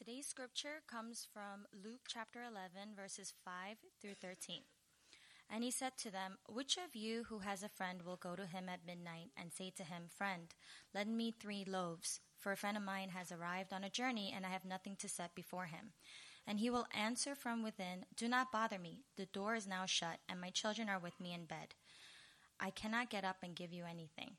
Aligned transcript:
Today's 0.00 0.26
scripture 0.26 0.80
comes 0.90 1.28
from 1.30 1.66
Luke 1.84 2.06
chapter 2.08 2.40
11, 2.42 2.96
verses 2.96 3.34
5 3.44 3.76
through 4.00 4.14
13. 4.14 4.62
And 5.50 5.62
he 5.62 5.70
said 5.70 5.98
to 5.98 6.10
them, 6.10 6.38
Which 6.48 6.78
of 6.78 6.96
you 6.96 7.24
who 7.24 7.40
has 7.40 7.62
a 7.62 7.68
friend 7.68 8.00
will 8.00 8.16
go 8.16 8.34
to 8.34 8.46
him 8.46 8.70
at 8.70 8.86
midnight 8.86 9.28
and 9.36 9.52
say 9.52 9.70
to 9.76 9.84
him, 9.84 10.04
Friend, 10.08 10.54
lend 10.94 11.18
me 11.18 11.30
three 11.30 11.66
loaves, 11.66 12.20
for 12.38 12.50
a 12.50 12.56
friend 12.56 12.78
of 12.78 12.82
mine 12.82 13.10
has 13.10 13.30
arrived 13.30 13.74
on 13.74 13.84
a 13.84 13.90
journey 13.90 14.32
and 14.34 14.46
I 14.46 14.48
have 14.48 14.64
nothing 14.64 14.96
to 15.00 15.08
set 15.08 15.34
before 15.34 15.66
him? 15.66 15.92
And 16.46 16.60
he 16.60 16.70
will 16.70 16.86
answer 16.98 17.34
from 17.34 17.62
within, 17.62 18.06
Do 18.16 18.26
not 18.26 18.50
bother 18.50 18.78
me. 18.78 19.04
The 19.18 19.26
door 19.26 19.54
is 19.54 19.66
now 19.66 19.84
shut, 19.84 20.16
and 20.30 20.40
my 20.40 20.48
children 20.48 20.88
are 20.88 20.98
with 20.98 21.20
me 21.20 21.34
in 21.34 21.44
bed. 21.44 21.74
I 22.58 22.70
cannot 22.70 23.10
get 23.10 23.26
up 23.26 23.42
and 23.42 23.54
give 23.54 23.70
you 23.70 23.84
anything. 23.84 24.38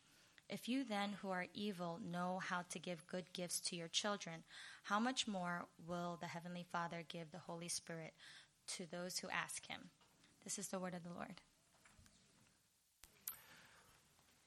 If 0.51 0.67
you 0.67 0.83
then, 0.83 1.13
who 1.21 1.29
are 1.29 1.45
evil, 1.53 1.97
know 2.03 2.41
how 2.43 2.63
to 2.71 2.77
give 2.77 3.07
good 3.07 3.31
gifts 3.31 3.61
to 3.61 3.77
your 3.77 3.87
children, 3.87 4.43
how 4.83 4.99
much 4.99 5.25
more 5.25 5.67
will 5.87 6.17
the 6.19 6.27
Heavenly 6.27 6.65
Father 6.69 7.05
give 7.07 7.31
the 7.31 7.37
Holy 7.37 7.69
Spirit 7.69 8.13
to 8.75 8.85
those 8.85 9.19
who 9.19 9.29
ask 9.29 9.65
him? 9.67 9.91
This 10.43 10.59
is 10.59 10.67
the 10.67 10.79
word 10.79 10.93
of 10.93 11.05
the 11.05 11.13
Lord. 11.13 11.39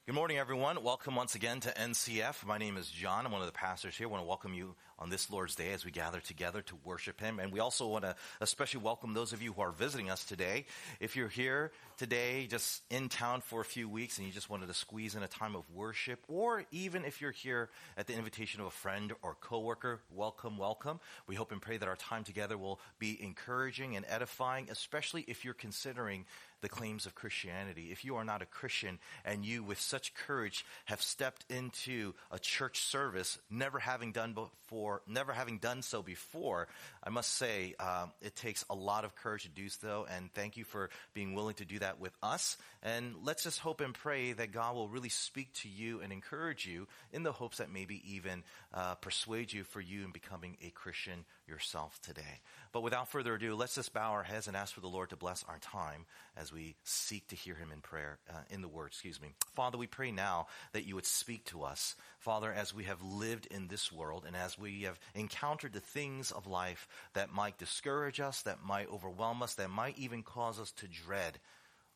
Good 0.06 0.14
morning, 0.14 0.36
everyone. 0.36 0.82
Welcome 0.82 1.16
once 1.16 1.34
again 1.34 1.60
to 1.60 1.70
NCF. 1.70 2.44
My 2.44 2.58
name 2.58 2.76
is 2.76 2.90
John. 2.90 3.24
I'm 3.24 3.32
one 3.32 3.40
of 3.40 3.46
the 3.46 3.54
pastors 3.54 3.96
here. 3.96 4.06
I 4.06 4.10
want 4.10 4.22
to 4.22 4.28
welcome 4.28 4.52
you 4.52 4.74
on 4.98 5.08
this 5.08 5.30
Lord's 5.30 5.54
Day 5.54 5.72
as 5.72 5.82
we 5.82 5.90
gather 5.90 6.20
together 6.20 6.60
to 6.60 6.76
worship 6.84 7.18
Him. 7.18 7.38
And 7.38 7.50
we 7.50 7.58
also 7.58 7.88
want 7.88 8.04
to 8.04 8.14
especially 8.42 8.82
welcome 8.82 9.14
those 9.14 9.32
of 9.32 9.40
you 9.40 9.54
who 9.54 9.62
are 9.62 9.70
visiting 9.70 10.10
us 10.10 10.22
today. 10.22 10.66
If 11.00 11.16
you're 11.16 11.28
here 11.28 11.72
today, 11.96 12.46
just 12.46 12.82
in 12.90 13.08
town 13.08 13.40
for 13.40 13.62
a 13.62 13.64
few 13.64 13.88
weeks 13.88 14.18
and 14.18 14.26
you 14.26 14.32
just 14.34 14.50
wanted 14.50 14.66
to 14.66 14.74
squeeze 14.74 15.14
in 15.14 15.22
a 15.22 15.26
time 15.26 15.56
of 15.56 15.64
worship, 15.70 16.22
or 16.28 16.64
even 16.70 17.06
if 17.06 17.22
you're 17.22 17.30
here 17.30 17.70
at 17.96 18.06
the 18.06 18.12
invitation 18.12 18.60
of 18.60 18.66
a 18.66 18.70
friend 18.70 19.14
or 19.22 19.36
coworker, 19.40 20.00
welcome, 20.14 20.58
welcome. 20.58 21.00
We 21.26 21.34
hope 21.34 21.50
and 21.50 21.62
pray 21.62 21.78
that 21.78 21.88
our 21.88 21.96
time 21.96 22.24
together 22.24 22.58
will 22.58 22.78
be 22.98 23.22
encouraging 23.22 23.96
and 23.96 24.04
edifying, 24.06 24.68
especially 24.70 25.24
if 25.28 25.46
you're 25.46 25.54
considering 25.54 26.26
the 26.64 26.68
claims 26.70 27.04
of 27.04 27.14
Christianity. 27.14 27.88
If 27.92 28.06
you 28.06 28.16
are 28.16 28.24
not 28.24 28.40
a 28.40 28.46
Christian 28.46 28.98
and 29.22 29.44
you, 29.44 29.62
with 29.62 29.78
such 29.78 30.14
courage, 30.14 30.64
have 30.86 31.02
stepped 31.02 31.44
into 31.50 32.14
a 32.30 32.38
church 32.38 32.80
service, 32.80 33.38
never 33.50 33.78
having 33.78 34.12
done 34.12 34.32
before, 34.32 35.02
never 35.06 35.34
having 35.34 35.58
done 35.58 35.82
so 35.82 36.02
before, 36.02 36.66
I 37.02 37.10
must 37.10 37.34
say 37.34 37.74
um, 37.78 38.12
it 38.22 38.34
takes 38.34 38.64
a 38.70 38.74
lot 38.74 39.04
of 39.04 39.14
courage 39.14 39.42
to 39.42 39.50
do 39.50 39.68
so. 39.68 40.06
And 40.10 40.32
thank 40.32 40.56
you 40.56 40.64
for 40.64 40.88
being 41.12 41.34
willing 41.34 41.56
to 41.56 41.66
do 41.66 41.78
that 41.80 42.00
with 42.00 42.12
us. 42.22 42.56
And 42.82 43.14
let's 43.22 43.42
just 43.42 43.58
hope 43.58 43.82
and 43.82 43.92
pray 43.92 44.32
that 44.32 44.50
God 44.50 44.74
will 44.74 44.88
really 44.88 45.10
speak 45.10 45.52
to 45.56 45.68
you 45.68 46.00
and 46.00 46.14
encourage 46.14 46.66
you 46.66 46.88
in 47.12 47.24
the 47.24 47.32
hopes 47.32 47.58
that 47.58 47.70
maybe 47.70 48.02
even 48.06 48.42
uh, 48.72 48.94
persuade 48.94 49.52
you 49.52 49.64
for 49.64 49.82
you 49.82 50.02
in 50.02 50.12
becoming 50.12 50.56
a 50.62 50.70
Christian 50.70 51.26
yourself 51.46 51.98
today. 52.02 52.40
But 52.72 52.82
without 52.82 53.08
further 53.08 53.34
ado, 53.34 53.54
let's 53.54 53.74
just 53.74 53.92
bow 53.92 54.12
our 54.12 54.22
heads 54.22 54.48
and 54.48 54.56
ask 54.56 54.74
for 54.74 54.80
the 54.80 54.88
Lord 54.88 55.10
to 55.10 55.16
bless 55.16 55.44
our 55.48 55.58
time 55.58 56.06
as 56.36 56.52
we 56.52 56.74
seek 56.84 57.26
to 57.28 57.36
hear 57.36 57.54
him 57.54 57.70
in 57.72 57.80
prayer, 57.80 58.18
uh, 58.30 58.42
in 58.50 58.62
the 58.62 58.68
word, 58.68 58.88
excuse 58.88 59.20
me. 59.20 59.28
Father, 59.54 59.78
we 59.78 59.86
pray 59.86 60.10
now 60.10 60.46
that 60.72 60.86
you 60.86 60.94
would 60.94 61.06
speak 61.06 61.44
to 61.46 61.62
us. 61.62 61.94
Father, 62.18 62.52
as 62.52 62.74
we 62.74 62.84
have 62.84 63.02
lived 63.02 63.46
in 63.46 63.68
this 63.68 63.92
world 63.92 64.24
and 64.26 64.36
as 64.36 64.58
we 64.58 64.82
have 64.82 64.98
encountered 65.14 65.72
the 65.72 65.80
things 65.80 66.30
of 66.30 66.46
life 66.46 66.88
that 67.12 67.32
might 67.32 67.58
discourage 67.58 68.20
us, 68.20 68.42
that 68.42 68.64
might 68.64 68.90
overwhelm 68.90 69.42
us, 69.42 69.54
that 69.54 69.70
might 69.70 69.98
even 69.98 70.22
cause 70.22 70.58
us 70.58 70.72
to 70.72 70.88
dread. 70.88 71.38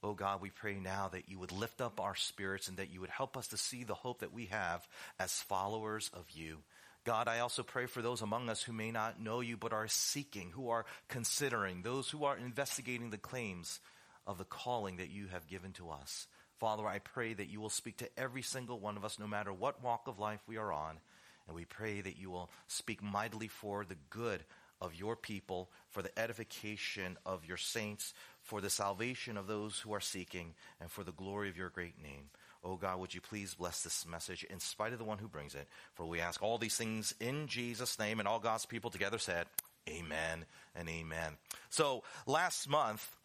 Oh 0.03 0.15
God, 0.15 0.41
we 0.41 0.50
pray 0.50 0.78
now 0.78 1.09
that 1.09 1.28
you 1.28 1.38
would 1.41 1.50
lift 1.50 1.80
up 1.80 2.00
our 2.00 2.15
spirits 2.15 2.69
and 2.69 2.76
that 2.76 2.92
you 2.92 3.00
would 3.00 3.10
help 3.10 3.36
us 3.36 3.48
to 3.48 3.56
see 3.56 3.82
the 3.82 3.94
hope 3.94 4.20
that 4.20 4.32
we 4.32 4.47
have 4.47 4.86
as 5.19 5.32
followers 5.32 6.09
of 6.15 6.25
you. 6.30 6.59
God, 7.08 7.26
I 7.26 7.38
also 7.38 7.62
pray 7.62 7.86
for 7.86 8.02
those 8.02 8.20
among 8.20 8.50
us 8.50 8.62
who 8.62 8.74
may 8.74 8.91
not 8.91 9.19
know 9.19 9.41
you 9.41 9.56
but 9.56 9.72
are 9.72 9.88
seeking, 9.88 10.50
who 10.50 10.69
are 10.69 10.84
considering, 11.08 11.80
those 11.80 12.10
who 12.10 12.24
are 12.24 12.36
investigating 12.36 13.08
the 13.08 13.16
claims 13.16 13.80
of 14.26 14.36
the 14.36 14.44
calling 14.44 14.98
that 14.98 15.08
you 15.08 15.28
have 15.28 15.47
given 15.47 15.72
to 15.72 15.88
us. 15.88 16.26
Father, 16.58 16.86
I 16.86 16.98
pray 16.98 17.32
that 17.32 17.48
you 17.48 17.62
will 17.62 17.70
speak 17.70 17.97
to 17.97 18.10
every 18.18 18.42
single 18.42 18.78
one 18.78 18.98
of 18.98 19.06
us, 19.06 19.18
no 19.18 19.26
matter 19.26 19.54
what 19.54 19.82
walk 19.82 20.02
of 20.06 20.18
life 20.18 20.42
we 20.47 20.58
are 20.58 20.70
on. 20.70 20.98
And 21.47 21.56
we 21.56 21.64
pray 21.64 22.02
that 22.02 22.18
you 22.18 22.28
will 22.28 22.50
speak 22.66 23.02
mightily 23.02 23.48
for 23.48 23.86
the 23.86 23.97
good 24.10 24.44
of 24.78 24.94
your 24.94 25.16
people, 25.16 25.70
for 25.88 26.02
the 26.02 26.18
edification 26.18 27.16
of 27.24 27.47
your 27.47 27.56
saints, 27.56 28.12
for 28.42 28.60
the 28.60 28.68
salvation 28.68 29.38
of 29.38 29.47
those 29.47 29.78
who 29.78 29.94
are 29.94 30.00
seeking, 30.00 30.52
and 30.78 30.91
for 30.91 31.04
the 31.04 31.12
glory 31.12 31.48
of 31.48 31.56
your 31.56 31.70
great 31.70 32.02
name. 32.02 32.28
Oh 32.64 32.76
God, 32.76 32.98
would 32.98 33.14
you 33.14 33.20
please 33.20 33.54
bless 33.54 33.82
this 33.82 34.04
message 34.06 34.44
in 34.44 34.58
spite 34.60 34.92
of 34.92 34.98
the 34.98 35.04
one 35.04 35.19
who 35.19 35.28
brings 35.28 35.54
it? 35.54 35.69
For 35.94 36.04
we 36.06 36.20
ask 36.20 36.42
all 36.42 36.58
these 36.58 36.76
things 36.76 37.14
in 37.20 37.46
Jesus' 37.46 37.98
name, 37.98 38.19
and 38.19 38.28
all 38.28 38.41
God's 38.41 38.66
people 38.66 38.91
together 38.91 39.19
said, 39.19 39.46
Amen 39.88 40.44
and 40.74 40.88
amen. 40.88 41.36
So 41.70 42.02
last 42.26 42.68
month, 42.68 43.16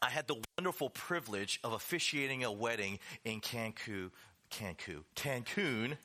I 0.00 0.10
had 0.10 0.26
the 0.26 0.36
wonderful 0.58 0.90
privilege 0.90 1.60
of 1.64 1.72
officiating 1.72 2.44
a 2.44 2.52
wedding 2.52 2.98
in 3.24 3.40
Cancun, 3.40 4.10
Cancun, 4.50 5.04
Cancun, 5.16 5.96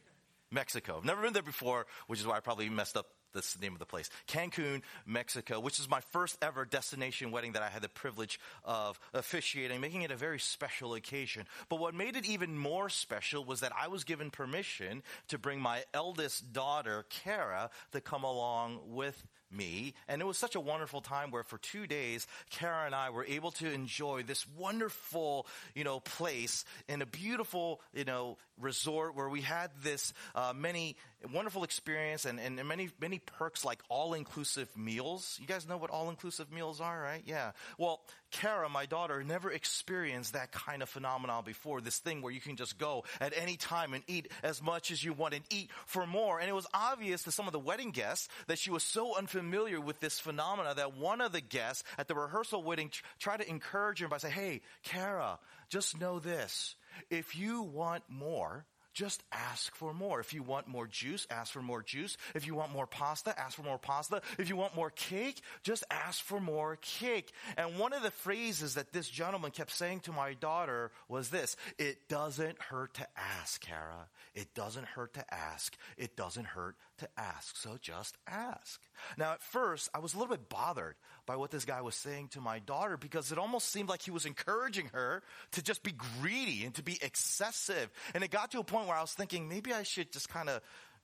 Mexico. 0.52 0.98
I've 0.98 1.06
never 1.06 1.22
been 1.22 1.34
there 1.34 1.44
before, 1.44 1.86
which 2.08 2.20
is 2.20 2.26
why 2.26 2.38
I 2.38 2.40
probably 2.40 2.70
messed 2.70 2.96
up 2.96 3.08
that's 3.38 3.54
the 3.54 3.62
name 3.62 3.74
of 3.74 3.80
the 3.80 3.86
place. 3.86 4.10
Cancun, 4.28 4.82
Mexico, 5.06 5.60
which 5.60 5.80
is 5.80 5.90
my 5.90 6.02
first 6.12 6.38
ever 6.42 6.66
destination 6.66 7.32
wedding 7.32 7.54
that 7.54 7.62
I 7.62 7.70
had 7.70 7.84
the 7.84 7.90
privilege 7.90 8.40
of 8.66 9.00
officiating, 9.14 9.80
making 9.80 10.02
it 10.02 10.12
a 10.12 10.16
very 10.16 10.40
special 10.40 10.96
occasion. 10.96 11.46
But 11.70 11.80
what 11.80 11.94
made 11.94 12.16
it 12.16 12.26
even 12.26 12.58
more 12.58 12.90
special 12.90 13.46
was 13.46 13.60
that 13.60 13.72
I 13.80 13.88
was 13.88 14.04
given 14.04 14.32
permission 14.32 15.04
to 15.28 15.38
bring 15.38 15.60
my 15.62 15.84
eldest 15.94 16.52
daughter, 16.52 17.06
Kara, 17.10 17.70
to 17.92 18.02
come 18.02 18.24
along 18.24 18.80
with 18.88 19.24
me. 19.52 19.94
And 20.08 20.22
it 20.22 20.26
was 20.26 20.38
such 20.38 20.56
a 20.56 20.60
wonderful 20.60 21.02
time 21.02 21.32
where 21.32 21.44
for 21.44 21.58
two 21.58 21.88
days, 21.88 22.28
Kara 22.50 22.86
and 22.86 22.96
I 22.96 23.12
were 23.12 23.26
able 23.26 23.52
to 23.52 23.72
enjoy 23.72 24.24
this 24.24 24.46
wonderful, 24.58 25.48
you 25.76 25.84
know, 25.84 26.00
place 26.00 26.66
in 26.90 27.02
a 27.02 27.06
beautiful, 27.06 27.82
you 27.94 28.04
know, 28.04 28.38
resort 28.60 29.16
where 29.16 29.30
we 29.30 29.42
had 29.42 29.72
this, 29.84 30.14
uh, 30.36 30.54
many 30.56 30.96
wonderful 31.34 31.64
experience 31.64 32.26
and, 32.26 32.40
and 32.40 32.56
many, 32.68 32.90
many 33.02 33.20
perks 33.20 33.66
like 33.66 33.80
all-inclusive 33.90 34.70
meals. 34.78 35.38
You 35.42 35.48
guys 35.48 35.68
know 35.68 35.78
what 35.78 35.90
all-inclusive 35.90 36.52
meals 36.52 36.80
are, 36.80 37.00
right? 37.00 37.24
Yeah. 37.26 37.52
Well, 37.78 38.02
Kara, 38.30 38.70
my 38.70 38.86
daughter, 38.86 39.24
never 39.24 39.52
experienced 39.52 40.34
that 40.34 40.52
kind 40.52 40.82
of 40.84 40.90
phenomenon 40.90 41.44
before. 41.44 41.82
This 41.82 41.98
thing 41.98 42.22
where 42.22 42.32
you 42.32 42.42
can 42.42 42.56
just 42.56 42.78
go 42.78 43.04
at 43.20 43.34
any 43.36 43.58
time 43.58 43.94
and 43.94 44.04
eat 44.08 44.32
as 44.44 44.62
much 44.62 44.92
as 44.92 45.04
you 45.04 45.14
want 45.14 45.34
and 45.34 45.44
eat 45.50 45.72
for 45.86 46.06
more. 46.06 46.40
And 46.40 46.50
it 46.50 46.54
was 46.54 46.68
obvious 46.74 47.24
to 47.24 47.32
some 47.32 47.48
of 47.48 47.54
the 47.54 47.60
wedding 47.60 47.92
guests 47.92 48.28
that 48.48 48.60
she 48.60 48.70
was 48.70 48.84
so 48.84 49.18
unfamiliar 49.18 49.82
with 49.82 50.00
this 50.00 50.20
phenomena 50.20 50.74
that 50.76 50.98
one 50.98 51.22
of 51.22 51.32
the 51.32 51.42
guests 51.42 51.84
at 51.98 52.08
the 52.08 52.16
rehearsal 52.16 52.62
wedding 52.64 52.92
tried 53.20 53.42
to 53.42 53.50
encourage 53.50 54.00
her 54.00 54.08
by 54.08 54.18
saying, 54.18 54.34
Hey, 54.34 54.62
Kara, 54.84 55.40
just 55.70 56.00
know 56.00 56.20
this. 56.20 56.76
If 57.10 57.36
you 57.36 57.62
want 57.62 58.04
more, 58.10 58.66
just 58.98 59.24
ask 59.32 59.76
for 59.76 59.94
more. 59.94 60.20
If 60.20 60.34
you 60.34 60.42
want 60.42 60.68
more 60.68 60.88
juice, 60.88 61.28
ask 61.30 61.54
for 61.54 61.62
more 61.62 61.84
juice. 61.84 62.18
If 62.34 62.48
you 62.48 62.56
want 62.56 62.74
more 62.74 62.88
pasta, 62.88 63.40
ask 63.40 63.56
for 63.56 63.62
more 63.62 63.78
pasta. 63.78 64.24
If 64.40 64.50
you 64.50 64.56
want 64.56 64.76
more 64.76 64.90
cake, 64.90 65.40
just 65.62 65.84
ask 65.92 66.24
for 66.24 66.40
more 66.40 66.80
cake. 66.82 67.32
And 67.58 67.78
one 67.78 67.94
of 67.94 68.02
the 68.02 68.10
phrases 68.10 68.74
that 68.74 68.94
this 68.94 69.08
gentleman 69.08 69.52
kept 69.52 69.72
saying 69.72 70.00
to 70.02 70.12
my 70.12 70.34
daughter 70.34 70.92
was 71.08 71.30
this, 71.30 71.56
it 71.78 72.10
doesn't 72.10 72.60
hurt 72.60 72.96
to 72.96 73.08
ask, 73.16 73.62
Kara. 73.62 74.08
It 74.34 74.56
doesn't 74.56 74.86
hurt 74.86 75.14
to 75.14 75.34
ask. 75.34 75.78
It 75.96 76.16
doesn't 76.18 76.46
hurt 76.46 76.76
to 76.98 77.08
ask. 77.18 77.56
So 77.56 77.78
just 77.80 78.18
ask. 78.28 78.82
Now 79.16 79.34
at 79.34 79.44
first, 79.44 79.90
I 79.94 80.00
was 80.00 80.16
a 80.16 80.18
little 80.18 80.36
bit 80.36 80.50
bothered 80.50 80.96
by 81.28 81.36
what 81.36 81.52
this 81.52 81.66
guy 81.66 81.82
was 81.82 81.94
saying 81.94 82.30
to 82.30 82.42
my 82.42 82.60
daughter 82.60 82.98
because 82.98 83.32
it 83.32 83.38
almost 83.38 83.70
seemed 83.70 83.90
like 83.90 84.02
he 84.02 84.12
was 84.12 84.26
encouraging 84.26 84.88
her 84.94 85.22
to 85.52 85.62
just 85.62 85.84
be 85.84 85.92
greedy 85.92 86.64
and 86.64 86.74
to 86.76 86.84
be 86.84 86.98
excessive. 87.02 87.90
And 88.16 88.24
it 88.24 88.32
got 88.32 88.52
to 88.52 88.60
a 88.60 88.64
point 88.64 88.87
where 88.88 88.98
I 88.98 89.02
was 89.02 89.14
thinking 89.14 89.50
maybe 89.50 89.74
I 89.74 89.84
should 89.84 90.12
just 90.12 90.30
kind 90.30 90.50
of 90.50 90.62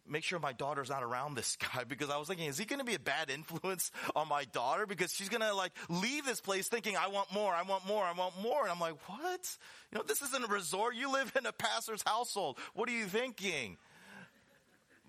make 0.07 0.23
sure 0.23 0.39
my 0.39 0.51
daughter's 0.51 0.89
not 0.89 1.03
around 1.03 1.35
this 1.35 1.55
guy 1.73 1.83
because 1.83 2.09
I 2.09 2.17
was 2.17 2.27
thinking, 2.27 2.47
is 2.47 2.57
he 2.57 2.65
going 2.65 2.79
to 2.79 2.85
be 2.85 2.95
a 2.95 2.99
bad 2.99 3.29
influence 3.29 3.91
on 4.15 4.27
my 4.27 4.45
daughter? 4.45 4.85
Because 4.85 5.13
she's 5.13 5.29
going 5.29 5.41
to 5.41 5.53
like 5.53 5.71
leave 5.89 6.25
this 6.25 6.41
place 6.41 6.67
thinking, 6.67 6.97
I 6.97 7.07
want 7.07 7.33
more, 7.33 7.53
I 7.53 7.63
want 7.63 7.85
more, 7.87 8.03
I 8.03 8.13
want 8.13 8.33
more. 8.41 8.63
And 8.63 8.71
I'm 8.71 8.79
like, 8.79 8.95
what? 9.07 9.57
You 9.91 9.97
know, 9.97 10.03
this 10.07 10.21
isn't 10.21 10.43
a 10.43 10.47
resort. 10.47 10.95
You 10.95 11.11
live 11.11 11.31
in 11.39 11.45
a 11.45 11.53
pastor's 11.53 12.03
household. 12.05 12.57
What 12.73 12.89
are 12.89 12.93
you 12.93 13.05
thinking? 13.05 13.77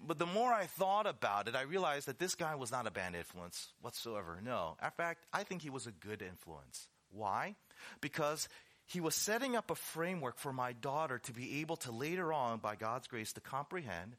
but 0.06 0.19
the 0.19 0.26
more 0.26 0.53
I 0.53 0.67
thought 0.67 1.06
about 1.06 1.49
it, 1.49 1.56
I 1.56 1.62
realized 1.62 2.09
that 2.09 2.19
this 2.19 2.35
guy 2.35 2.55
was 2.56 2.71
not 2.71 2.87
a 2.87 2.91
bad 2.91 3.15
influence 3.15 3.73
whatsoever. 3.81 4.38
No. 4.44 4.76
In 4.82 4.91
fact, 4.91 5.25
I 5.32 5.44
think 5.44 5.62
he 5.62 5.71
was 5.71 5.87
a 5.87 5.93
good 5.93 6.21
influence. 6.21 6.88
Why? 7.11 7.55
Because 8.00 8.49
he 8.87 9.01
was 9.01 9.15
setting 9.15 9.57
up 9.57 9.71
a 9.71 9.75
framework 9.75 10.39
for 10.39 10.53
my 10.53 10.73
daughter 10.73 11.19
to 11.19 11.33
be 11.33 11.61
able 11.61 11.77
to 11.77 11.91
later 11.91 12.33
on, 12.33 12.59
by 12.59 12.77
God's 12.77 13.07
grace, 13.07 13.33
to 13.33 13.41
comprehend 13.41 14.17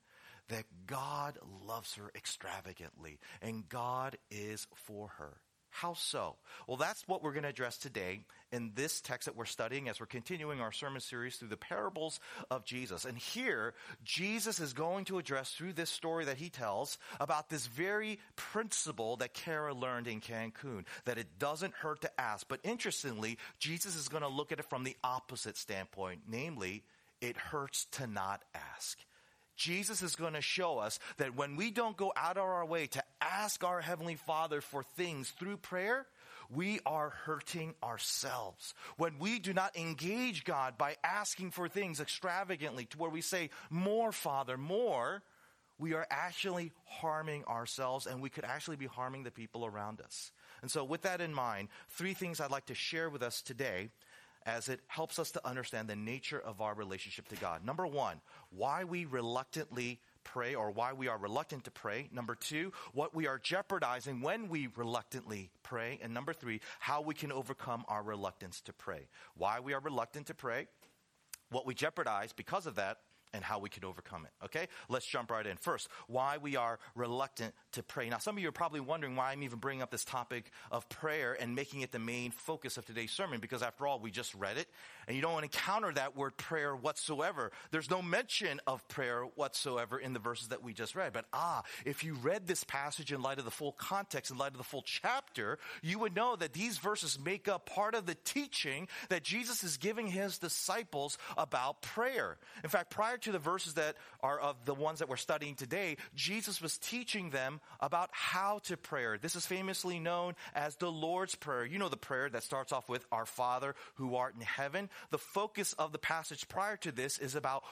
that 0.49 0.65
God 0.85 1.37
loves 1.65 1.95
her 1.95 2.11
extravagantly 2.15 3.19
and 3.41 3.67
God 3.67 4.17
is 4.29 4.67
for 4.75 5.09
her. 5.17 5.37
How 5.69 5.93
so? 5.93 6.37
Well, 6.67 6.77
that's 6.77 7.07
what 7.07 7.21
we're 7.21 7.33
going 7.33 7.43
to 7.43 7.49
address 7.49 7.77
today 7.77 8.21
in 8.55 8.71
this 8.73 9.01
text 9.01 9.25
that 9.25 9.35
we're 9.35 9.45
studying 9.45 9.89
as 9.89 9.99
we're 9.99 10.05
continuing 10.05 10.61
our 10.61 10.71
sermon 10.71 11.01
series 11.01 11.35
through 11.35 11.49
the 11.49 11.57
parables 11.57 12.21
of 12.49 12.63
Jesus. 12.63 13.03
And 13.03 13.17
here, 13.17 13.73
Jesus 14.03 14.59
is 14.59 14.71
going 14.71 15.05
to 15.05 15.17
address 15.17 15.51
through 15.51 15.73
this 15.73 15.89
story 15.89 16.25
that 16.25 16.37
he 16.37 16.49
tells 16.49 16.97
about 17.19 17.49
this 17.49 17.67
very 17.67 18.17
principle 18.37 19.17
that 19.17 19.33
Kara 19.33 19.73
learned 19.73 20.07
in 20.07 20.21
Cancun, 20.21 20.85
that 21.03 21.17
it 21.17 21.37
doesn't 21.37 21.73
hurt 21.73 22.01
to 22.01 22.21
ask. 22.21 22.47
But 22.47 22.61
interestingly, 22.63 23.37
Jesus 23.59 23.95
is 23.95 24.07
going 24.07 24.23
to 24.23 24.29
look 24.29 24.53
at 24.53 24.59
it 24.59 24.69
from 24.69 24.85
the 24.85 24.95
opposite 25.03 25.57
standpoint, 25.57 26.21
namely, 26.27 26.83
it 27.19 27.35
hurts 27.35 27.85
to 27.91 28.07
not 28.07 28.41
ask. 28.53 28.97
Jesus 29.57 30.01
is 30.01 30.15
going 30.15 30.33
to 30.33 30.41
show 30.41 30.79
us 30.79 30.99
that 31.17 31.35
when 31.35 31.55
we 31.55 31.71
don't 31.71 31.97
go 31.97 32.11
out 32.15 32.37
of 32.37 32.43
our 32.43 32.65
way 32.65 32.87
to 32.87 33.03
ask 33.21 33.63
our 33.63 33.81
Heavenly 33.81 34.15
Father 34.15 34.61
for 34.61 34.83
things 34.83 35.29
through 35.31 35.57
prayer, 35.57 36.05
we 36.49 36.79
are 36.85 37.09
hurting 37.09 37.73
ourselves. 37.83 38.73
When 38.97 39.19
we 39.19 39.39
do 39.39 39.53
not 39.53 39.75
engage 39.75 40.43
God 40.43 40.77
by 40.77 40.95
asking 41.03 41.51
for 41.51 41.67
things 41.67 41.99
extravagantly 41.99 42.85
to 42.85 42.97
where 42.97 43.09
we 43.09 43.21
say, 43.21 43.49
more 43.69 44.11
Father, 44.11 44.57
more, 44.57 45.23
we 45.77 45.93
are 45.93 46.07
actually 46.09 46.71
harming 46.85 47.43
ourselves 47.45 48.07
and 48.07 48.21
we 48.21 48.29
could 48.29 48.45
actually 48.45 48.77
be 48.77 48.85
harming 48.85 49.23
the 49.23 49.31
people 49.31 49.65
around 49.65 50.01
us. 50.01 50.31
And 50.61 50.71
so 50.71 50.83
with 50.83 51.01
that 51.01 51.21
in 51.21 51.33
mind, 51.33 51.67
three 51.89 52.13
things 52.13 52.39
I'd 52.39 52.51
like 52.51 52.67
to 52.67 52.75
share 52.75 53.09
with 53.09 53.21
us 53.21 53.41
today 53.41 53.89
as 54.45 54.69
it 54.69 54.79
helps 54.87 55.17
us 55.17 55.31
to 55.31 55.47
understand 55.47 55.87
the 55.87 55.95
nature 55.95 56.39
of 56.39 56.61
our 56.61 56.75
relationship 56.75 57.27
to 57.29 57.35
God. 57.35 57.65
Number 57.65 57.87
one, 57.87 58.21
why 58.51 58.83
we 58.83 59.05
reluctantly 59.05 59.99
pray 60.25 60.55
or 60.55 60.71
why 60.71 60.91
we 60.91 61.07
are 61.07 61.17
reluctant 61.17 61.63
to 61.63 61.71
pray. 61.71 62.09
Number 62.11 62.35
two, 62.35 62.73
what 62.91 63.15
we 63.15 63.27
are 63.27 63.39
jeopardizing 63.39 64.19
when 64.21 64.49
we 64.49 64.67
reluctantly 64.75 65.51
pray. 65.63 65.99
And 66.03 66.13
number 66.13 66.33
three, 66.33 66.59
how 66.79 67.01
we 67.01 67.13
can 67.13 67.31
overcome 67.31 67.85
our 67.87 68.03
reluctance 68.03 68.59
to 68.61 68.73
pray. 68.73 69.07
Why 69.37 69.61
we 69.61 69.73
are 69.73 69.79
reluctant 69.79 70.27
to 70.27 70.33
pray, 70.33 70.67
what 71.49 71.65
we 71.65 71.73
jeopardize 71.73 72.33
because 72.33 72.65
of 72.65 72.75
that, 72.75 72.97
and 73.33 73.43
how 73.43 73.59
we 73.59 73.69
can 73.69 73.83
overcome 73.83 74.25
it. 74.25 74.45
Okay? 74.45 74.67
Let's 74.87 75.05
jump 75.05 75.29
right 75.29 75.45
in. 75.45 75.57
First, 75.57 75.89
why 76.07 76.37
we 76.37 76.55
are 76.55 76.79
reluctant 76.95 77.53
to 77.75 77.83
pray. 77.83 78.09
Now, 78.09 78.17
some 78.17 78.35
of 78.35 78.41
you 78.41 78.49
are 78.49 78.53
probably 78.53 78.79
wondering 78.79 79.15
why 79.15 79.31
I'm 79.31 79.43
even 79.43 79.59
bringing 79.59 79.81
up 79.81 79.91
this 79.91 80.03
topic 80.03 80.51
of 80.71 80.87
prayer 80.89 81.37
and 81.39 81.55
making 81.55 81.81
it 81.81 81.91
the 81.91 81.99
main 81.99 82.31
focus 82.31 82.77
of 82.77 82.85
today's 82.85 83.11
sermon, 83.11 83.39
because 83.39 83.61
after 83.61 83.87
all, 83.87 83.99
we 83.99 84.11
just 84.11 84.33
read 84.35 84.57
it, 84.57 84.67
and 85.07 85.15
you 85.15 85.21
don't 85.21 85.43
encounter 85.43 85.91
that 85.93 86.15
word 86.15 86.35
prayer 86.37 86.75
whatsoever. 86.75 87.51
There's 87.71 87.89
no 87.89 88.01
mention 88.01 88.59
of 88.67 88.85
prayer 88.87 89.23
whatsoever 89.35 89.99
in 89.99 90.13
the 90.13 90.19
verses 90.19 90.49
that 90.49 90.63
we 90.63 90.73
just 90.73 90.95
read. 90.95 91.13
But 91.13 91.25
ah, 91.33 91.63
if 91.85 92.03
you 92.03 92.15
read 92.15 92.47
this 92.47 92.63
passage 92.63 93.11
in 93.11 93.21
light 93.21 93.39
of 93.39 93.45
the 93.45 93.51
full 93.51 93.73
context, 93.73 94.31
in 94.31 94.37
light 94.37 94.51
of 94.51 94.57
the 94.57 94.63
full 94.63 94.83
chapter, 94.83 95.59
you 95.81 95.99
would 95.99 96.15
know 96.15 96.35
that 96.35 96.53
these 96.53 96.77
verses 96.77 97.19
make 97.23 97.47
up 97.47 97.65
part 97.65 97.95
of 97.95 98.05
the 98.05 98.15
teaching 98.25 98.87
that 99.09 99.23
Jesus 99.23 99.63
is 99.63 99.77
giving 99.77 100.07
his 100.07 100.37
disciples 100.37 101.17
about 101.37 101.81
prayer. 101.81 102.37
In 102.63 102.69
fact, 102.69 102.89
prior 102.89 103.17
to 103.17 103.31
the 103.31 103.39
verses 103.39 103.75
that 103.75 103.95
are 104.21 104.39
of 104.39 104.55
the 104.65 104.73
ones 104.73 104.99
that 104.99 105.09
we're 105.09 105.17
studying 105.17 105.55
today, 105.55 105.97
Jesus 106.15 106.61
was 106.61 106.77
teaching 106.77 107.29
them 107.29 107.59
about 107.79 108.09
how 108.11 108.59
to 108.63 108.77
pray. 108.77 109.05
This 109.21 109.35
is 109.35 109.45
famously 109.45 109.99
known 109.99 110.35
as 110.53 110.75
the 110.75 110.91
Lord's 110.91 111.35
Prayer. 111.35 111.65
You 111.65 111.79
know 111.79 111.89
the 111.89 111.97
prayer 111.97 112.29
that 112.29 112.43
starts 112.43 112.71
off 112.71 112.89
with 112.89 113.05
Our 113.11 113.25
Father 113.25 113.75
who 113.95 114.15
art 114.15 114.35
in 114.35 114.41
heaven. 114.41 114.89
The 115.11 115.17
focus 115.17 115.73
of 115.73 115.91
the 115.91 115.97
passage 115.97 116.47
prior 116.47 116.77
to 116.77 116.91
this 116.91 117.17
is 117.17 117.35
about 117.35 117.63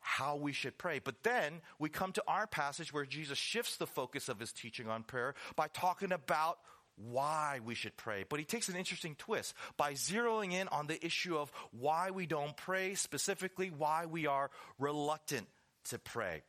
how 0.00 0.36
we 0.36 0.52
should 0.52 0.78
pray. 0.78 1.00
But 1.00 1.22
then 1.22 1.60
we 1.78 1.88
come 1.88 2.12
to 2.12 2.22
our 2.26 2.46
passage 2.46 2.92
where 2.92 3.04
Jesus 3.04 3.38
shifts 3.38 3.76
the 3.76 3.86
focus 3.86 4.28
of 4.28 4.40
his 4.40 4.52
teaching 4.52 4.88
on 4.88 5.02
prayer 5.02 5.34
by 5.56 5.68
talking 5.68 6.12
about 6.12 6.58
why 6.96 7.60
we 7.64 7.74
should 7.74 7.96
pray. 7.96 8.24
But 8.28 8.38
he 8.38 8.44
takes 8.44 8.68
an 8.68 8.76
interesting 8.76 9.14
twist 9.16 9.54
by 9.76 9.92
zeroing 9.92 10.52
in 10.52 10.68
on 10.68 10.86
the 10.86 11.04
issue 11.04 11.36
of 11.36 11.52
why 11.70 12.10
we 12.10 12.26
don't 12.26 12.56
pray, 12.56 12.94
specifically 12.94 13.70
why 13.70 14.06
we 14.06 14.26
are 14.26 14.50
reluctant 14.78 15.46
to 15.86 15.98
pray. 15.98 16.42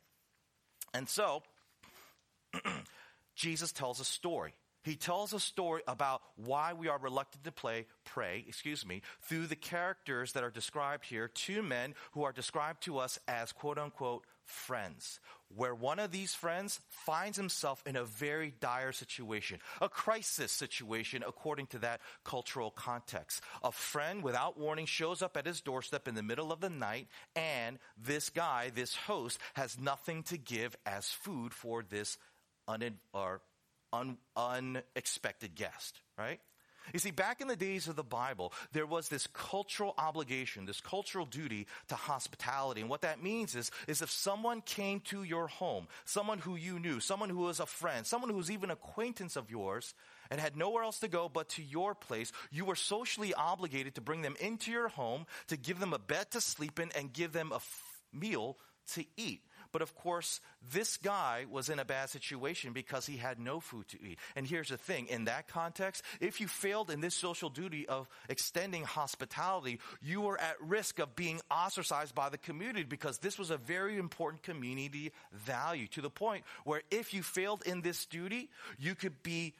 And 0.92 1.08
so, 1.08 1.42
Jesus 3.34 3.72
tells 3.72 4.00
a 4.00 4.04
story. 4.04 4.54
He 4.82 4.96
tells 4.96 5.34
a 5.34 5.40
story 5.40 5.82
about 5.86 6.22
why 6.36 6.72
we 6.72 6.88
are 6.88 6.98
reluctant 6.98 7.44
to 7.44 7.52
play, 7.52 7.86
pray, 8.04 8.44
excuse 8.48 8.86
me, 8.86 9.02
through 9.22 9.46
the 9.46 9.56
characters 9.56 10.32
that 10.32 10.42
are 10.42 10.50
described 10.50 11.04
here, 11.04 11.28
two 11.28 11.62
men 11.62 11.94
who 12.12 12.22
are 12.24 12.32
described 12.32 12.84
to 12.84 12.98
us 12.98 13.18
as 13.28 13.52
quote 13.52 13.78
unquote 13.78 14.24
friends, 14.50 15.20
where 15.54 15.74
one 15.74 15.98
of 15.98 16.10
these 16.10 16.34
friends 16.34 16.80
finds 16.88 17.36
himself 17.36 17.82
in 17.86 17.96
a 17.96 18.04
very 18.04 18.52
dire 18.60 18.92
situation, 18.92 19.58
a 19.80 19.88
crisis 19.88 20.50
situation 20.50 21.22
according 21.26 21.66
to 21.66 21.78
that 21.78 22.00
cultural 22.24 22.70
context. 22.70 23.42
A 23.62 23.72
friend 23.72 24.22
without 24.22 24.58
warning 24.58 24.86
shows 24.86 25.22
up 25.22 25.36
at 25.36 25.46
his 25.46 25.60
doorstep 25.60 26.08
in 26.08 26.14
the 26.14 26.22
middle 26.22 26.52
of 26.52 26.60
the 26.60 26.70
night, 26.70 27.08
and 27.36 27.78
this 28.02 28.30
guy, 28.30 28.70
this 28.74 28.94
host, 28.94 29.38
has 29.54 29.78
nothing 29.78 30.22
to 30.24 30.38
give 30.38 30.76
as 30.86 31.08
food 31.08 31.52
for 31.52 31.82
this 31.82 32.18
un- 32.68 32.98
or 33.12 33.40
un- 33.92 34.18
unexpected 34.36 35.54
guest, 35.54 36.00
right? 36.18 36.40
You 36.92 36.98
see, 36.98 37.10
back 37.10 37.40
in 37.40 37.48
the 37.48 37.56
days 37.56 37.88
of 37.88 37.96
the 37.96 38.02
Bible, 38.02 38.52
there 38.72 38.86
was 38.86 39.08
this 39.08 39.26
cultural 39.28 39.94
obligation, 39.98 40.64
this 40.64 40.80
cultural 40.80 41.26
duty 41.26 41.66
to 41.88 41.94
hospitality. 41.94 42.80
And 42.80 42.90
what 42.90 43.02
that 43.02 43.22
means 43.22 43.54
is, 43.54 43.70
is 43.86 44.02
if 44.02 44.10
someone 44.10 44.60
came 44.60 45.00
to 45.00 45.22
your 45.22 45.46
home, 45.46 45.88
someone 46.04 46.38
who 46.38 46.56
you 46.56 46.78
knew, 46.78 46.98
someone 46.98 47.28
who 47.28 47.38
was 47.38 47.60
a 47.60 47.66
friend, 47.66 48.06
someone 48.06 48.30
who 48.30 48.36
was 48.36 48.50
even 48.50 48.70
an 48.70 48.76
acquaintance 48.82 49.36
of 49.36 49.50
yours, 49.50 49.94
and 50.30 50.40
had 50.40 50.56
nowhere 50.56 50.82
else 50.82 51.00
to 51.00 51.08
go 51.08 51.28
but 51.28 51.48
to 51.50 51.62
your 51.62 51.94
place, 51.94 52.32
you 52.50 52.64
were 52.64 52.76
socially 52.76 53.34
obligated 53.34 53.94
to 53.96 54.00
bring 54.00 54.22
them 54.22 54.36
into 54.40 54.70
your 54.70 54.88
home, 54.88 55.26
to 55.48 55.56
give 55.56 55.80
them 55.80 55.92
a 55.92 55.98
bed 55.98 56.30
to 56.32 56.40
sleep 56.40 56.80
in, 56.80 56.90
and 56.96 57.12
give 57.12 57.32
them 57.32 57.52
a 57.52 57.56
f- 57.56 58.02
meal 58.12 58.56
to 58.94 59.04
eat. 59.16 59.42
But 59.72 59.82
of 59.82 59.94
course, 59.94 60.40
this 60.72 60.96
guy 60.96 61.46
was 61.50 61.68
in 61.68 61.78
a 61.78 61.84
bad 61.84 62.10
situation 62.10 62.72
because 62.72 63.06
he 63.06 63.16
had 63.16 63.38
no 63.38 63.60
food 63.60 63.88
to 63.88 64.02
eat. 64.02 64.18
And 64.34 64.46
here's 64.46 64.68
the 64.68 64.76
thing 64.76 65.06
in 65.06 65.24
that 65.26 65.48
context, 65.48 66.02
if 66.20 66.40
you 66.40 66.48
failed 66.48 66.90
in 66.90 67.00
this 67.00 67.14
social 67.14 67.50
duty 67.50 67.86
of 67.88 68.08
extending 68.28 68.84
hospitality, 68.84 69.80
you 70.02 70.20
were 70.20 70.40
at 70.40 70.56
risk 70.60 70.98
of 70.98 71.14
being 71.14 71.40
ostracized 71.50 72.14
by 72.14 72.28
the 72.28 72.38
community 72.38 72.84
because 72.84 73.18
this 73.18 73.38
was 73.38 73.50
a 73.50 73.56
very 73.56 73.96
important 73.96 74.42
community 74.42 75.12
value 75.32 75.86
to 75.88 76.00
the 76.00 76.10
point 76.10 76.44
where 76.64 76.82
if 76.90 77.14
you 77.14 77.22
failed 77.22 77.62
in 77.66 77.80
this 77.82 78.06
duty, 78.06 78.50
you 78.78 78.94
could 78.94 79.22
be 79.22 79.54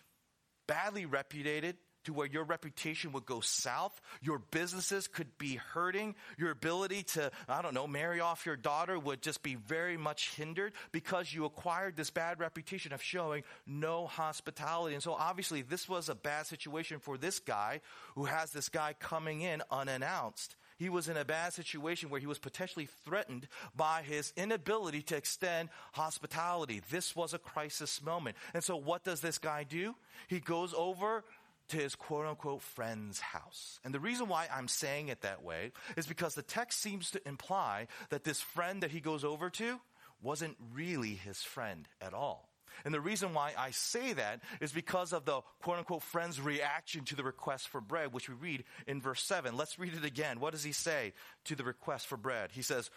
badly 0.66 1.06
reputed 1.06 1.76
to 2.04 2.12
where 2.12 2.26
your 2.26 2.44
reputation 2.44 3.12
would 3.12 3.26
go 3.26 3.40
south. 3.40 4.00
Your 4.22 4.38
businesses 4.38 5.06
could 5.06 5.38
be 5.38 5.56
hurting. 5.56 6.14
Your 6.38 6.50
ability 6.50 7.02
to, 7.14 7.30
I 7.48 7.62
don't 7.62 7.74
know, 7.74 7.86
marry 7.86 8.20
off 8.20 8.46
your 8.46 8.56
daughter 8.56 8.98
would 8.98 9.22
just 9.22 9.42
be 9.42 9.54
very 9.54 9.96
much 9.96 10.34
hindered 10.34 10.72
because 10.92 11.32
you 11.32 11.44
acquired 11.44 11.96
this 11.96 12.10
bad 12.10 12.40
reputation 12.40 12.92
of 12.92 13.02
showing 13.02 13.42
no 13.66 14.06
hospitality. 14.06 14.94
And 14.94 15.02
so 15.02 15.12
obviously 15.12 15.62
this 15.62 15.88
was 15.88 16.08
a 16.08 16.14
bad 16.14 16.46
situation 16.46 16.98
for 16.98 17.18
this 17.18 17.38
guy 17.38 17.80
who 18.14 18.24
has 18.24 18.50
this 18.50 18.68
guy 18.68 18.94
coming 18.98 19.40
in 19.42 19.62
unannounced. 19.70 20.56
He 20.80 20.88
was 20.88 21.10
in 21.10 21.18
a 21.18 21.26
bad 21.26 21.52
situation 21.52 22.08
where 22.08 22.20
he 22.20 22.26
was 22.26 22.38
potentially 22.38 22.88
threatened 23.04 23.46
by 23.76 24.00
his 24.00 24.32
inability 24.34 25.02
to 25.02 25.16
extend 25.16 25.68
hospitality. 25.92 26.80
This 26.90 27.14
was 27.14 27.34
a 27.34 27.38
crisis 27.38 28.02
moment. 28.02 28.36
And 28.54 28.64
so 28.64 28.76
what 28.76 29.04
does 29.04 29.20
this 29.20 29.36
guy 29.36 29.64
do? 29.64 29.94
He 30.28 30.40
goes 30.40 30.72
over 30.72 31.24
to 31.70 31.76
his 31.76 31.94
quote 31.94 32.26
unquote 32.26 32.62
friend's 32.62 33.20
house. 33.20 33.80
And 33.84 33.94
the 33.94 34.00
reason 34.00 34.28
why 34.28 34.48
I'm 34.52 34.68
saying 34.68 35.08
it 35.08 35.22
that 35.22 35.42
way 35.42 35.72
is 35.96 36.06
because 36.06 36.34
the 36.34 36.42
text 36.42 36.80
seems 36.80 37.10
to 37.12 37.28
imply 37.28 37.86
that 38.10 38.24
this 38.24 38.40
friend 38.40 38.82
that 38.82 38.90
he 38.90 39.00
goes 39.00 39.24
over 39.24 39.50
to 39.50 39.80
wasn't 40.22 40.56
really 40.74 41.14
his 41.14 41.42
friend 41.42 41.88
at 42.00 42.14
all. 42.14 42.48
And 42.84 42.94
the 42.94 43.00
reason 43.00 43.34
why 43.34 43.52
I 43.58 43.72
say 43.72 44.12
that 44.14 44.40
is 44.60 44.72
because 44.72 45.12
of 45.12 45.24
the 45.24 45.40
quote 45.60 45.78
unquote 45.78 46.02
friend's 46.02 46.40
reaction 46.40 47.04
to 47.06 47.16
the 47.16 47.24
request 47.24 47.68
for 47.68 47.80
bread, 47.80 48.12
which 48.12 48.28
we 48.28 48.34
read 48.34 48.64
in 48.86 49.00
verse 49.00 49.22
7. 49.22 49.56
Let's 49.56 49.78
read 49.78 49.94
it 49.94 50.04
again. 50.04 50.40
What 50.40 50.52
does 50.52 50.64
he 50.64 50.72
say 50.72 51.12
to 51.44 51.54
the 51.54 51.64
request 51.64 52.06
for 52.06 52.16
bread? 52.16 52.50
He 52.52 52.62
says, 52.62 52.90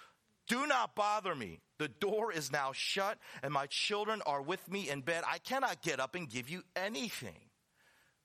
do 0.47 0.67
not 0.67 0.95
bother 0.95 1.33
me. 1.33 1.61
The 1.77 1.87
door 1.87 2.31
is 2.31 2.51
now 2.51 2.71
shut 2.73 3.17
and 3.41 3.53
my 3.53 3.67
children 3.67 4.21
are 4.25 4.41
with 4.41 4.69
me 4.69 4.89
in 4.89 5.01
bed. 5.01 5.23
I 5.27 5.37
cannot 5.37 5.81
get 5.81 5.99
up 5.99 6.15
and 6.15 6.29
give 6.29 6.49
you 6.49 6.63
anything. 6.75 7.39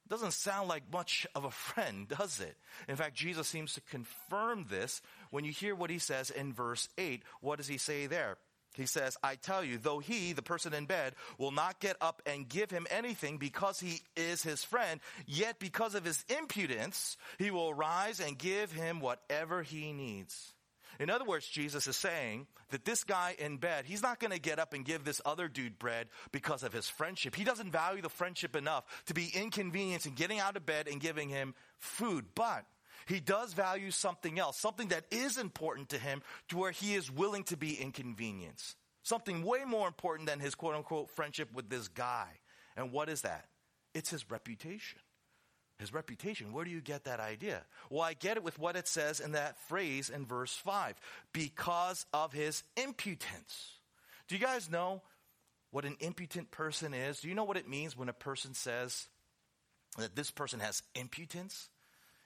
Doesn't 0.09 0.33
sound 0.33 0.69
like 0.69 0.93
much 0.93 1.27
of 1.35 1.45
a 1.45 1.51
friend, 1.51 2.09
does 2.19 2.41
it? 2.41 2.57
In 2.89 2.97
fact, 2.97 3.15
Jesus 3.15 3.47
seems 3.49 3.75
to 3.75 3.81
confirm 3.83 4.67
this 4.69 5.03
when 5.31 5.45
you 5.45 5.53
hear 5.53 5.75
what 5.75 5.91
he 5.91 5.99
says 5.99 6.31
in 6.31 6.53
verse 6.53 6.89
8. 6.99 7.23
What 7.41 7.57
does 7.57 7.69
he 7.69 7.79
say 7.79 8.07
there? 8.07 8.39
He 8.75 8.87
says, 8.87 9.17
I 9.25 9.35
tell 9.35 9.65
you, 9.65 9.77
though 9.77 9.99
he, 9.99 10.33
the 10.33 10.43
person 10.43 10.73
in 10.73 10.87
bed, 10.87 11.15
will 11.37 11.51
not 11.51 11.81
get 11.81 11.97
up 12.01 12.23
and 12.27 12.49
give 12.49 12.71
him 12.71 12.87
anything 12.91 13.39
because 13.39 13.81
he 13.81 14.03
is 14.17 14.43
his 14.43 14.63
friend, 14.63 15.01
yet 15.27 15.59
because 15.59 15.97
of 15.97 16.05
his 16.05 16.25
impudence, 16.29 17.17
he 17.39 17.51
will 17.51 17.75
rise 17.75 18.21
and 18.21 18.39
give 18.39 18.71
him 18.71 19.01
whatever 19.01 19.63
he 19.63 19.93
needs. 19.93 20.53
In 20.99 21.11
other 21.11 21.25
words, 21.25 21.47
Jesus 21.47 21.87
is 21.87 21.97
saying 21.97 22.47
that 22.71 22.85
this 22.85 23.05
guy 23.05 23.37
in 23.39 23.59
bed, 23.59 23.85
he's 23.87 24.03
not 24.03 24.19
going 24.19 24.33
to 24.33 24.41
get 24.41 24.59
up 24.59 24.75
and 24.75 24.85
give 24.85 25.05
this 25.05 25.21
other 25.25 25.47
dude 25.47 25.79
bread 25.79 26.09
because 26.33 26.65
of 26.65 26.73
his 26.73 26.89
friendship. 26.89 27.37
He 27.37 27.45
doesn't 27.45 27.71
value 27.71 28.03
the 28.03 28.09
friendship 28.09 28.57
enough 28.57 28.85
to 29.07 29.15
be 29.15 29.31
inconvenienced 29.33 30.07
in 30.07 30.15
getting 30.15 30.41
out 30.41 30.57
of 30.57 30.67
bed 30.67 30.89
and 30.89 31.01
giving 31.01 31.29
him 31.29 31.55
food. 31.79 32.25
But 32.35 32.65
he 33.07 33.21
does 33.21 33.53
value 33.53 33.93
something 33.93 34.39
else, 34.39 34.59
something 34.59 34.89
that 34.89 35.05
is 35.13 35.39
important 35.39 35.91
to 35.91 35.99
him 35.99 36.21
to 36.49 36.57
where 36.57 36.73
he 36.73 36.95
is 36.95 37.11
willing 37.11 37.45
to 37.45 37.57
be 37.57 37.75
inconvenienced. 37.75 38.77
Something 39.05 39.43
way 39.43 39.65
more 39.65 39.87
important 39.87 40.29
than 40.29 40.41
his 40.41 40.55
quote 40.55 40.75
unquote 40.75 41.11
friendship 41.11 41.49
with 41.55 41.71
this 41.71 41.89
guy. 41.89 42.29
And 42.77 42.93
what 42.93 43.09
is 43.09 43.23
that? 43.23 43.47
It's 43.95 44.11
his 44.11 44.31
reputation. 44.31 44.99
His 45.79 45.93
reputation. 45.93 46.53
Where 46.53 46.65
do 46.65 46.73
you 46.73 46.81
get 46.81 47.05
that 47.05 47.21
idea? 47.21 47.63
Well, 47.89 48.03
I 48.03 48.15
get 48.15 48.37
it 48.37 48.43
with 48.43 48.59
what 48.59 48.75
it 48.75 48.89
says 48.89 49.21
in 49.21 49.33
that 49.33 49.59
phrase 49.69 50.11
in 50.11 50.27
verse 50.27 50.53
5 50.53 50.95
because 51.33 52.05
of 52.13 52.33
his 52.33 52.65
impudence. 52.77 53.79
Do 54.27 54.35
you 54.35 54.41
guys 54.45 54.69
know 54.69 55.03
what 55.71 55.85
an 55.85 55.97
impotent 56.01 56.51
person 56.51 56.95
is? 56.95 57.21
Do 57.21 57.29
you 57.29 57.35
know 57.35 57.45
what 57.45 57.57
it 57.57 57.69
means 57.69 57.97
when 57.97 58.09
a 58.09 58.15
person 58.15 58.55
says 58.55 59.07
that 59.99 60.17
this 60.17 60.33
person 60.33 60.59
has 60.61 60.83
impotence? 60.97 61.69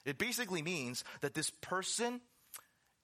It 0.03 0.17
basically 0.17 0.61
means 0.61 1.03
that 1.21 1.35
this 1.35 1.49
person 1.49 2.21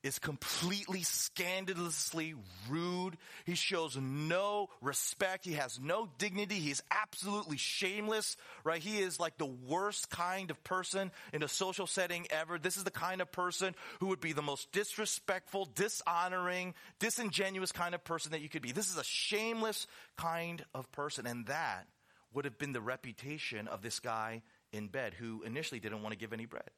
is 0.03 0.19
completely 0.19 1.03
scandalously 1.03 2.33
rude. 2.69 3.17
He 3.45 3.55
shows 3.55 3.97
no 3.97 4.69
respect. 4.81 5.45
He 5.45 5.53
has 5.53 5.79
no 5.79 6.09
dignity. 6.17 6.55
He's 6.55 6.81
absolutely 6.89 7.57
shameless, 7.57 8.37
right? 8.63 8.81
He 8.81 8.99
is 8.99 9.19
like 9.19 9.37
the 9.37 9.45
worst 9.45 10.09
kind 10.09 10.51
of 10.51 10.63
person 10.63 11.11
in 11.33 11.43
a 11.43 11.47
social 11.47 11.87
setting 11.87 12.27
ever. 12.29 12.57
This 12.57 12.77
is 12.77 12.83
the 12.83 12.91
kind 12.91 13.21
of 13.21 13.31
person 13.31 13.75
who 13.99 14.07
would 14.07 14.21
be 14.21 14.33
the 14.33 14.41
most 14.41 14.71
disrespectful, 14.71 15.67
dishonoring, 15.75 16.73
disingenuous 16.99 17.71
kind 17.71 17.93
of 17.93 18.03
person 18.03 18.31
that 18.31 18.41
you 18.41 18.49
could 18.49 18.61
be. 18.61 18.71
This 18.71 18.89
is 18.89 18.97
a 18.97 19.03
shameless 19.03 19.87
kind 20.17 20.63
of 20.73 20.91
person. 20.91 21.27
And 21.27 21.45
that 21.47 21.87
would 22.33 22.45
have 22.45 22.57
been 22.57 22.73
the 22.73 22.81
reputation 22.81 23.67
of 23.67 23.81
this 23.81 23.99
guy 23.99 24.43
in 24.71 24.87
bed 24.87 25.13
who 25.13 25.43
initially 25.43 25.79
didn't 25.79 26.01
want 26.01 26.13
to 26.13 26.19
give 26.19 26.31
any 26.31 26.45
bread 26.45 26.69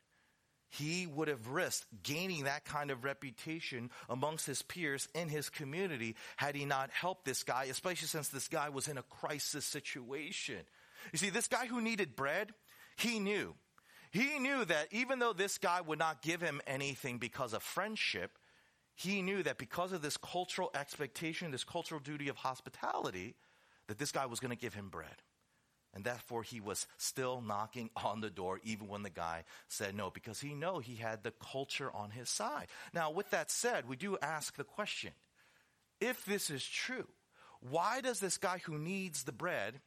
he 0.71 1.05
would 1.05 1.27
have 1.27 1.49
risked 1.49 1.85
gaining 2.01 2.45
that 2.45 2.63
kind 2.63 2.91
of 2.91 3.03
reputation 3.03 3.91
amongst 4.09 4.45
his 4.45 4.61
peers 4.61 5.09
in 5.13 5.27
his 5.27 5.49
community 5.49 6.15
had 6.37 6.55
he 6.55 6.63
not 6.63 6.89
helped 6.91 7.25
this 7.25 7.43
guy, 7.43 7.65
especially 7.65 8.07
since 8.07 8.29
this 8.29 8.47
guy 8.47 8.69
was 8.69 8.87
in 8.87 8.97
a 8.97 9.03
crisis 9.03 9.65
situation. 9.65 10.59
You 11.11 11.19
see, 11.19 11.29
this 11.29 11.49
guy 11.49 11.65
who 11.65 11.81
needed 11.81 12.15
bread, 12.15 12.53
he 12.95 13.19
knew. 13.19 13.53
He 14.11 14.39
knew 14.39 14.63
that 14.63 14.87
even 14.91 15.19
though 15.19 15.33
this 15.33 15.57
guy 15.57 15.81
would 15.81 15.99
not 15.99 16.21
give 16.21 16.41
him 16.41 16.61
anything 16.65 17.17
because 17.17 17.51
of 17.51 17.63
friendship, 17.63 18.31
he 18.95 19.21
knew 19.21 19.43
that 19.43 19.57
because 19.57 19.91
of 19.91 20.01
this 20.01 20.15
cultural 20.15 20.71
expectation, 20.73 21.51
this 21.51 21.65
cultural 21.65 21.99
duty 21.99 22.29
of 22.29 22.37
hospitality, 22.37 23.35
that 23.87 23.97
this 23.97 24.13
guy 24.13 24.25
was 24.25 24.39
going 24.39 24.55
to 24.55 24.61
give 24.61 24.73
him 24.73 24.87
bread. 24.87 25.21
And 25.93 26.03
therefore, 26.03 26.43
he 26.43 26.59
was 26.59 26.87
still 26.97 27.41
knocking 27.41 27.89
on 27.95 28.21
the 28.21 28.29
door 28.29 28.59
even 28.63 28.87
when 28.87 29.03
the 29.03 29.09
guy 29.09 29.43
said 29.67 29.95
no, 29.95 30.09
because 30.09 30.39
he 30.39 30.53
know 30.53 30.79
he 30.79 30.95
had 30.95 31.23
the 31.23 31.33
culture 31.51 31.91
on 31.91 32.11
his 32.11 32.29
side. 32.29 32.67
Now, 32.93 33.11
with 33.11 33.29
that 33.31 33.51
said, 33.51 33.87
we 33.87 33.95
do 33.95 34.17
ask 34.21 34.55
the 34.55 34.63
question, 34.63 35.11
if 35.99 36.25
this 36.25 36.49
is 36.49 36.65
true, 36.65 37.07
why 37.59 38.01
does 38.01 38.19
this 38.19 38.37
guy 38.37 38.59
who 38.59 38.77
needs 38.77 39.23
the 39.23 39.31
bread 39.31 39.81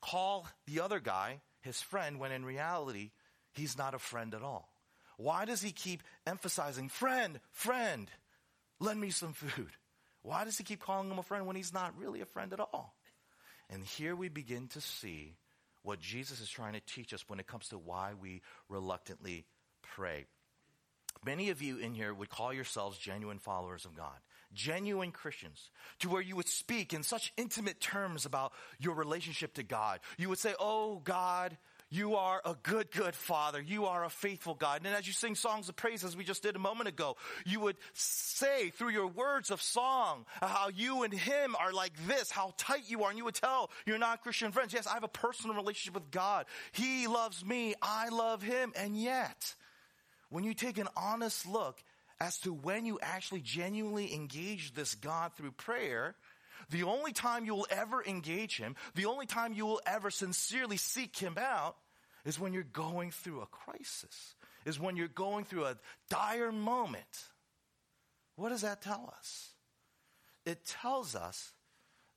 call 0.00 0.48
the 0.66 0.80
other 0.80 1.00
guy 1.00 1.40
his 1.60 1.82
friend 1.82 2.18
when 2.18 2.32
in 2.32 2.44
reality, 2.44 3.10
he's 3.52 3.76
not 3.76 3.94
a 3.94 3.98
friend 3.98 4.34
at 4.34 4.42
all? 4.42 4.70
Why 5.18 5.44
does 5.44 5.62
he 5.62 5.72
keep 5.72 6.02
emphasizing, 6.26 6.88
friend, 6.88 7.40
friend, 7.52 8.10
lend 8.80 9.00
me 9.00 9.10
some 9.10 9.32
food? 9.32 9.72
Why 10.22 10.44
does 10.44 10.58
he 10.58 10.64
keep 10.64 10.80
calling 10.80 11.10
him 11.10 11.18
a 11.18 11.22
friend 11.22 11.46
when 11.46 11.56
he's 11.56 11.72
not 11.72 11.96
really 11.96 12.20
a 12.20 12.26
friend 12.26 12.52
at 12.52 12.60
all? 12.60 12.95
And 13.70 13.84
here 13.84 14.14
we 14.14 14.28
begin 14.28 14.68
to 14.68 14.80
see 14.80 15.34
what 15.82 16.00
Jesus 16.00 16.40
is 16.40 16.50
trying 16.50 16.74
to 16.74 16.80
teach 16.80 17.12
us 17.12 17.24
when 17.28 17.40
it 17.40 17.46
comes 17.46 17.68
to 17.68 17.78
why 17.78 18.12
we 18.20 18.42
reluctantly 18.68 19.44
pray. 19.82 20.26
Many 21.24 21.50
of 21.50 21.62
you 21.62 21.78
in 21.78 21.94
here 21.94 22.12
would 22.12 22.28
call 22.28 22.52
yourselves 22.52 22.98
genuine 22.98 23.38
followers 23.38 23.84
of 23.84 23.96
God, 23.96 24.16
genuine 24.52 25.10
Christians, 25.10 25.70
to 26.00 26.08
where 26.08 26.22
you 26.22 26.36
would 26.36 26.48
speak 26.48 26.92
in 26.92 27.02
such 27.02 27.32
intimate 27.36 27.80
terms 27.80 28.26
about 28.26 28.52
your 28.78 28.94
relationship 28.94 29.54
to 29.54 29.62
God. 29.62 30.00
You 30.18 30.28
would 30.28 30.38
say, 30.38 30.54
Oh 30.60 31.00
God, 31.02 31.56
you 31.90 32.16
are 32.16 32.42
a 32.44 32.56
good, 32.62 32.90
good 32.90 33.14
father. 33.14 33.60
You 33.60 33.86
are 33.86 34.04
a 34.04 34.10
faithful 34.10 34.54
God. 34.54 34.82
And 34.84 34.94
as 34.94 35.06
you 35.06 35.12
sing 35.12 35.34
songs 35.34 35.68
of 35.68 35.76
praise, 35.76 36.04
as 36.04 36.16
we 36.16 36.24
just 36.24 36.42
did 36.42 36.56
a 36.56 36.58
moment 36.58 36.88
ago, 36.88 37.16
you 37.44 37.60
would 37.60 37.76
say 37.92 38.70
through 38.70 38.90
your 38.90 39.06
words 39.06 39.50
of 39.50 39.62
song 39.62 40.26
how 40.40 40.68
you 40.74 41.04
and 41.04 41.12
him 41.12 41.54
are 41.54 41.72
like 41.72 41.92
this, 42.08 42.30
how 42.30 42.54
tight 42.56 42.84
you 42.88 43.04
are. 43.04 43.10
And 43.10 43.18
you 43.18 43.24
would 43.24 43.34
tell 43.34 43.70
your 43.86 43.98
non-Christian 43.98 44.50
friends, 44.50 44.72
yes, 44.72 44.86
I 44.86 44.94
have 44.94 45.04
a 45.04 45.08
personal 45.08 45.54
relationship 45.54 45.94
with 45.94 46.10
God. 46.10 46.46
He 46.72 47.06
loves 47.06 47.44
me. 47.44 47.74
I 47.80 48.08
love 48.08 48.42
him. 48.42 48.72
And 48.76 49.00
yet, 49.00 49.54
when 50.28 50.42
you 50.42 50.54
take 50.54 50.78
an 50.78 50.88
honest 50.96 51.46
look 51.46 51.78
as 52.18 52.38
to 52.38 52.52
when 52.52 52.84
you 52.84 52.98
actually 53.00 53.42
genuinely 53.42 54.12
engage 54.14 54.74
this 54.74 54.94
God 54.94 55.32
through 55.36 55.52
prayer, 55.52 56.16
the 56.70 56.84
only 56.84 57.12
time 57.12 57.44
you 57.44 57.54
will 57.54 57.66
ever 57.70 58.02
engage 58.04 58.56
him, 58.56 58.76
the 58.94 59.06
only 59.06 59.26
time 59.26 59.52
you 59.52 59.66
will 59.66 59.80
ever 59.86 60.10
sincerely 60.10 60.76
seek 60.76 61.16
him 61.16 61.36
out 61.38 61.76
is 62.24 62.40
when 62.40 62.52
you're 62.52 62.64
going 62.64 63.10
through 63.10 63.40
a 63.40 63.46
crisis, 63.46 64.34
is 64.64 64.80
when 64.80 64.96
you're 64.96 65.08
going 65.08 65.44
through 65.44 65.64
a 65.66 65.76
dire 66.10 66.52
moment. 66.52 67.04
What 68.34 68.50
does 68.50 68.62
that 68.62 68.82
tell 68.82 69.12
us? 69.16 69.50
It 70.44 70.64
tells 70.64 71.14
us 71.14 71.52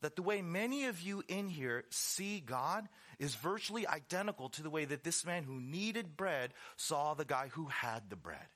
that 0.01 0.15
the 0.15 0.21
way 0.21 0.41
many 0.41 0.85
of 0.85 1.01
you 1.01 1.23
in 1.27 1.47
here 1.47 1.83
see 1.89 2.39
God 2.39 2.87
is 3.19 3.35
virtually 3.35 3.85
identical 3.87 4.49
to 4.49 4.63
the 4.63 4.69
way 4.69 4.85
that 4.85 5.03
this 5.03 5.25
man 5.25 5.43
who 5.43 5.59
needed 5.59 6.15
bread 6.15 6.53
saw 6.77 7.13
the 7.13 7.25
guy 7.25 7.49
who 7.49 7.65
had 7.65 8.09
the 8.09 8.15
bread 8.15 8.47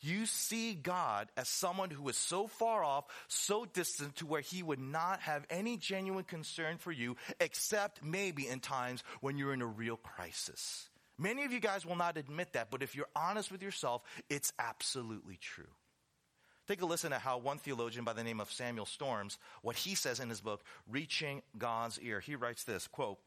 you 0.00 0.26
see 0.26 0.74
God 0.74 1.28
as 1.36 1.48
someone 1.48 1.90
who 1.90 2.08
is 2.08 2.16
so 2.16 2.46
far 2.46 2.84
off, 2.84 3.06
so 3.26 3.64
distant 3.64 4.16
to 4.16 4.26
where 4.26 4.40
he 4.40 4.62
would 4.62 4.78
not 4.78 5.20
have 5.20 5.46
any 5.50 5.76
genuine 5.76 6.24
concern 6.24 6.78
for 6.78 6.92
you, 6.92 7.16
except 7.40 8.04
maybe 8.04 8.46
in 8.46 8.60
times 8.60 9.02
when 9.20 9.38
you're 9.38 9.54
in 9.54 9.62
a 9.62 9.66
real 9.66 9.96
crisis. 9.96 10.88
Many 11.18 11.44
of 11.44 11.52
you 11.52 11.58
guys 11.58 11.84
will 11.84 11.96
not 11.96 12.16
admit 12.16 12.52
that, 12.52 12.70
but 12.70 12.82
if 12.82 12.94
you're 12.94 13.08
honest 13.16 13.50
with 13.50 13.62
yourself, 13.62 14.02
it's 14.30 14.52
absolutely 14.58 15.36
true. 15.36 15.64
Take 16.68 16.82
a 16.82 16.86
listen 16.86 17.10
to 17.10 17.18
how 17.18 17.38
one 17.38 17.58
theologian 17.58 18.04
by 18.04 18.12
the 18.12 18.22
name 18.22 18.40
of 18.40 18.52
Samuel 18.52 18.86
Storms, 18.86 19.38
what 19.62 19.74
he 19.74 19.94
says 19.94 20.20
in 20.20 20.28
his 20.28 20.42
book, 20.42 20.62
Reaching 20.86 21.42
God's 21.56 21.98
Ear. 22.00 22.20
He 22.20 22.36
writes 22.36 22.64
this, 22.64 22.86
quote, 22.86 23.18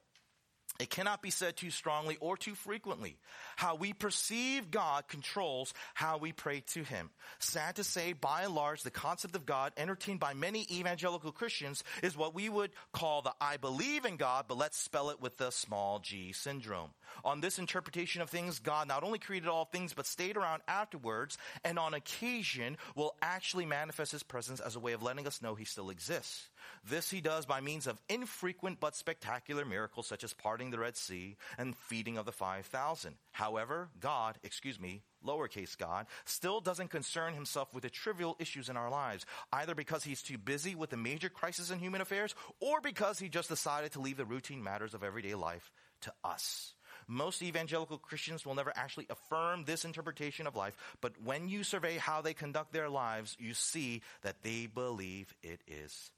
it 0.79 0.89
cannot 0.89 1.21
be 1.21 1.29
said 1.29 1.57
too 1.57 1.69
strongly 1.69 2.17
or 2.19 2.35
too 2.35 2.55
frequently. 2.55 3.17
How 3.55 3.75
we 3.75 3.93
perceive 3.93 4.71
God 4.71 5.07
controls 5.07 5.73
how 5.93 6.17
we 6.17 6.31
pray 6.31 6.63
to 6.73 6.83
Him. 6.83 7.09
Sad 7.39 7.75
to 7.75 7.83
say, 7.83 8.13
by 8.13 8.43
and 8.43 8.55
large, 8.55 8.83
the 8.83 8.91
concept 8.91 9.35
of 9.35 9.45
God 9.45 9.73
entertained 9.77 10.19
by 10.19 10.33
many 10.33 10.65
evangelical 10.71 11.31
Christians 11.31 11.83
is 12.01 12.17
what 12.17 12.33
we 12.33 12.49
would 12.49 12.71
call 12.93 13.21
the 13.21 13.33
I 13.39 13.57
believe 13.57 14.05
in 14.05 14.17
God, 14.17 14.45
but 14.47 14.57
let's 14.57 14.77
spell 14.77 15.09
it 15.09 15.21
with 15.21 15.37
the 15.37 15.51
small 15.51 15.99
g 15.99 16.31
syndrome. 16.31 16.89
On 17.23 17.41
this 17.41 17.59
interpretation 17.59 18.21
of 18.21 18.29
things, 18.29 18.59
God 18.59 18.87
not 18.87 19.03
only 19.03 19.19
created 19.19 19.49
all 19.49 19.65
things, 19.65 19.93
but 19.93 20.05
stayed 20.05 20.37
around 20.37 20.61
afterwards, 20.67 21.37
and 21.63 21.77
on 21.77 21.93
occasion 21.93 22.77
will 22.95 23.13
actually 23.21 23.65
manifest 23.65 24.11
His 24.11 24.23
presence 24.23 24.59
as 24.59 24.75
a 24.75 24.79
way 24.79 24.93
of 24.93 25.03
letting 25.03 25.27
us 25.27 25.41
know 25.41 25.55
He 25.55 25.65
still 25.65 25.89
exists. 25.89 26.47
This 26.83 27.09
he 27.09 27.21
does 27.21 27.45
by 27.45 27.61
means 27.61 27.87
of 27.87 28.01
infrequent 28.09 28.79
but 28.79 28.95
spectacular 28.95 29.65
miracles 29.65 30.07
such 30.07 30.23
as 30.23 30.33
parting 30.33 30.71
the 30.71 30.79
Red 30.79 30.97
Sea 30.97 31.37
and 31.57 31.75
feeding 31.75 32.17
of 32.17 32.25
the 32.25 32.31
5,000. 32.31 33.15
However, 33.31 33.89
God, 33.99 34.37
excuse 34.43 34.79
me, 34.79 35.03
lowercase 35.25 35.77
God, 35.77 36.07
still 36.25 36.61
doesn't 36.61 36.89
concern 36.89 37.33
himself 37.33 37.73
with 37.73 37.83
the 37.83 37.89
trivial 37.89 38.35
issues 38.39 38.69
in 38.69 38.77
our 38.77 38.89
lives, 38.89 39.25
either 39.53 39.75
because 39.75 40.03
he's 40.03 40.21
too 40.21 40.37
busy 40.37 40.75
with 40.75 40.89
the 40.89 40.97
major 40.97 41.29
crises 41.29 41.71
in 41.71 41.79
human 41.79 42.01
affairs 42.01 42.35
or 42.59 42.81
because 42.81 43.19
he 43.19 43.29
just 43.29 43.49
decided 43.49 43.91
to 43.93 44.01
leave 44.01 44.17
the 44.17 44.25
routine 44.25 44.63
matters 44.63 44.93
of 44.93 45.03
everyday 45.03 45.35
life 45.35 45.71
to 46.01 46.13
us. 46.23 46.73
Most 47.07 47.41
evangelical 47.41 47.97
Christians 47.97 48.45
will 48.45 48.55
never 48.55 48.71
actually 48.75 49.07
affirm 49.09 49.63
this 49.65 49.85
interpretation 49.85 50.47
of 50.47 50.55
life, 50.55 50.77
but 51.01 51.13
when 51.23 51.47
you 51.47 51.63
survey 51.63 51.97
how 51.97 52.21
they 52.21 52.33
conduct 52.33 52.73
their 52.73 52.89
lives, 52.89 53.35
you 53.39 53.53
see 53.53 54.01
that 54.21 54.43
they 54.43 54.67
believe 54.67 55.33
it 55.43 55.61
is 55.67 56.11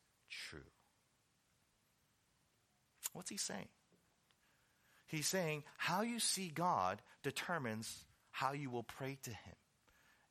true. 0.49 0.59
What's 3.13 3.29
he 3.29 3.37
saying? 3.37 3.67
He's 5.07 5.27
saying 5.27 5.63
how 5.77 6.01
you 6.01 6.19
see 6.19 6.51
God 6.53 7.01
determines 7.21 8.05
how 8.31 8.53
you 8.53 8.69
will 8.69 8.83
pray 8.83 9.19
to 9.23 9.29
him. 9.29 9.55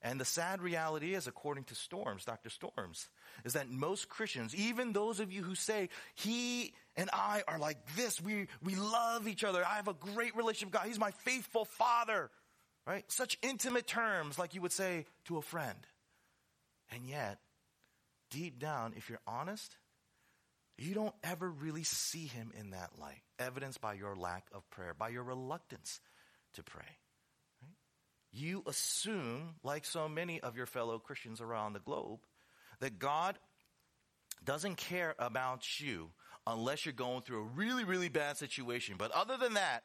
And 0.04 0.20
the 0.20 0.24
sad 0.24 0.60
reality 0.60 1.14
is, 1.14 1.28
according 1.28 1.64
to 1.64 1.76
Storms, 1.76 2.24
Dr. 2.24 2.50
Storms, 2.50 3.08
is 3.44 3.52
that 3.52 3.70
most 3.70 4.08
Christians, 4.08 4.52
even 4.56 4.92
those 4.92 5.20
of 5.20 5.32
you 5.32 5.44
who 5.44 5.54
say, 5.54 5.90
he 6.16 6.74
and 6.96 7.08
I 7.12 7.44
are 7.46 7.60
like 7.60 7.78
this, 7.94 8.20
we, 8.20 8.48
we 8.64 8.74
love 8.74 9.28
each 9.28 9.44
other, 9.44 9.64
I 9.64 9.76
have 9.76 9.86
a 9.86 9.94
great 9.94 10.34
relationship 10.34 10.72
with 10.72 10.80
God, 10.80 10.88
he's 10.88 10.98
my 10.98 11.12
faithful 11.12 11.64
father, 11.64 12.30
right? 12.84 13.04
Such 13.12 13.38
intimate 13.42 13.86
terms, 13.86 14.40
like 14.40 14.56
you 14.56 14.62
would 14.62 14.72
say 14.72 15.06
to 15.26 15.38
a 15.38 15.42
friend. 15.42 15.78
And 16.92 17.06
yet, 17.06 17.38
deep 18.28 18.58
down, 18.58 18.94
if 18.96 19.08
you're 19.08 19.20
honest, 19.24 19.76
you 20.78 20.94
don't 20.94 21.14
ever 21.22 21.48
really 21.48 21.84
see 21.84 22.26
him 22.26 22.52
in 22.58 22.70
that 22.70 22.90
light, 22.98 23.22
evidenced 23.38 23.80
by 23.80 23.94
your 23.94 24.16
lack 24.16 24.46
of 24.52 24.68
prayer, 24.70 24.94
by 24.94 25.10
your 25.10 25.22
reluctance 25.22 26.00
to 26.54 26.62
pray. 26.62 26.82
Right? 27.62 27.76
You 28.32 28.62
assume, 28.66 29.56
like 29.62 29.84
so 29.84 30.08
many 30.08 30.40
of 30.40 30.56
your 30.56 30.66
fellow 30.66 30.98
Christians 30.98 31.40
around 31.40 31.74
the 31.74 31.80
globe, 31.80 32.20
that 32.80 32.98
God 32.98 33.38
doesn't 34.44 34.76
care 34.76 35.14
about 35.18 35.80
you 35.80 36.10
unless 36.46 36.84
you're 36.84 36.92
going 36.92 37.22
through 37.22 37.40
a 37.40 37.48
really, 37.54 37.84
really 37.84 38.08
bad 38.08 38.36
situation. 38.36 38.96
But 38.98 39.12
other 39.12 39.36
than 39.36 39.54
that, 39.54 39.84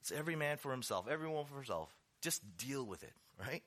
it's 0.00 0.12
every 0.12 0.36
man 0.36 0.58
for 0.58 0.70
himself, 0.70 1.08
everyone 1.08 1.46
for 1.46 1.56
himself. 1.56 1.88
Just 2.20 2.42
deal 2.56 2.84
with 2.84 3.02
it, 3.02 3.12
right? 3.40 3.62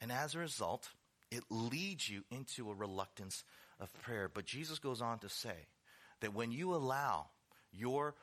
And 0.00 0.10
as 0.10 0.34
a 0.34 0.38
result, 0.38 0.88
it 1.30 1.44
leads 1.50 2.08
you 2.08 2.24
into 2.30 2.70
a 2.70 2.74
reluctance 2.74 3.44
of 3.80 3.92
prayer. 4.02 4.30
But 4.32 4.44
Jesus 4.44 4.78
goes 4.78 5.00
on 5.02 5.18
to 5.20 5.28
say 5.28 5.66
that 6.20 6.34
when 6.34 6.52
you 6.52 6.74
allow 6.74 7.26
your 7.72 8.14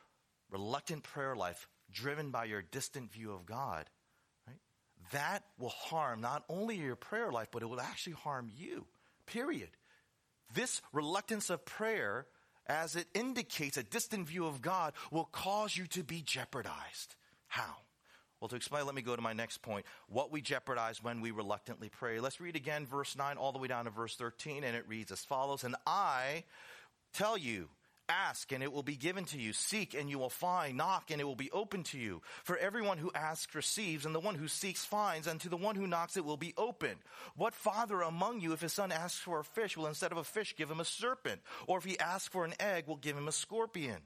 reluctant 0.50 1.02
prayer 1.02 1.36
life 1.36 1.68
driven 1.92 2.30
by 2.30 2.44
your 2.44 2.62
distant 2.62 3.12
view 3.12 3.32
of 3.32 3.46
God, 3.46 3.84
right, 4.46 4.60
that 5.12 5.42
will 5.58 5.68
harm 5.68 6.20
not 6.20 6.44
only 6.48 6.76
your 6.76 6.96
prayer 6.96 7.32
life, 7.32 7.48
but 7.50 7.62
it 7.62 7.68
will 7.68 7.80
actually 7.80 8.14
harm 8.14 8.50
you, 8.56 8.86
period. 9.26 9.70
This 10.54 10.80
reluctance 10.92 11.50
of 11.50 11.64
prayer, 11.64 12.26
as 12.66 12.96
it 12.96 13.06
indicates 13.14 13.76
a 13.76 13.82
distant 13.82 14.28
view 14.28 14.46
of 14.46 14.62
God, 14.62 14.92
will 15.10 15.24
cause 15.24 15.76
you 15.76 15.86
to 15.88 16.02
be 16.02 16.22
jeopardized. 16.22 17.14
How? 17.46 17.76
Well, 18.40 18.48
to 18.48 18.56
explain, 18.56 18.86
let 18.86 18.94
me 18.94 19.02
go 19.02 19.16
to 19.16 19.22
my 19.22 19.32
next 19.32 19.62
point. 19.62 19.84
What 20.08 20.30
we 20.30 20.40
jeopardize 20.40 21.02
when 21.02 21.20
we 21.20 21.32
reluctantly 21.32 21.88
pray. 21.88 22.20
Let's 22.20 22.40
read 22.40 22.56
again 22.56 22.86
verse 22.86 23.16
9 23.16 23.36
all 23.36 23.52
the 23.52 23.58
way 23.58 23.68
down 23.68 23.86
to 23.86 23.90
verse 23.90 24.14
13, 24.14 24.64
and 24.64 24.76
it 24.76 24.88
reads 24.88 25.10
as 25.10 25.24
follows 25.24 25.64
And 25.64 25.74
I 25.86 26.44
tell 27.12 27.36
you, 27.36 27.68
Ask 28.08 28.52
and 28.52 28.62
it 28.62 28.72
will 28.72 28.82
be 28.82 28.96
given 28.96 29.26
to 29.26 29.38
you. 29.38 29.52
Seek 29.52 29.92
and 29.92 30.08
you 30.08 30.18
will 30.18 30.30
find. 30.30 30.78
Knock 30.78 31.10
and 31.10 31.20
it 31.20 31.24
will 31.24 31.36
be 31.36 31.50
open 31.50 31.82
to 31.84 31.98
you. 31.98 32.22
For 32.42 32.56
everyone 32.56 32.96
who 32.96 33.10
asks 33.14 33.54
receives, 33.54 34.06
and 34.06 34.14
the 34.14 34.20
one 34.20 34.34
who 34.34 34.48
seeks 34.48 34.84
finds, 34.84 35.26
and 35.26 35.38
to 35.42 35.50
the 35.50 35.58
one 35.58 35.74
who 35.74 35.86
knocks 35.86 36.16
it 36.16 36.24
will 36.24 36.38
be 36.38 36.54
open. 36.56 36.96
What 37.36 37.54
father 37.54 38.00
among 38.00 38.40
you, 38.40 38.54
if 38.54 38.62
his 38.62 38.72
son 38.72 38.92
asks 38.92 39.20
for 39.20 39.40
a 39.40 39.44
fish, 39.44 39.76
will 39.76 39.86
instead 39.86 40.10
of 40.10 40.16
a 40.18 40.24
fish 40.24 40.56
give 40.56 40.70
him 40.70 40.80
a 40.80 40.86
serpent? 40.86 41.42
Or 41.66 41.76
if 41.76 41.84
he 41.84 41.98
asks 41.98 42.28
for 42.28 42.46
an 42.46 42.54
egg, 42.58 42.86
will 42.86 42.96
give 42.96 43.16
him 43.16 43.28
a 43.28 43.32
scorpion? 43.32 43.98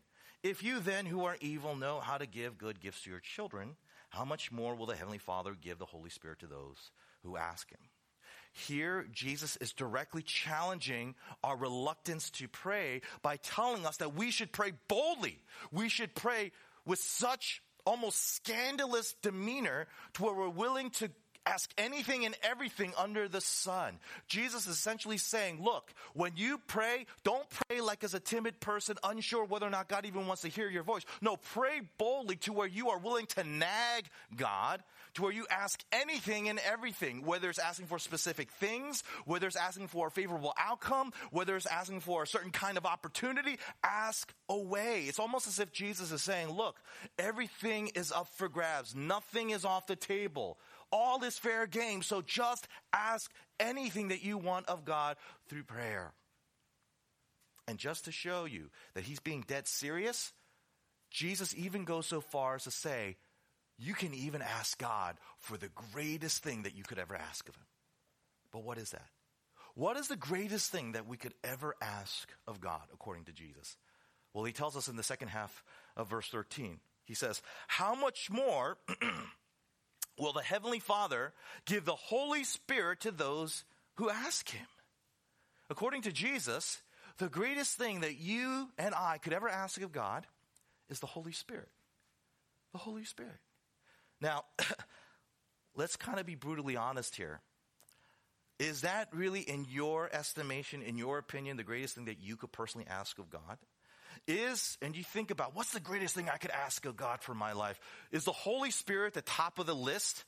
If 0.42 0.64
you 0.64 0.80
then, 0.80 1.06
who 1.06 1.24
are 1.24 1.36
evil, 1.40 1.76
know 1.76 2.00
how 2.00 2.18
to 2.18 2.26
give 2.26 2.58
good 2.58 2.80
gifts 2.80 3.02
to 3.02 3.10
your 3.10 3.20
children, 3.20 3.76
how 4.12 4.26
much 4.26 4.52
more 4.52 4.74
will 4.74 4.86
the 4.86 4.94
Heavenly 4.94 5.18
Father 5.18 5.54
give 5.58 5.78
the 5.78 5.86
Holy 5.86 6.10
Spirit 6.10 6.40
to 6.40 6.46
those 6.46 6.90
who 7.22 7.38
ask 7.38 7.70
Him? 7.70 7.80
Here, 8.52 9.06
Jesus 9.10 9.56
is 9.56 9.72
directly 9.72 10.22
challenging 10.22 11.14
our 11.42 11.56
reluctance 11.56 12.28
to 12.32 12.48
pray 12.48 13.00
by 13.22 13.36
telling 13.38 13.86
us 13.86 13.96
that 13.96 14.14
we 14.14 14.30
should 14.30 14.52
pray 14.52 14.72
boldly. 14.88 15.38
We 15.70 15.88
should 15.88 16.14
pray 16.14 16.52
with 16.84 16.98
such 16.98 17.62
almost 17.86 18.34
scandalous 18.36 19.14
demeanor 19.22 19.86
to 20.14 20.22
where 20.24 20.34
we're 20.34 20.50
willing 20.50 20.90
to 20.90 21.10
Ask 21.44 21.72
anything 21.76 22.24
and 22.24 22.36
everything 22.44 22.92
under 22.96 23.26
the 23.26 23.40
sun. 23.40 23.98
Jesus 24.28 24.66
is 24.66 24.76
essentially 24.76 25.18
saying, 25.18 25.60
look, 25.60 25.92
when 26.14 26.32
you 26.36 26.58
pray, 26.68 27.06
don't 27.24 27.46
pray 27.50 27.80
like 27.80 28.04
as 28.04 28.14
a 28.14 28.20
timid 28.20 28.60
person, 28.60 28.96
unsure 29.02 29.44
whether 29.44 29.66
or 29.66 29.70
not 29.70 29.88
God 29.88 30.06
even 30.06 30.28
wants 30.28 30.42
to 30.42 30.48
hear 30.48 30.70
your 30.70 30.84
voice. 30.84 31.04
No, 31.20 31.36
pray 31.36 31.80
boldly 31.98 32.36
to 32.36 32.52
where 32.52 32.68
you 32.68 32.90
are 32.90 32.98
willing 32.98 33.26
to 33.26 33.42
nag 33.42 34.06
God, 34.36 34.84
to 35.14 35.22
where 35.22 35.32
you 35.32 35.46
ask 35.50 35.82
anything 35.90 36.48
and 36.48 36.60
everything, 36.60 37.24
whether 37.24 37.50
it's 37.50 37.58
asking 37.58 37.86
for 37.86 37.98
specific 37.98 38.48
things, 38.52 39.02
whether 39.24 39.48
it's 39.48 39.56
asking 39.56 39.88
for 39.88 40.06
a 40.06 40.10
favorable 40.12 40.54
outcome, 40.56 41.12
whether 41.32 41.56
it's 41.56 41.66
asking 41.66 42.00
for 42.00 42.22
a 42.22 42.26
certain 42.26 42.52
kind 42.52 42.78
of 42.78 42.86
opportunity, 42.86 43.58
ask 43.82 44.32
away. 44.48 45.06
It's 45.08 45.18
almost 45.18 45.48
as 45.48 45.58
if 45.58 45.72
Jesus 45.72 46.12
is 46.12 46.22
saying, 46.22 46.50
look, 46.50 46.76
everything 47.18 47.88
is 47.88 48.12
up 48.12 48.28
for 48.36 48.48
grabs. 48.48 48.94
Nothing 48.94 49.50
is 49.50 49.64
off 49.64 49.88
the 49.88 49.96
table 49.96 50.56
all 50.92 51.22
is 51.24 51.38
fair 51.38 51.66
game. 51.66 52.02
So 52.02 52.22
just 52.22 52.68
ask 52.92 53.30
anything 53.58 54.08
that 54.08 54.22
you 54.22 54.38
want 54.38 54.68
of 54.68 54.84
God 54.84 55.16
through 55.48 55.64
prayer. 55.64 56.12
And 57.66 57.78
just 57.78 58.04
to 58.04 58.12
show 58.12 58.44
you 58.44 58.70
that 58.94 59.04
he's 59.04 59.20
being 59.20 59.44
dead 59.46 59.66
serious, 59.66 60.32
Jesus 61.10 61.54
even 61.56 61.84
goes 61.84 62.06
so 62.06 62.20
far 62.20 62.56
as 62.56 62.64
to 62.64 62.70
say, 62.70 63.16
you 63.78 63.94
can 63.94 64.14
even 64.14 64.42
ask 64.42 64.78
God 64.78 65.16
for 65.38 65.56
the 65.56 65.70
greatest 65.92 66.42
thing 66.42 66.62
that 66.62 66.76
you 66.76 66.84
could 66.84 66.98
ever 66.98 67.16
ask 67.16 67.48
of 67.48 67.56
him. 67.56 67.64
But 68.52 68.64
what 68.64 68.78
is 68.78 68.90
that? 68.90 69.08
What 69.74 69.96
is 69.96 70.08
the 70.08 70.16
greatest 70.16 70.70
thing 70.70 70.92
that 70.92 71.06
we 71.06 71.16
could 71.16 71.34
ever 71.42 71.74
ask 71.80 72.28
of 72.46 72.60
God, 72.60 72.82
according 72.92 73.24
to 73.24 73.32
Jesus? 73.32 73.76
Well, 74.34 74.44
he 74.44 74.52
tells 74.52 74.76
us 74.76 74.88
in 74.88 74.96
the 74.96 75.02
second 75.02 75.28
half 75.28 75.64
of 75.96 76.08
verse 76.08 76.28
13. 76.28 76.80
He 77.04 77.14
says, 77.14 77.42
How 77.68 77.94
much 77.94 78.28
more 78.30 78.76
will 80.18 80.32
the 80.32 80.42
Heavenly 80.42 80.78
Father 80.78 81.32
give 81.64 81.84
the 81.84 81.94
Holy 81.94 82.44
Spirit 82.44 83.00
to 83.00 83.10
those 83.10 83.64
who 83.94 84.10
ask 84.10 84.48
Him. 84.50 84.66
According 85.70 86.02
to 86.02 86.12
Jesus, 86.12 86.82
the 87.18 87.28
greatest 87.28 87.76
thing 87.76 88.00
that 88.00 88.18
you 88.18 88.68
and 88.78 88.94
I 88.94 89.18
could 89.18 89.32
ever 89.32 89.48
ask 89.48 89.80
of 89.80 89.92
God 89.92 90.26
is 90.88 91.00
the 91.00 91.06
Holy 91.06 91.32
Spirit. 91.32 91.68
The 92.72 92.78
Holy 92.78 93.04
Spirit. 93.04 93.38
Now, 94.20 94.44
let's 95.76 95.96
kind 95.96 96.18
of 96.18 96.26
be 96.26 96.34
brutally 96.34 96.76
honest 96.76 97.16
here. 97.16 97.40
Is 98.58 98.82
that 98.82 99.08
really, 99.12 99.40
in 99.40 99.66
your 99.68 100.08
estimation, 100.12 100.82
in 100.82 100.96
your 100.96 101.18
opinion, 101.18 101.56
the 101.56 101.64
greatest 101.64 101.96
thing 101.96 102.04
that 102.04 102.20
you 102.20 102.36
could 102.36 102.52
personally 102.52 102.86
ask 102.88 103.18
of 103.18 103.28
God? 103.28 103.58
Is, 104.26 104.78
and 104.82 104.96
you 104.96 105.04
think 105.04 105.30
about 105.30 105.54
what's 105.54 105.72
the 105.72 105.80
greatest 105.80 106.14
thing 106.14 106.28
I 106.28 106.36
could 106.36 106.50
ask 106.50 106.84
of 106.86 106.96
God 106.96 107.20
for 107.22 107.34
my 107.34 107.52
life? 107.52 107.80
Is 108.10 108.24
the 108.24 108.32
Holy 108.32 108.70
Spirit 108.70 109.14
the 109.14 109.22
top 109.22 109.58
of 109.58 109.66
the 109.66 109.74
list? 109.74 110.24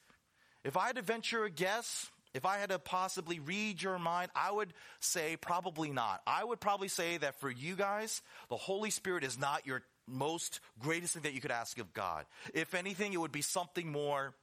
If 0.64 0.76
I 0.76 0.86
had 0.86 0.96
to 0.96 1.02
venture 1.02 1.44
a 1.44 1.50
guess, 1.50 2.10
if 2.34 2.44
I 2.44 2.58
had 2.58 2.70
to 2.70 2.78
possibly 2.78 3.38
read 3.38 3.80
your 3.82 3.98
mind, 3.98 4.30
I 4.34 4.50
would 4.50 4.72
say 5.00 5.36
probably 5.36 5.90
not. 5.90 6.20
I 6.26 6.42
would 6.42 6.60
probably 6.60 6.88
say 6.88 7.16
that 7.18 7.38
for 7.40 7.50
you 7.50 7.76
guys, 7.76 8.22
the 8.48 8.56
Holy 8.56 8.90
Spirit 8.90 9.22
is 9.22 9.38
not 9.38 9.66
your 9.66 9.82
most 10.06 10.60
greatest 10.80 11.14
thing 11.14 11.22
that 11.22 11.34
you 11.34 11.40
could 11.40 11.50
ask 11.50 11.78
of 11.78 11.94
God. 11.94 12.26
If 12.52 12.74
anything, 12.74 13.12
it 13.12 13.20
would 13.20 13.32
be 13.32 13.42
something 13.42 13.90
more 13.90 14.34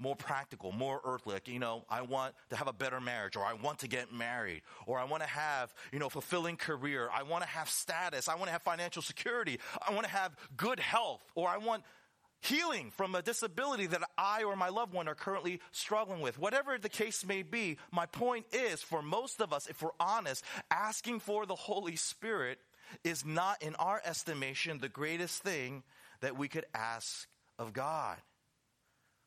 more 0.00 0.16
practical, 0.16 0.72
more 0.72 1.00
earthly. 1.04 1.34
Like, 1.34 1.46
you 1.46 1.60
know, 1.60 1.84
I 1.88 2.02
want 2.02 2.34
to 2.48 2.56
have 2.56 2.66
a 2.66 2.72
better 2.72 3.00
marriage, 3.00 3.36
or 3.36 3.44
I 3.44 3.52
want 3.52 3.80
to 3.80 3.88
get 3.88 4.12
married, 4.12 4.62
or 4.86 4.98
I 4.98 5.04
want 5.04 5.22
to 5.22 5.28
have, 5.28 5.72
you 5.92 5.98
know, 5.98 6.08
fulfilling 6.08 6.56
career. 6.56 7.08
I 7.14 7.22
want 7.22 7.44
to 7.44 7.48
have 7.48 7.68
status. 7.68 8.28
I 8.28 8.34
want 8.34 8.46
to 8.46 8.52
have 8.52 8.62
financial 8.62 9.02
security. 9.02 9.60
I 9.86 9.92
want 9.92 10.04
to 10.04 10.10
have 10.10 10.34
good 10.56 10.80
health, 10.80 11.22
or 11.34 11.48
I 11.48 11.58
want 11.58 11.84
healing 12.42 12.90
from 12.90 13.14
a 13.14 13.20
disability 13.20 13.86
that 13.86 14.02
I 14.16 14.44
or 14.44 14.56
my 14.56 14.70
loved 14.70 14.94
one 14.94 15.08
are 15.08 15.14
currently 15.14 15.60
struggling 15.72 16.20
with. 16.22 16.38
Whatever 16.38 16.78
the 16.78 16.88
case 16.88 17.24
may 17.26 17.42
be, 17.42 17.76
my 17.92 18.06
point 18.06 18.46
is 18.52 18.80
for 18.80 19.02
most 19.02 19.42
of 19.42 19.52
us, 19.52 19.66
if 19.66 19.82
we're 19.82 19.90
honest, 20.00 20.42
asking 20.70 21.20
for 21.20 21.44
the 21.44 21.54
Holy 21.54 21.96
Spirit 21.96 22.58
is 23.04 23.24
not, 23.24 23.62
in 23.62 23.74
our 23.74 24.00
estimation, 24.04 24.78
the 24.78 24.88
greatest 24.88 25.42
thing 25.42 25.82
that 26.20 26.36
we 26.36 26.48
could 26.48 26.64
ask 26.74 27.28
of 27.58 27.74
God. 27.74 28.16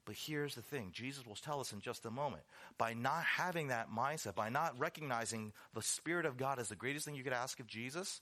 But 0.06 0.16
here's 0.16 0.56
the 0.56 0.62
thing 0.62 0.92
Jesus 0.94 1.26
will 1.26 1.36
tell 1.36 1.60
us 1.60 1.72
in 1.72 1.80
just 1.80 2.06
a 2.06 2.12
moment. 2.12 2.44
By 2.78 2.94
not 2.94 3.24
having 3.24 3.68
that 3.70 3.90
mindset, 3.92 4.36
by 4.36 4.50
not 4.50 4.78
recognizing 4.78 5.54
the 5.74 5.82
Spirit 5.82 6.26
of 6.26 6.38
God 6.38 6.60
as 6.60 6.70
the 6.70 6.76
greatest 6.76 7.06
thing 7.06 7.16
you 7.16 7.24
could 7.24 7.34
ask 7.34 7.60
of 7.60 7.68
Jesus, 7.68 8.22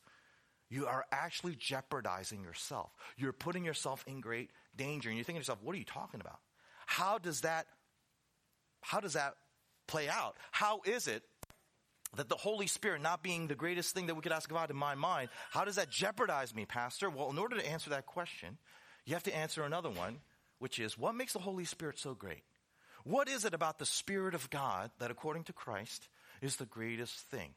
you 0.70 0.88
are 0.88 1.06
actually 1.12 1.56
jeopardizing 1.56 2.44
yourself. 2.44 2.92
You're 3.18 3.34
putting 3.34 3.66
yourself 3.66 4.04
in 4.08 4.22
great 4.22 4.52
danger. 4.76 5.10
And 5.10 5.18
you're 5.18 5.26
thinking 5.26 5.42
to 5.42 5.42
yourself, 5.42 5.60
what 5.64 5.76
are 5.76 5.80
you 5.80 5.86
talking 5.86 6.22
about? 6.22 6.40
How 6.86 7.18
does 7.18 7.42
that, 7.42 7.66
how 8.82 9.00
does 9.00 9.14
that 9.14 9.34
play 9.88 10.08
out? 10.08 10.36
How 10.52 10.82
is 10.86 11.08
it 11.08 11.24
that 12.16 12.30
the 12.30 12.36
Holy 12.36 12.68
Spirit 12.68 13.02
not 13.02 13.24
being 13.24 13.48
the 13.48 13.56
greatest 13.56 13.94
thing 13.94 14.08
that 14.08 14.16
we 14.16 14.22
could 14.22 14.32
ask 14.32 14.50
of 14.50 14.56
God 14.56 14.70
in 14.70 14.76
my 14.76 14.96
mind, 14.96 15.30
how 15.50 15.66
does 15.66 15.76
that 15.76 15.90
jeopardize 15.90 16.54
me, 16.54 16.66
Pastor? 16.66 17.10
Well, 17.10 17.30
in 17.30 17.38
order 17.38 17.58
to 17.58 17.66
answer 17.66 17.90
that 17.92 18.06
question, 18.06 18.58
you 19.06 19.14
have 19.14 19.24
to 19.24 19.36
answer 19.36 19.64
another 19.64 19.90
one 19.90 20.20
which 20.62 20.78
is 20.78 20.96
what 20.96 21.16
makes 21.16 21.34
the 21.34 21.40
Holy 21.40 21.66
Spirit 21.66 21.98
so 21.98 22.14
great? 22.14 22.44
What 23.04 23.28
is 23.28 23.46
it 23.46 23.56
about 23.56 23.80
the 23.80 23.86
Spirit 23.86 24.36
of 24.36 24.52
God 24.52 24.92
that, 25.00 25.10
according 25.10 25.46
to 25.46 25.54
Christ, 25.54 26.08
is 26.40 26.58
the 26.58 26.68
greatest 26.68 27.16
thing? 27.32 27.56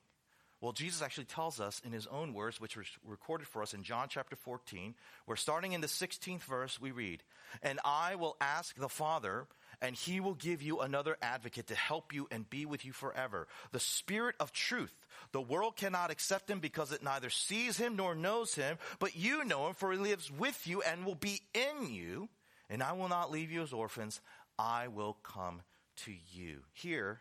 Well, 0.62 0.72
Jesus 0.72 1.02
actually 1.02 1.26
tells 1.26 1.60
us 1.60 1.82
in 1.84 1.92
his 1.92 2.06
own 2.06 2.32
words, 2.32 2.62
which 2.62 2.78
were 2.78 2.84
recorded 3.04 3.46
for 3.46 3.60
us 3.60 3.74
in 3.74 3.82
John 3.82 4.06
chapter 4.08 4.36
14, 4.36 4.94
where 5.26 5.36
starting 5.36 5.72
in 5.72 5.82
the 5.82 5.86
16th 5.86 6.44
verse, 6.44 6.80
we 6.80 6.92
read, 6.92 7.22
And 7.62 7.78
I 7.84 8.14
will 8.14 8.38
ask 8.40 8.74
the 8.74 8.88
Father, 8.88 9.48
and 9.82 9.94
he 9.94 10.20
will 10.20 10.32
give 10.32 10.62
you 10.62 10.80
another 10.80 11.18
advocate 11.20 11.66
to 11.66 11.74
help 11.74 12.14
you 12.14 12.26
and 12.30 12.48
be 12.48 12.64
with 12.64 12.86
you 12.86 12.92
forever. 12.92 13.48
The 13.72 13.80
Spirit 13.80 14.36
of 14.40 14.50
truth. 14.50 14.94
The 15.32 15.42
world 15.42 15.76
cannot 15.76 16.10
accept 16.10 16.48
him 16.48 16.60
because 16.60 16.90
it 16.90 17.02
neither 17.02 17.28
sees 17.28 17.76
him 17.76 17.96
nor 17.96 18.14
knows 18.14 18.54
him, 18.54 18.78
but 18.98 19.14
you 19.14 19.44
know 19.44 19.66
him 19.66 19.74
for 19.74 19.92
he 19.92 19.98
lives 19.98 20.30
with 20.30 20.66
you 20.66 20.80
and 20.80 21.04
will 21.04 21.14
be 21.14 21.42
in 21.52 21.92
you. 21.92 22.30
And 22.74 22.82
I 22.82 22.90
will 22.92 23.08
not 23.08 23.30
leave 23.30 23.52
you 23.52 23.62
as 23.62 23.72
orphans. 23.72 24.20
I 24.58 24.88
will 24.88 25.16
come 25.22 25.62
to 25.98 26.12
you. 26.32 26.58
Here, 26.72 27.20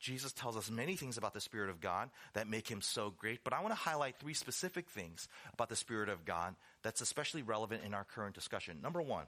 Jesus 0.00 0.32
tells 0.32 0.56
us 0.56 0.70
many 0.70 0.96
things 0.96 1.18
about 1.18 1.34
the 1.34 1.42
Spirit 1.42 1.68
of 1.68 1.82
God 1.82 2.08
that 2.32 2.48
make 2.48 2.66
him 2.66 2.80
so 2.80 3.12
great, 3.14 3.44
but 3.44 3.52
I 3.52 3.60
want 3.60 3.72
to 3.72 3.78
highlight 3.78 4.18
three 4.18 4.32
specific 4.32 4.88
things 4.88 5.28
about 5.52 5.68
the 5.68 5.76
Spirit 5.76 6.08
of 6.08 6.24
God 6.24 6.54
that's 6.82 7.02
especially 7.02 7.42
relevant 7.42 7.82
in 7.84 7.92
our 7.92 8.04
current 8.04 8.34
discussion. 8.34 8.78
Number 8.82 9.02
one, 9.02 9.26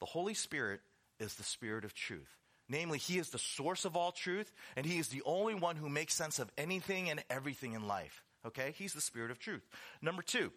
the 0.00 0.06
Holy 0.06 0.32
Spirit 0.32 0.80
is 1.20 1.34
the 1.34 1.42
Spirit 1.42 1.84
of 1.84 1.92
truth. 1.92 2.38
Namely, 2.70 2.96
He 2.96 3.18
is 3.18 3.28
the 3.28 3.38
source 3.38 3.84
of 3.84 3.96
all 3.96 4.10
truth, 4.10 4.50
and 4.74 4.86
He 4.86 4.98
is 4.98 5.08
the 5.08 5.22
only 5.26 5.54
one 5.54 5.76
who 5.76 5.90
makes 5.90 6.14
sense 6.14 6.38
of 6.38 6.50
anything 6.56 7.10
and 7.10 7.22
everything 7.28 7.74
in 7.74 7.86
life. 7.86 8.24
Okay? 8.46 8.72
He's 8.78 8.94
the 8.94 9.02
Spirit 9.02 9.30
of 9.30 9.38
truth. 9.38 9.68
Number 10.00 10.22
two, 10.22 10.50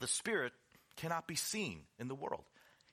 the 0.00 0.06
Spirit 0.06 0.52
cannot 0.96 1.26
be 1.26 1.34
seen 1.34 1.84
in 1.98 2.08
the 2.08 2.14
world. 2.14 2.44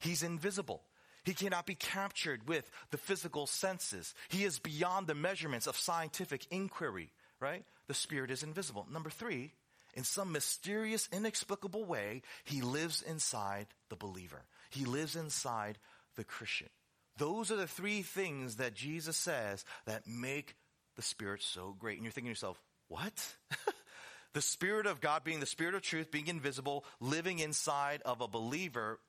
He's 0.02 0.24
invisible. 0.24 0.84
He 1.24 1.34
cannot 1.34 1.66
be 1.66 1.76
captured 1.76 2.48
with 2.48 2.70
the 2.90 2.98
physical 2.98 3.46
senses. 3.46 4.16
He 4.30 4.44
is 4.44 4.60
beyond 4.60 5.08
the 5.08 5.16
measurements 5.16 5.68
of 5.68 5.78
scientific 5.78 6.48
inquiry, 6.50 7.12
right? 7.40 7.64
The 7.88 7.94
Spirit 7.94 8.32
is 8.32 8.44
invisible. 8.44 8.88
Number 8.92 9.12
three, 9.12 9.54
in 9.94 10.04
some 10.04 10.32
mysterious, 10.32 11.08
inexplicable 11.12 11.86
way, 11.86 12.24
He 12.44 12.62
lives 12.62 13.04
inside 13.04 13.68
the 13.90 13.96
believer. 13.96 14.42
He 14.72 14.86
lives 14.86 15.16
inside 15.16 15.78
the 16.16 16.24
Christian. 16.24 16.70
Those 17.18 17.52
are 17.52 17.58
the 17.58 17.68
three 17.68 18.02
things 18.02 18.56
that 18.56 18.74
Jesus 18.74 19.18
says 19.18 19.64
that 19.86 20.08
make 20.08 20.56
the 20.96 21.02
Spirit 21.04 21.44
so 21.44 21.76
great. 21.78 21.98
And 21.98 22.04
you're 22.04 22.12
thinking 22.12 22.30
to 22.30 22.32
yourself, 22.32 22.60
what? 22.88 23.36
the 24.34 24.42
Spirit 24.42 24.88
of 24.88 25.02
God 25.02 25.24
being 25.24 25.40
the 25.40 25.46
Spirit 25.46 25.76
of 25.76 25.84
truth, 25.84 26.10
being 26.10 26.28
invisible, 26.28 26.84
living 27.00 27.40
inside 27.40 28.02
of 28.06 28.22
a 28.22 28.28
believer 28.28 29.00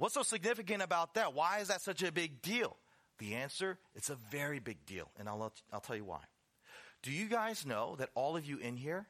What's 0.00 0.14
so 0.14 0.22
significant 0.22 0.80
about 0.80 1.12
that? 1.16 1.34
Why 1.34 1.58
is 1.58 1.68
that 1.68 1.82
such 1.82 2.02
a 2.02 2.10
big 2.10 2.40
deal? 2.40 2.74
The 3.18 3.34
answer, 3.34 3.76
it's 3.94 4.08
a 4.08 4.14
very 4.30 4.58
big 4.58 4.86
deal, 4.86 5.10
and 5.18 5.28
I'll, 5.28 5.52
I'll 5.70 5.80
tell 5.80 5.94
you 5.94 6.06
why. 6.06 6.20
Do 7.02 7.12
you 7.12 7.26
guys 7.26 7.66
know 7.66 7.96
that 7.98 8.08
all 8.14 8.34
of 8.34 8.46
you 8.46 8.56
in 8.56 8.78
here 8.78 9.08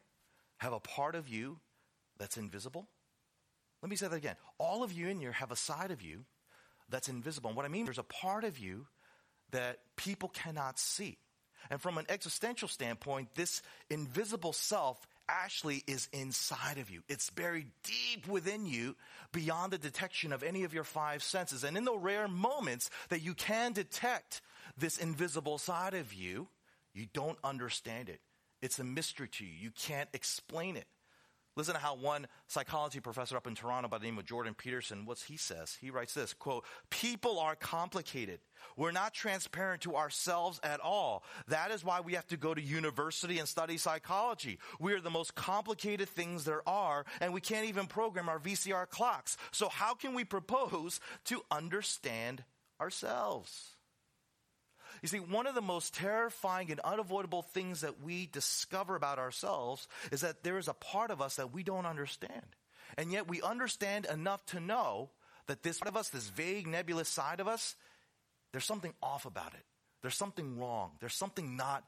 have 0.56 0.72
a 0.72 0.80
part 0.80 1.14
of 1.14 1.28
you 1.28 1.60
that's 2.18 2.36
invisible? 2.36 2.88
Let 3.82 3.88
me 3.88 3.94
say 3.94 4.08
that 4.08 4.16
again. 4.16 4.34
All 4.58 4.82
of 4.82 4.92
you 4.92 5.06
in 5.06 5.20
here 5.20 5.30
have 5.30 5.52
a 5.52 5.56
side 5.56 5.92
of 5.92 6.02
you 6.02 6.24
that's 6.88 7.08
invisible. 7.08 7.50
And 7.50 7.56
what 7.56 7.66
I 7.66 7.68
mean, 7.68 7.84
there's 7.84 7.98
a 7.98 8.02
part 8.02 8.42
of 8.42 8.58
you 8.58 8.88
that 9.52 9.78
people 9.94 10.28
cannot 10.28 10.76
see. 10.76 11.18
And 11.70 11.80
from 11.80 11.98
an 11.98 12.06
existential 12.08 12.66
standpoint, 12.66 13.36
this 13.36 13.62
invisible 13.90 14.52
self 14.52 15.06
actually 15.30 15.82
is 15.86 16.08
inside 16.12 16.78
of 16.78 16.90
you. 16.90 17.02
It's 17.08 17.30
buried 17.30 17.68
deep 17.84 18.26
within 18.26 18.66
you 18.66 18.96
beyond 19.32 19.72
the 19.72 19.78
detection 19.78 20.32
of 20.32 20.42
any 20.42 20.64
of 20.64 20.74
your 20.74 20.84
five 20.84 21.22
senses. 21.22 21.64
And 21.64 21.76
in 21.76 21.84
the 21.84 21.96
rare 21.96 22.28
moments 22.28 22.90
that 23.08 23.22
you 23.22 23.34
can 23.34 23.72
detect 23.72 24.42
this 24.76 24.98
invisible 24.98 25.58
side 25.58 25.94
of 25.94 26.12
you, 26.12 26.48
you 26.92 27.06
don't 27.12 27.38
understand 27.44 28.08
it. 28.08 28.20
It's 28.60 28.78
a 28.78 28.84
mystery 28.84 29.28
to 29.28 29.44
you. 29.44 29.52
You 29.52 29.70
can't 29.70 30.08
explain 30.12 30.76
it. 30.76 30.86
Listen 31.56 31.74
to 31.74 31.80
how 31.80 31.96
one 31.96 32.26
psychology 32.46 33.00
professor 33.00 33.36
up 33.36 33.46
in 33.46 33.54
Toronto 33.54 33.88
by 33.88 33.98
the 33.98 34.04
name 34.04 34.18
of 34.18 34.24
Jordan 34.24 34.54
Peterson, 34.54 35.04
what 35.04 35.18
he 35.18 35.36
says. 35.36 35.76
He 35.80 35.90
writes 35.90 36.14
this, 36.14 36.32
quote, 36.32 36.64
people 36.90 37.40
are 37.40 37.56
complicated. 37.56 38.40
We're 38.76 38.92
not 38.92 39.14
transparent 39.14 39.82
to 39.82 39.96
ourselves 39.96 40.60
at 40.62 40.80
all. 40.80 41.24
That 41.48 41.72
is 41.72 41.84
why 41.84 42.00
we 42.00 42.14
have 42.14 42.26
to 42.28 42.36
go 42.36 42.54
to 42.54 42.62
university 42.62 43.38
and 43.38 43.48
study 43.48 43.78
psychology. 43.78 44.58
We 44.78 44.92
are 44.92 45.00
the 45.00 45.10
most 45.10 45.34
complicated 45.34 46.08
things 46.08 46.44
there 46.44 46.66
are, 46.68 47.04
and 47.20 47.32
we 47.32 47.40
can't 47.40 47.68
even 47.68 47.86
program 47.86 48.28
our 48.28 48.38
VCR 48.38 48.88
clocks. 48.88 49.36
So 49.50 49.68
how 49.68 49.94
can 49.94 50.14
we 50.14 50.24
propose 50.24 51.00
to 51.26 51.42
understand 51.50 52.44
ourselves? 52.80 53.74
You 55.02 55.08
see, 55.08 55.18
one 55.18 55.46
of 55.46 55.54
the 55.54 55.62
most 55.62 55.94
terrifying 55.94 56.70
and 56.70 56.80
unavoidable 56.80 57.42
things 57.42 57.80
that 57.80 58.02
we 58.02 58.26
discover 58.26 58.96
about 58.96 59.18
ourselves 59.18 59.88
is 60.12 60.20
that 60.20 60.42
there 60.42 60.58
is 60.58 60.68
a 60.68 60.74
part 60.74 61.10
of 61.10 61.22
us 61.22 61.36
that 61.36 61.52
we 61.52 61.62
don't 61.62 61.86
understand. 61.86 62.56
And 62.98 63.12
yet 63.12 63.28
we 63.28 63.40
understand 63.42 64.06
enough 64.06 64.44
to 64.46 64.60
know 64.60 65.10
that 65.46 65.62
this 65.62 65.78
part 65.78 65.88
of 65.88 65.96
us, 65.96 66.08
this 66.08 66.28
vague, 66.28 66.66
nebulous 66.66 67.08
side 67.08 67.40
of 67.40 67.48
us, 67.48 67.76
there's 68.52 68.64
something 68.64 68.94
off 69.02 69.26
about 69.26 69.54
it. 69.54 69.64
There's 70.02 70.16
something 70.16 70.58
wrong. 70.58 70.92
There's 71.00 71.14
something 71.14 71.56
not 71.56 71.84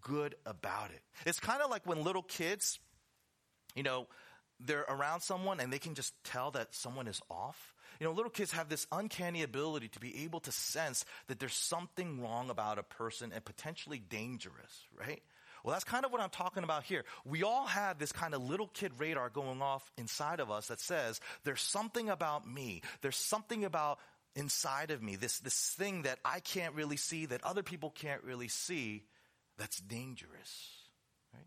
good 0.00 0.34
about 0.46 0.90
it. 0.90 1.02
It's 1.26 1.40
kind 1.40 1.62
of 1.62 1.70
like 1.70 1.86
when 1.86 2.02
little 2.02 2.22
kids, 2.22 2.78
you 3.74 3.82
know, 3.82 4.06
they're 4.60 4.84
around 4.88 5.20
someone 5.20 5.60
and 5.60 5.72
they 5.72 5.78
can 5.78 5.94
just 5.94 6.12
tell 6.24 6.50
that 6.52 6.74
someone 6.74 7.06
is 7.06 7.20
off. 7.30 7.74
You 8.00 8.06
know, 8.06 8.12
little 8.12 8.30
kids 8.30 8.52
have 8.52 8.68
this 8.68 8.86
uncanny 8.90 9.42
ability 9.42 9.88
to 9.88 10.00
be 10.00 10.24
able 10.24 10.40
to 10.40 10.52
sense 10.52 11.04
that 11.28 11.38
there's 11.38 11.54
something 11.54 12.20
wrong 12.20 12.50
about 12.50 12.78
a 12.78 12.82
person 12.82 13.30
and 13.32 13.44
potentially 13.44 13.98
dangerous, 13.98 14.86
right? 14.98 15.22
Well, 15.62 15.72
that's 15.72 15.84
kind 15.84 16.04
of 16.04 16.12
what 16.12 16.20
I'm 16.20 16.30
talking 16.30 16.64
about 16.64 16.82
here. 16.82 17.04
We 17.24 17.42
all 17.42 17.66
have 17.66 17.98
this 17.98 18.12
kind 18.12 18.34
of 18.34 18.42
little 18.42 18.66
kid 18.66 18.92
radar 18.98 19.30
going 19.30 19.62
off 19.62 19.90
inside 19.96 20.40
of 20.40 20.50
us 20.50 20.66
that 20.66 20.80
says, 20.80 21.20
there's 21.44 21.62
something 21.62 22.10
about 22.10 22.46
me. 22.46 22.82
There's 23.00 23.16
something 23.16 23.64
about 23.64 23.98
inside 24.36 24.90
of 24.90 25.02
me, 25.02 25.16
this, 25.16 25.38
this 25.38 25.70
thing 25.78 26.02
that 26.02 26.18
I 26.24 26.40
can't 26.40 26.74
really 26.74 26.96
see, 26.96 27.26
that 27.26 27.44
other 27.44 27.62
people 27.62 27.90
can't 27.90 28.22
really 28.24 28.48
see, 28.48 29.04
that's 29.58 29.78
dangerous, 29.78 30.70
right? 31.32 31.46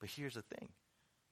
But 0.00 0.10
here's 0.10 0.34
the 0.34 0.42
thing. 0.42 0.68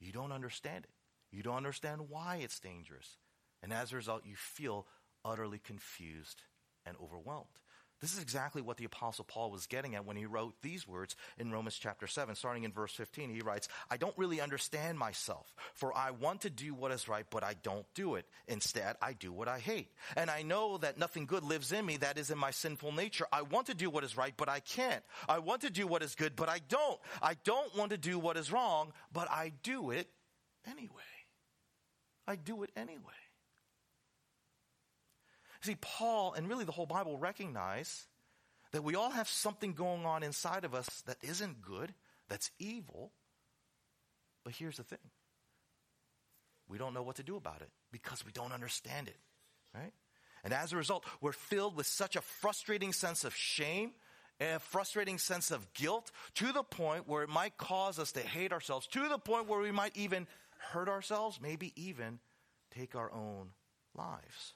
You 0.03 0.11
don't 0.11 0.33
understand 0.33 0.83
it. 0.83 0.91
You 1.31 1.43
don't 1.43 1.55
understand 1.55 2.09
why 2.09 2.37
it's 2.43 2.59
dangerous. 2.59 3.17
And 3.61 3.71
as 3.71 3.93
a 3.93 3.95
result, 3.95 4.25
you 4.25 4.35
feel 4.35 4.85
utterly 5.23 5.59
confused 5.59 6.43
and 6.85 6.97
overwhelmed. 7.01 7.62
This 8.03 8.15
is 8.15 8.21
exactly 8.21 8.61
what 8.61 8.75
the 8.75 8.83
apostle 8.83 9.23
Paul 9.23 9.49
was 9.49 9.65
getting 9.65 9.95
at 9.95 10.05
when 10.05 10.17
he 10.17 10.25
wrote 10.25 10.55
these 10.61 10.85
words 10.85 11.15
in 11.37 11.53
Romans 11.53 11.77
chapter 11.79 12.05
7, 12.05 12.35
starting 12.35 12.65
in 12.65 12.73
verse 12.73 12.91
15. 12.91 13.29
He 13.29 13.39
writes, 13.39 13.69
I 13.89 13.95
don't 13.95 14.17
really 14.17 14.41
understand 14.41 14.99
myself, 14.99 15.55
for 15.73 15.95
I 15.95 16.11
want 16.11 16.41
to 16.41 16.49
do 16.49 16.73
what 16.73 16.91
is 16.91 17.07
right, 17.07 17.25
but 17.29 17.45
I 17.45 17.53
don't 17.63 17.85
do 17.95 18.15
it. 18.15 18.25
Instead, 18.49 18.97
I 19.01 19.13
do 19.13 19.31
what 19.31 19.47
I 19.47 19.57
hate. 19.57 19.87
And 20.17 20.29
I 20.29 20.41
know 20.41 20.79
that 20.79 20.97
nothing 20.97 21.25
good 21.25 21.45
lives 21.45 21.71
in 21.71 21.85
me, 21.85 21.95
that 21.95 22.17
is 22.17 22.29
in 22.29 22.37
my 22.37 22.51
sinful 22.51 22.91
nature. 22.91 23.25
I 23.31 23.43
want 23.43 23.67
to 23.67 23.73
do 23.73 23.89
what 23.89 24.03
is 24.03 24.17
right, 24.17 24.33
but 24.35 24.49
I 24.49 24.59
can't. 24.59 25.01
I 25.29 25.39
want 25.39 25.61
to 25.61 25.69
do 25.69 25.87
what 25.87 26.03
is 26.03 26.13
good, 26.13 26.35
but 26.35 26.49
I 26.49 26.59
don't. 26.67 26.99
I 27.21 27.37
don't 27.45 27.73
want 27.77 27.91
to 27.91 27.97
do 27.97 28.19
what 28.19 28.35
is 28.35 28.51
wrong, 28.51 28.91
but 29.13 29.31
I 29.31 29.53
do 29.63 29.91
it 29.91 30.09
anyway. 30.69 30.89
I 32.27 32.35
do 32.35 32.63
it 32.63 32.71
anyway. 32.75 33.22
See, 35.63 35.75
Paul 35.79 36.33
and 36.33 36.49
really 36.49 36.65
the 36.65 36.71
whole 36.71 36.85
Bible 36.85 37.17
recognize 37.17 38.05
that 38.71 38.83
we 38.83 38.95
all 38.95 39.11
have 39.11 39.29
something 39.29 39.73
going 39.73 40.05
on 40.05 40.23
inside 40.23 40.65
of 40.65 40.73
us 40.73 40.87
that 41.05 41.17
isn't 41.21 41.61
good, 41.61 41.93
that's 42.27 42.51
evil. 42.59 43.11
But 44.43 44.53
here's 44.53 44.77
the 44.77 44.83
thing 44.83 44.99
we 46.67 46.77
don't 46.77 46.93
know 46.93 47.03
what 47.03 47.17
to 47.17 47.23
do 47.23 47.35
about 47.35 47.61
it 47.61 47.69
because 47.91 48.25
we 48.25 48.31
don't 48.31 48.51
understand 48.51 49.07
it, 49.07 49.17
right? 49.73 49.93
And 50.43 50.53
as 50.53 50.73
a 50.73 50.77
result, 50.77 51.05
we're 51.21 51.31
filled 51.31 51.77
with 51.77 51.87
such 51.87 52.15
a 52.15 52.21
frustrating 52.21 52.91
sense 52.91 53.23
of 53.23 53.33
shame 53.35 53.91
a 54.41 54.59
frustrating 54.59 55.17
sense 55.17 55.51
of 55.51 55.73
guilt 55.73 56.11
to 56.35 56.51
the 56.51 56.63
point 56.63 57.07
where 57.07 57.23
it 57.23 57.29
might 57.29 57.57
cause 57.57 57.99
us 57.99 58.11
to 58.13 58.19
hate 58.19 58.51
ourselves, 58.51 58.87
to 58.87 59.07
the 59.07 59.17
point 59.17 59.47
where 59.47 59.59
we 59.59 59.71
might 59.71 59.95
even 59.95 60.27
hurt 60.71 60.89
ourselves, 60.89 61.39
maybe 61.41 61.71
even 61.75 62.19
take 62.71 62.95
our 62.95 63.11
own 63.13 63.49
lives. 63.95 64.53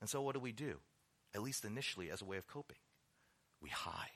And 0.00 0.08
so 0.08 0.22
what 0.22 0.34
do 0.34 0.40
we 0.40 0.52
do? 0.52 0.76
At 1.34 1.42
least 1.42 1.64
initially 1.64 2.10
as 2.10 2.22
a 2.22 2.24
way 2.24 2.36
of 2.36 2.46
coping. 2.46 2.78
We 3.60 3.70
hide, 3.70 4.08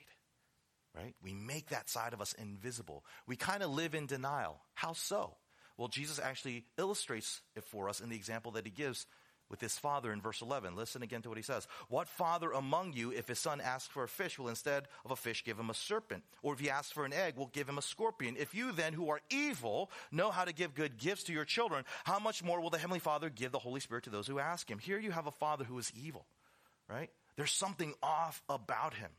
right? 0.95 1.15
We 1.21 1.33
make 1.33 1.69
that 1.69 1.89
side 1.89 2.13
of 2.13 2.21
us 2.21 2.33
invisible. 2.33 3.03
We 3.27 3.35
kind 3.35 3.61
of 3.61 3.71
live 3.71 3.93
in 3.93 4.05
denial. 4.05 4.61
How 4.73 4.93
so? 4.93 5.35
Well, 5.77 5.87
Jesus 5.87 6.19
actually 6.19 6.65
illustrates 6.77 7.41
it 7.55 7.63
for 7.63 7.89
us 7.89 7.99
in 7.99 8.09
the 8.09 8.15
example 8.15 8.53
that 8.53 8.65
he 8.65 8.71
gives 8.71 9.05
with 9.53 9.61
his 9.61 9.77
father 9.77 10.11
in 10.11 10.19
verse 10.19 10.41
11. 10.41 10.75
Listen 10.75 11.03
again 11.03 11.21
to 11.21 11.29
what 11.29 11.37
he 11.37 11.43
says. 11.43 11.67
What 11.87 12.07
father 12.07 12.51
among 12.51 12.93
you, 12.93 13.11
if 13.11 13.27
his 13.27 13.37
son 13.37 13.61
asks 13.61 13.87
for 13.87 14.03
a 14.03 14.07
fish, 14.07 14.39
will 14.39 14.49
instead 14.49 14.87
of 15.05 15.11
a 15.11 15.15
fish 15.15 15.43
give 15.43 15.59
him 15.59 15.69
a 15.69 15.75
serpent? 15.75 16.23
Or 16.41 16.55
if 16.55 16.59
he 16.59 16.71
asks 16.71 16.91
for 16.91 17.05
an 17.05 17.13
egg, 17.13 17.37
will 17.37 17.51
give 17.53 17.69
him 17.69 17.77
a 17.77 17.83
scorpion? 17.83 18.35
If 18.35 18.55
you 18.55 18.71
then, 18.71 18.93
who 18.93 19.11
are 19.11 19.21
evil, 19.29 19.91
know 20.11 20.31
how 20.31 20.43
to 20.43 20.53
give 20.53 20.73
good 20.73 20.97
gifts 20.97 21.25
to 21.25 21.33
your 21.33 21.45
children, 21.45 21.85
how 22.03 22.17
much 22.17 22.43
more 22.43 22.61
will 22.61 22.71
the 22.71 22.79
heavenly 22.79 22.97
father 22.97 23.29
give 23.29 23.51
the 23.51 23.59
Holy 23.59 23.79
Spirit 23.79 24.05
to 24.05 24.09
those 24.09 24.25
who 24.25 24.39
ask 24.39 24.67
him? 24.67 24.79
Here 24.79 24.97
you 24.97 25.11
have 25.11 25.27
a 25.27 25.31
father 25.31 25.65
who 25.65 25.77
is 25.77 25.93
evil, 25.95 26.25
right? 26.89 27.11
There's 27.35 27.51
something 27.51 27.93
off 28.01 28.41
about 28.49 28.95
him. 28.95 29.11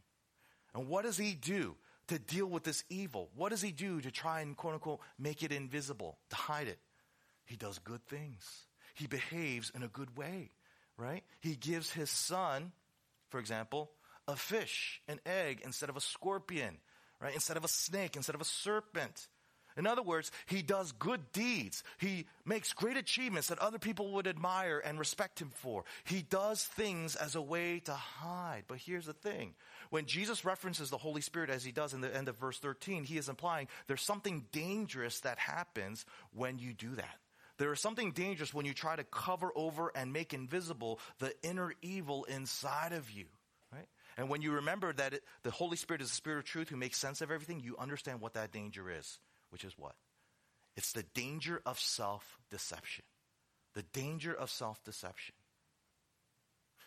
And 0.75 0.89
what 0.89 1.05
does 1.05 1.17
he 1.17 1.35
do? 1.35 1.77
to 2.09 2.19
deal 2.19 2.45
with 2.45 2.65
this 2.65 2.85
evil? 2.91 3.31
What 3.35 3.49
does 3.49 3.63
he 3.63 3.73
do 3.73 3.99
to 4.03 4.11
try 4.11 4.43
and 4.43 4.55
quote 4.55 4.75
unquote 4.75 5.01
make 5.19 5.43
it 5.43 5.53
invisible, 5.53 6.19
to 6.29 6.37
hide 6.37 6.69
it? 6.69 6.79
He 7.47 7.57
does 7.57 7.79
good 7.79 8.05
things 8.05 8.67
he 8.95 9.07
behaves 9.07 9.71
in 9.75 9.83
a 9.83 9.89
good 9.89 10.17
way, 10.17 10.51
right? 10.97 11.23
He 11.41 11.57
gives 11.57 11.91
his 11.91 12.11
son, 12.11 12.73
for 13.29 13.39
example, 13.39 13.91
a 14.27 14.37
fish, 14.37 15.03
an 15.09 15.21
egg, 15.27 15.61
instead 15.65 15.91
of 15.91 15.97
a 15.97 16.01
scorpion, 16.01 16.79
right? 17.21 17.35
Instead 17.35 17.57
of 17.57 17.65
a 17.65 17.69
snake, 17.69 18.17
instead 18.17 18.35
of 18.35 18.41
a 18.41 18.47
serpent. 18.47 19.29
In 19.77 19.87
other 19.89 20.03
words, 20.03 20.31
he 20.47 20.63
does 20.63 20.93
good 20.93 21.33
deeds. 21.33 21.83
He 21.99 22.27
makes 22.45 22.73
great 22.73 22.97
achievements 22.97 23.49
that 23.49 23.59
other 23.59 23.79
people 23.79 24.13
would 24.13 24.29
admire 24.29 24.79
and 24.79 24.99
respect 24.99 25.41
him 25.43 25.51
for. 25.53 25.85
He 26.05 26.23
does 26.23 26.63
things 26.63 27.17
as 27.17 27.35
a 27.35 27.43
way 27.43 27.81
to 27.81 27.93
hide. 27.93 28.65
But 28.69 28.79
here's 28.79 29.07
the 29.07 29.13
thing. 29.13 29.55
When 29.91 30.07
Jesus 30.07 30.45
references 30.45 30.91
the 30.91 30.97
Holy 30.97 31.21
Spirit 31.21 31.51
as 31.51 31.65
he 31.65 31.73
does 31.73 31.93
in 31.93 32.01
the 32.01 32.15
end 32.15 32.29
of 32.29 32.39
verse 32.39 32.59
13, 32.59 33.03
he 33.03 33.19
is 33.19 33.29
implying 33.29 33.67
there's 33.89 34.03
something 34.03 34.45
dangerous 34.53 35.21
that 35.21 35.39
happens 35.39 36.05
when 36.33 36.59
you 36.59 36.73
do 36.73 36.95
that. 36.95 37.19
There 37.59 37.73
is 37.73 37.81
something 37.81 38.13
dangerous 38.13 38.53
when 38.53 38.67
you 38.67 38.75
try 38.75 38.97
to 38.97 39.05
cover 39.05 39.53
over 39.55 39.93
and 39.95 40.13
make 40.13 40.35
invisible 40.35 40.99
the 41.19 41.33
inner 41.43 41.73
evil 41.83 42.25
inside 42.25 42.93
of 42.93 43.11
you. 43.11 43.27
Right? 43.73 43.87
And 44.17 44.29
when 44.29 44.43
you 44.43 44.53
remember 44.53 44.93
that 44.93 45.15
it, 45.15 45.25
the 45.43 45.51
Holy 45.51 45.77
Spirit 45.77 46.03
is 46.03 46.09
the 46.09 46.15
Spirit 46.15 46.39
of 46.39 46.45
truth 46.45 46.69
who 46.69 46.77
makes 46.77 46.99
sense 46.99 47.21
of 47.21 47.31
everything, 47.31 47.61
you 47.61 47.77
understand 47.79 48.21
what 48.21 48.35
that 48.35 48.53
danger 48.53 48.91
is 48.91 49.19
which 49.55 49.63
is 49.63 49.79
what? 49.79 49.95
It's 50.77 50.95
the 50.95 51.05
danger 51.15 51.63
of 51.65 51.79
self 51.79 52.41
deception. 52.51 53.05
The 53.75 53.85
danger 53.93 54.35
of 54.35 54.51
self 54.51 54.83
deception. 54.83 55.37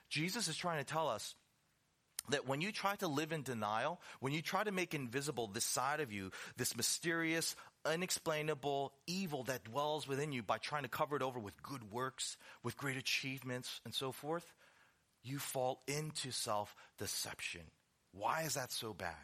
Jesus 0.09 0.49
is 0.49 0.57
trying 0.57 0.83
to 0.83 0.83
tell 0.83 1.07
us 1.07 1.33
that 2.27 2.45
when 2.45 2.59
you 2.59 2.73
try 2.73 2.97
to 2.97 3.07
live 3.07 3.31
in 3.31 3.43
denial, 3.43 4.01
when 4.19 4.33
you 4.33 4.41
try 4.41 4.65
to 4.65 4.71
make 4.73 4.93
invisible 4.93 5.47
this 5.47 5.63
side 5.63 6.01
of 6.01 6.11
you, 6.11 6.31
this 6.57 6.75
mysterious, 6.75 7.55
unexplainable 7.87 8.93
evil 9.07 9.43
that 9.43 9.63
dwells 9.63 10.07
within 10.07 10.31
you 10.31 10.43
by 10.43 10.57
trying 10.57 10.83
to 10.83 10.89
cover 10.89 11.15
it 11.15 11.21
over 11.21 11.39
with 11.39 11.63
good 11.63 11.91
works, 11.91 12.37
with 12.63 12.77
great 12.77 12.97
achievements, 12.97 13.81
and 13.85 13.93
so 13.93 14.11
forth, 14.11 14.53
you 15.23 15.39
fall 15.39 15.81
into 15.87 16.31
self 16.31 16.75
deception. 16.99 17.61
Why 18.11 18.43
is 18.43 18.55
that 18.55 18.71
so 18.71 18.93
bad? 18.93 19.15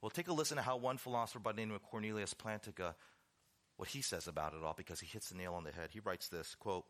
Well, 0.00 0.10
take 0.10 0.28
a 0.28 0.32
listen 0.32 0.56
to 0.56 0.62
how 0.62 0.76
one 0.76 0.98
philosopher 0.98 1.40
by 1.40 1.52
the 1.52 1.60
name 1.60 1.72
of 1.72 1.82
Cornelius 1.82 2.34
Plantinga, 2.34 2.94
what 3.76 3.88
he 3.88 4.00
says 4.00 4.28
about 4.28 4.54
it 4.54 4.62
all, 4.62 4.74
because 4.76 5.00
he 5.00 5.06
hits 5.06 5.30
the 5.30 5.36
nail 5.36 5.54
on 5.54 5.64
the 5.64 5.72
head. 5.72 5.90
He 5.92 6.00
writes 6.00 6.28
this, 6.28 6.54
quote, 6.54 6.84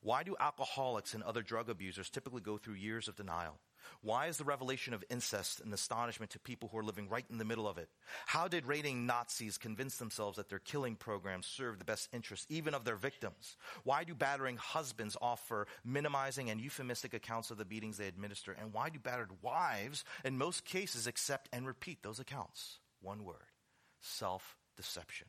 why 0.00 0.22
do 0.22 0.36
alcoholics 0.38 1.14
and 1.14 1.22
other 1.22 1.42
drug 1.42 1.68
abusers 1.68 2.08
typically 2.10 2.40
go 2.40 2.56
through 2.56 2.74
years 2.74 3.08
of 3.08 3.16
denial? 3.16 3.58
Why 4.02 4.26
is 4.26 4.36
the 4.36 4.44
revelation 4.44 4.94
of 4.94 5.04
incest 5.10 5.60
an 5.60 5.72
astonishment 5.72 6.32
to 6.32 6.38
people 6.38 6.68
who 6.68 6.78
are 6.78 6.84
living 6.84 7.08
right 7.08 7.24
in 7.30 7.38
the 7.38 7.44
middle 7.44 7.66
of 7.66 7.78
it? 7.78 7.88
How 8.26 8.46
did 8.46 8.66
raiding 8.66 9.06
Nazis 9.06 9.58
convince 9.58 9.96
themselves 9.96 10.36
that 10.36 10.48
their 10.48 10.58
killing 10.58 10.94
programs 10.94 11.46
serve 11.46 11.78
the 11.78 11.84
best 11.84 12.08
interests 12.12 12.46
even 12.48 12.74
of 12.74 12.84
their 12.84 12.96
victims? 12.96 13.56
Why 13.84 14.04
do 14.04 14.14
battering 14.14 14.56
husbands 14.56 15.16
offer 15.20 15.66
minimizing 15.84 16.50
and 16.50 16.60
euphemistic 16.60 17.14
accounts 17.14 17.50
of 17.50 17.58
the 17.58 17.64
beatings 17.64 17.96
they 17.96 18.06
administer? 18.06 18.52
And 18.52 18.72
why 18.72 18.90
do 18.90 18.98
battered 18.98 19.42
wives, 19.42 20.04
in 20.24 20.38
most 20.38 20.64
cases, 20.64 21.06
accept 21.06 21.48
and 21.52 21.66
repeat 21.66 22.02
those 22.02 22.20
accounts? 22.20 22.78
One 23.00 23.24
word 23.24 23.52
self 24.00 24.56
deception. 24.76 25.28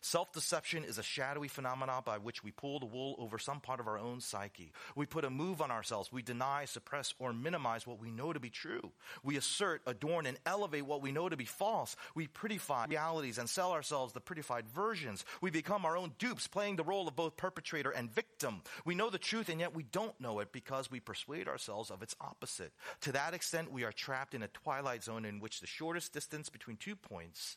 Self 0.00 0.32
deception 0.32 0.84
is 0.84 0.98
a 0.98 1.02
shadowy 1.02 1.48
phenomenon 1.48 2.02
by 2.06 2.18
which 2.18 2.44
we 2.44 2.52
pull 2.52 2.78
the 2.78 2.86
wool 2.86 3.16
over 3.18 3.36
some 3.36 3.58
part 3.58 3.80
of 3.80 3.88
our 3.88 3.98
own 3.98 4.20
psyche. 4.20 4.70
We 4.94 5.06
put 5.06 5.24
a 5.24 5.30
move 5.30 5.60
on 5.60 5.72
ourselves. 5.72 6.12
We 6.12 6.22
deny, 6.22 6.66
suppress, 6.66 7.14
or 7.18 7.32
minimize 7.32 7.84
what 7.84 8.00
we 8.00 8.12
know 8.12 8.32
to 8.32 8.38
be 8.38 8.48
true. 8.48 8.92
We 9.24 9.36
assert, 9.36 9.82
adorn, 9.86 10.26
and 10.26 10.38
elevate 10.46 10.86
what 10.86 11.02
we 11.02 11.10
know 11.10 11.28
to 11.28 11.36
be 11.36 11.44
false. 11.44 11.96
We 12.14 12.28
prettify 12.28 12.88
realities 12.88 13.38
and 13.38 13.50
sell 13.50 13.72
ourselves 13.72 14.12
the 14.12 14.20
prettified 14.20 14.68
versions. 14.68 15.24
We 15.40 15.50
become 15.50 15.84
our 15.84 15.96
own 15.96 16.12
dupes, 16.20 16.46
playing 16.46 16.76
the 16.76 16.84
role 16.84 17.08
of 17.08 17.16
both 17.16 17.36
perpetrator 17.36 17.90
and 17.90 18.14
victim. 18.14 18.62
We 18.84 18.94
know 18.94 19.10
the 19.10 19.18
truth, 19.18 19.48
and 19.48 19.58
yet 19.58 19.74
we 19.74 19.82
don't 19.82 20.18
know 20.20 20.38
it 20.38 20.52
because 20.52 20.92
we 20.92 21.00
persuade 21.00 21.48
ourselves 21.48 21.90
of 21.90 22.02
its 22.02 22.14
opposite. 22.20 22.72
To 23.00 23.12
that 23.12 23.34
extent, 23.34 23.72
we 23.72 23.82
are 23.82 23.92
trapped 23.92 24.34
in 24.34 24.44
a 24.44 24.48
twilight 24.48 25.02
zone 25.02 25.24
in 25.24 25.40
which 25.40 25.60
the 25.60 25.66
shortest 25.66 26.12
distance 26.12 26.48
between 26.48 26.76
two 26.76 26.94
points 26.94 27.56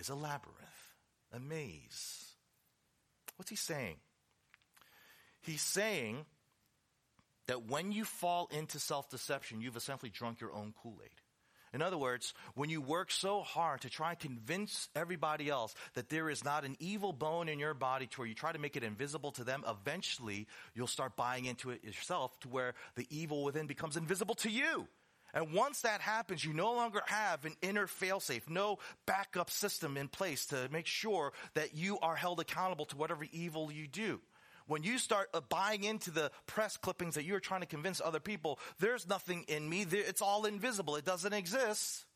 is 0.00 0.08
a 0.08 0.16
labyrinth 0.16 0.85
a 1.32 1.40
maze. 1.40 2.34
What's 3.36 3.50
he 3.50 3.56
saying? 3.56 3.96
He's 5.42 5.62
saying 5.62 6.24
that 7.46 7.66
when 7.66 7.92
you 7.92 8.04
fall 8.04 8.48
into 8.50 8.78
self 8.78 9.08
deception, 9.10 9.60
you've 9.60 9.76
essentially 9.76 10.10
drunk 10.10 10.40
your 10.40 10.52
own 10.52 10.74
Kool 10.82 11.00
Aid. 11.04 11.10
In 11.72 11.82
other 11.82 11.98
words, 11.98 12.32
when 12.54 12.70
you 12.70 12.80
work 12.80 13.10
so 13.10 13.42
hard 13.42 13.82
to 13.82 13.90
try 13.90 14.10
and 14.10 14.18
convince 14.18 14.88
everybody 14.96 15.50
else 15.50 15.74
that 15.94 16.08
there 16.08 16.30
is 16.30 16.44
not 16.44 16.64
an 16.64 16.76
evil 16.80 17.12
bone 17.12 17.48
in 17.48 17.58
your 17.58 17.74
body 17.74 18.06
to 18.06 18.20
where 18.20 18.26
you 18.26 18.34
try 18.34 18.52
to 18.52 18.58
make 18.58 18.76
it 18.76 18.82
invisible 18.82 19.32
to 19.32 19.44
them, 19.44 19.62
eventually 19.68 20.46
you'll 20.74 20.86
start 20.86 21.16
buying 21.16 21.44
into 21.44 21.70
it 21.70 21.84
yourself 21.84 22.38
to 22.40 22.48
where 22.48 22.74
the 22.94 23.06
evil 23.10 23.44
within 23.44 23.66
becomes 23.66 23.96
invisible 23.96 24.34
to 24.36 24.50
you. 24.50 24.88
And 25.36 25.52
once 25.52 25.82
that 25.82 26.00
happens, 26.00 26.42
you 26.42 26.54
no 26.54 26.72
longer 26.72 27.02
have 27.04 27.44
an 27.44 27.56
inner 27.60 27.86
failsafe, 27.86 28.48
no 28.48 28.78
backup 29.04 29.50
system 29.50 29.98
in 29.98 30.08
place 30.08 30.46
to 30.46 30.66
make 30.72 30.86
sure 30.86 31.34
that 31.52 31.76
you 31.76 31.98
are 31.98 32.16
held 32.16 32.40
accountable 32.40 32.86
to 32.86 32.96
whatever 32.96 33.26
evil 33.30 33.70
you 33.70 33.86
do. 33.86 34.22
When 34.66 34.82
you 34.82 34.96
start 34.96 35.28
uh, 35.34 35.42
buying 35.46 35.84
into 35.84 36.10
the 36.10 36.30
press 36.46 36.78
clippings 36.78 37.16
that 37.16 37.24
you're 37.24 37.38
trying 37.38 37.60
to 37.60 37.66
convince 37.66 38.00
other 38.00 38.18
people, 38.18 38.58
there's 38.80 39.06
nothing 39.06 39.44
in 39.46 39.68
me, 39.68 39.82
it's 39.82 40.22
all 40.22 40.46
invisible, 40.46 40.96
it 40.96 41.04
doesn't 41.04 41.34
exist. 41.34 42.06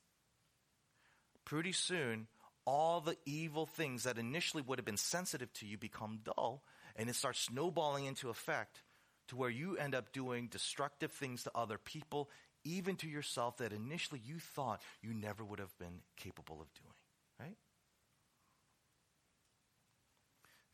Pretty 1.44 1.72
soon, 1.72 2.26
all 2.64 3.02
the 3.02 3.18
evil 3.26 3.66
things 3.66 4.04
that 4.04 4.16
initially 4.16 4.62
would 4.62 4.78
have 4.78 4.86
been 4.86 4.96
sensitive 4.96 5.52
to 5.52 5.66
you 5.66 5.76
become 5.76 6.20
dull, 6.24 6.62
and 6.96 7.10
it 7.10 7.16
starts 7.16 7.40
snowballing 7.40 8.06
into 8.06 8.30
effect 8.30 8.82
to 9.28 9.36
where 9.36 9.50
you 9.50 9.76
end 9.76 9.94
up 9.94 10.10
doing 10.10 10.48
destructive 10.48 11.12
things 11.12 11.44
to 11.44 11.50
other 11.54 11.76
people, 11.78 12.30
even 12.64 12.96
to 12.96 13.08
yourself 13.08 13.58
that 13.58 13.72
initially 13.72 14.20
you 14.24 14.38
thought 14.38 14.82
you 15.02 15.14
never 15.14 15.44
would 15.44 15.58
have 15.58 15.76
been 15.78 16.00
capable 16.16 16.60
of 16.60 16.72
doing, 16.74 16.94
right? 17.38 17.56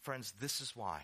Friends, 0.02 0.32
this 0.40 0.60
is 0.60 0.76
why 0.76 1.02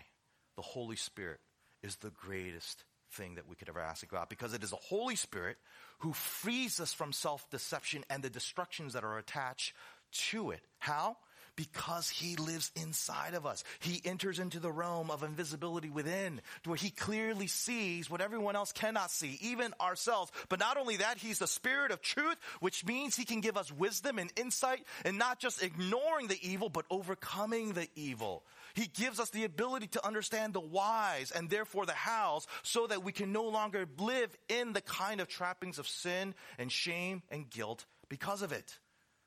the 0.55 0.61
Holy 0.61 0.95
Spirit 0.95 1.39
is 1.81 1.97
the 1.97 2.11
greatest 2.11 2.83
thing 3.11 3.35
that 3.35 3.47
we 3.47 3.55
could 3.55 3.69
ever 3.69 3.79
ask 3.79 4.07
God 4.07 4.29
because 4.29 4.53
it 4.53 4.63
is 4.63 4.71
the 4.71 4.75
Holy 4.77 5.15
Spirit 5.15 5.57
who 5.99 6.13
frees 6.13 6.79
us 6.79 6.93
from 6.93 7.11
self 7.13 7.49
deception 7.49 8.03
and 8.09 8.23
the 8.23 8.29
destructions 8.29 8.93
that 8.93 9.03
are 9.03 9.17
attached 9.17 9.73
to 10.11 10.51
it. 10.51 10.61
How? 10.79 11.17
Because 11.55 12.09
he 12.09 12.35
lives 12.35 12.71
inside 12.75 13.33
of 13.33 13.45
us. 13.45 13.63
He 13.79 14.01
enters 14.05 14.39
into 14.39 14.59
the 14.59 14.71
realm 14.71 15.11
of 15.11 15.23
invisibility 15.23 15.89
within 15.89 16.41
where 16.65 16.75
he 16.75 16.89
clearly 16.89 17.47
sees 17.47 18.09
what 18.09 18.21
everyone 18.21 18.55
else 18.55 18.71
cannot 18.71 19.11
see, 19.11 19.37
even 19.41 19.73
ourselves. 19.79 20.31
But 20.49 20.59
not 20.59 20.77
only 20.77 20.97
that, 20.97 21.17
he's 21.17 21.39
the 21.39 21.47
spirit 21.47 21.91
of 21.91 22.01
truth, 22.01 22.37
which 22.59 22.85
means 22.85 23.15
he 23.15 23.25
can 23.25 23.41
give 23.41 23.57
us 23.57 23.71
wisdom 23.71 24.19
and 24.19 24.31
insight 24.35 24.85
and 25.05 25.17
not 25.17 25.39
just 25.39 25.63
ignoring 25.63 26.27
the 26.27 26.39
evil, 26.41 26.69
but 26.69 26.85
overcoming 26.89 27.73
the 27.73 27.87
evil. 27.95 28.43
He 28.73 28.87
gives 28.87 29.19
us 29.19 29.29
the 29.29 29.43
ability 29.43 29.87
to 29.87 30.05
understand 30.05 30.53
the 30.53 30.59
whys 30.59 31.31
and 31.31 31.49
therefore 31.49 31.85
the 31.85 31.93
hows 31.93 32.47
so 32.63 32.87
that 32.87 33.03
we 33.03 33.11
can 33.11 33.31
no 33.31 33.43
longer 33.43 33.85
live 33.99 34.35
in 34.49 34.73
the 34.73 34.81
kind 34.81 35.21
of 35.21 35.27
trappings 35.27 35.77
of 35.77 35.87
sin 35.87 36.33
and 36.57 36.71
shame 36.71 37.21
and 37.29 37.49
guilt 37.49 37.85
because 38.09 38.41
of 38.41 38.51
it. 38.51 38.79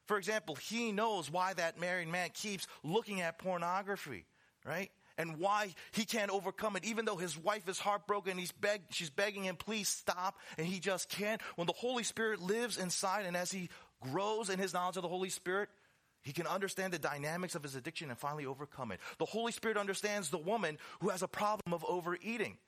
For 0.07 0.19
example, 0.19 0.55
he 0.55 0.92
knows 0.92 1.31
why 1.31 1.55
that 1.55 1.81
married 1.81 2.09
man 2.09 2.31
keeps 2.33 2.66
looking 2.83 3.21
at 3.21 3.38
pornography, 3.38 4.25
right? 4.64 4.90
And 5.19 5.38
why 5.38 5.75
he 5.92 6.05
can't 6.05 6.31
overcome 6.31 6.77
it, 6.77 6.85
even 6.85 7.05
though 7.05 7.16
his 7.16 7.38
wife 7.38 7.69
is 7.69 7.79
heartbroken, 7.79 8.37
he's 8.37 8.53
beg, 8.53 8.83
she's 8.90 9.11
begging 9.11 9.45
him, 9.45 9.57
please 9.57 9.88
stop, 9.88 10.38
and 10.59 10.66
he 10.66 10.79
just 10.79 11.09
can't. 11.09 11.40
When 11.57 11.66
the 11.66 11.73
Holy 11.73 12.03
Spirit 12.03 12.40
lives 12.40 12.77
inside, 12.77 13.25
and 13.25 13.37
as 13.37 13.51
he 13.51 13.71
grows 14.01 14.51
in 14.51 14.59
his 14.59 14.75
knowledge 14.75 14.97
of 14.97 15.03
the 15.03 15.09
Holy 15.09 15.31
Spirit, 15.31 15.71
he 16.23 16.33
can 16.33 16.47
understand 16.47 16.92
the 16.92 16.99
dynamics 16.99 17.55
of 17.55 17.62
his 17.62 17.77
addiction 17.77 18.11
and 18.11 18.19
finally 18.19 18.47
overcome 18.47 18.92
it. 18.92 19.01
The 19.19 19.25
Holy 19.25 19.53
Spirit 19.53 19.77
understands 19.77 20.29
the 20.29 20.38
woman 20.38 20.77
who 21.01 21.09
has 21.09 21.23
a 21.23 21.29
problem 21.29 21.73
of 21.73 21.85
overeating 21.88 22.59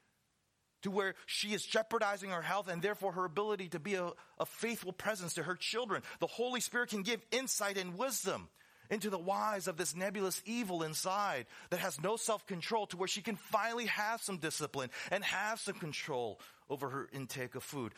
to 0.83 0.91
where 0.91 1.15
she 1.27 1.55
is 1.55 1.65
jeopardizing 1.65 2.31
her 2.31 2.43
health 2.43 2.69
and 2.69 2.83
therefore 2.83 3.13
her 3.13 3.25
ability 3.25 3.69
to 3.69 3.79
be 3.79 3.95
a, 3.95 4.11
a, 4.39 4.47
faithful 4.47 4.93
presence 4.93 5.35
to 5.35 5.43
her 5.43 5.57
children. 5.57 6.03
The 6.21 6.27
Holy 6.27 6.61
Spirit 6.61 6.91
can 6.91 7.03
give 7.03 7.21
insight 7.31 7.77
and 7.77 7.99
wisdom 7.99 8.49
into 8.91 9.11
the 9.11 9.19
whys 9.19 9.69
of 9.69 9.77
this 9.77 9.95
nebulous 9.95 10.43
evil 10.47 10.83
inside 10.83 11.47
that 11.71 11.81
has 11.81 12.01
no 12.01 12.17
self-control 12.17 12.87
to 12.87 12.97
where 12.97 13.09
she 13.09 13.21
can 13.21 13.37
finally 13.37 13.87
have 13.87 14.23
some 14.23 14.39
discipline 14.39 14.91
and 15.11 15.23
have 15.25 15.61
some 15.61 15.75
control 15.75 16.41
over 16.71 16.89
her 16.89 17.09
intake 17.13 17.55
of 17.55 17.63
food. 17.63 17.93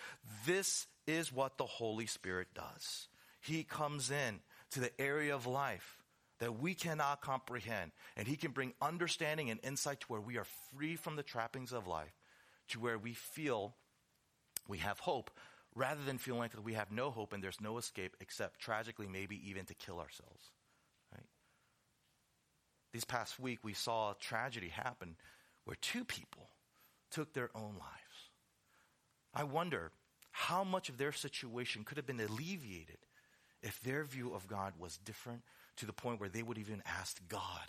This 0.46 0.86
is 1.06 1.32
what 1.32 1.58
the 1.58 1.66
Holy 1.66 2.06
Spirit 2.06 2.48
does. 2.54 3.08
He 3.40 3.62
comes 3.62 4.10
in 4.10 4.40
to 4.72 4.80
the 4.80 5.00
area 5.00 5.34
of 5.34 5.46
life 5.46 5.98
that 6.38 6.58
we 6.58 6.74
cannot 6.74 7.20
comprehend 7.20 7.92
and 8.16 8.26
he 8.26 8.36
can 8.36 8.50
bring 8.50 8.72
understanding 8.80 9.50
and 9.50 9.60
insight 9.62 10.00
to 10.00 10.06
where 10.06 10.20
we 10.20 10.38
are 10.38 10.46
free 10.74 10.96
from 10.96 11.16
the 11.16 11.22
trappings 11.22 11.72
of 11.72 11.86
life 11.86 12.12
to 12.70 12.80
where 12.80 12.98
we 12.98 13.14
feel 13.14 13.74
we 14.68 14.78
have 14.78 14.98
hope 15.00 15.30
rather 15.74 16.02
than 16.04 16.18
feeling 16.18 16.40
like 16.40 16.52
that 16.52 16.64
we 16.64 16.74
have 16.74 16.90
no 16.90 17.10
hope 17.10 17.32
and 17.32 17.42
there's 17.42 17.60
no 17.60 17.78
escape 17.78 18.16
except 18.20 18.60
tragically 18.60 19.06
maybe 19.06 19.40
even 19.48 19.64
to 19.66 19.74
kill 19.74 19.98
ourselves. 19.98 20.50
Right? 21.12 21.26
This 22.92 23.04
past 23.04 23.38
week 23.38 23.60
we 23.62 23.74
saw 23.74 24.10
a 24.10 24.16
tragedy 24.16 24.68
happen 24.68 25.16
where 25.64 25.76
two 25.80 26.04
people 26.04 26.48
took 27.10 27.32
their 27.32 27.50
own 27.54 27.74
lives. 27.78 28.30
I 29.34 29.44
wonder 29.44 29.92
how 30.32 30.64
much 30.64 30.88
of 30.88 30.98
their 30.98 31.12
situation 31.12 31.84
could 31.84 31.96
have 31.96 32.06
been 32.06 32.20
alleviated 32.20 32.98
if 33.62 33.80
their 33.80 34.04
view 34.04 34.32
of 34.34 34.48
God 34.48 34.74
was 34.78 34.96
different 34.96 35.42
to 35.76 35.86
the 35.86 35.92
point 35.92 36.20
where 36.20 36.28
they 36.28 36.42
would 36.42 36.58
even 36.58 36.82
ask 36.86 37.20
God 37.28 37.68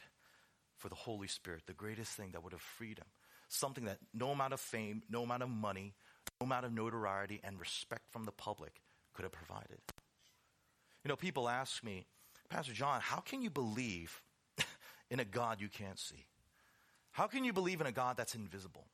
for 0.77 0.89
the 0.89 0.95
Holy 0.95 1.27
Spirit, 1.27 1.63
the 1.67 1.73
greatest 1.73 2.13
thing 2.13 2.31
that 2.31 2.43
would 2.43 2.53
have 2.53 2.61
freed 2.61 2.97
them. 2.97 3.07
Something 3.53 3.85
that 3.85 3.97
no 4.13 4.29
amount 4.29 4.53
of 4.53 4.61
fame, 4.61 5.03
no 5.09 5.23
amount 5.23 5.43
of 5.43 5.49
money, 5.49 5.93
no 6.39 6.45
amount 6.45 6.65
of 6.65 6.71
notoriety 6.71 7.41
and 7.43 7.59
respect 7.59 8.03
from 8.09 8.23
the 8.23 8.31
public 8.31 8.81
could 9.13 9.23
have 9.23 9.33
provided. 9.33 9.79
You 11.03 11.09
know, 11.09 11.17
people 11.17 11.49
ask 11.49 11.83
me, 11.83 12.05
Pastor 12.49 12.71
John, 12.71 13.01
how 13.01 13.17
can 13.17 13.41
you 13.41 13.49
believe 13.49 14.21
in 15.11 15.19
a 15.19 15.25
God 15.25 15.59
you 15.59 15.67
can't 15.67 15.99
see? 15.99 16.25
How 17.11 17.27
can 17.27 17.43
you 17.43 17.51
believe 17.51 17.81
in 17.81 17.87
a 17.87 17.91
God 17.91 18.15
that's 18.15 18.35
invisible? 18.35 18.85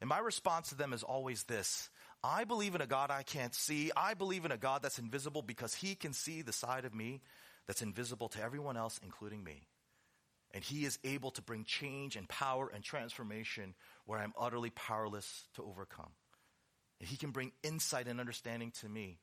And 0.00 0.08
my 0.08 0.18
response 0.18 0.70
to 0.70 0.76
them 0.76 0.94
is 0.94 1.02
always 1.02 1.44
this 1.44 1.90
I 2.24 2.44
believe 2.44 2.74
in 2.74 2.80
a 2.80 2.86
God 2.86 3.10
I 3.10 3.22
can't 3.22 3.54
see. 3.54 3.90
I 3.96 4.14
believe 4.14 4.44
in 4.44 4.52
a 4.52 4.56
God 4.56 4.82
that's 4.82 4.98
invisible 4.98 5.42
because 5.42 5.74
he 5.74 5.94
can 5.94 6.14
see 6.14 6.42
the 6.42 6.52
side 6.52 6.84
of 6.86 6.94
me 6.94 7.20
that's 7.66 7.82
invisible 7.82 8.28
to 8.30 8.42
everyone 8.42 8.76
else, 8.76 8.98
including 9.02 9.44
me. 9.44 9.68
And 10.52 10.64
he 10.64 10.84
is 10.84 10.98
able 11.04 11.30
to 11.32 11.42
bring 11.42 11.64
change 11.64 12.16
and 12.16 12.28
power 12.28 12.70
and 12.74 12.82
transformation 12.82 13.74
where 14.04 14.18
I'm 14.18 14.32
utterly 14.38 14.70
powerless 14.70 15.44
to 15.54 15.62
overcome. 15.62 16.10
And 16.98 17.08
he 17.08 17.16
can 17.16 17.30
bring 17.30 17.52
insight 17.62 18.08
and 18.08 18.18
understanding 18.18 18.72
to 18.80 18.88
me 18.88 19.20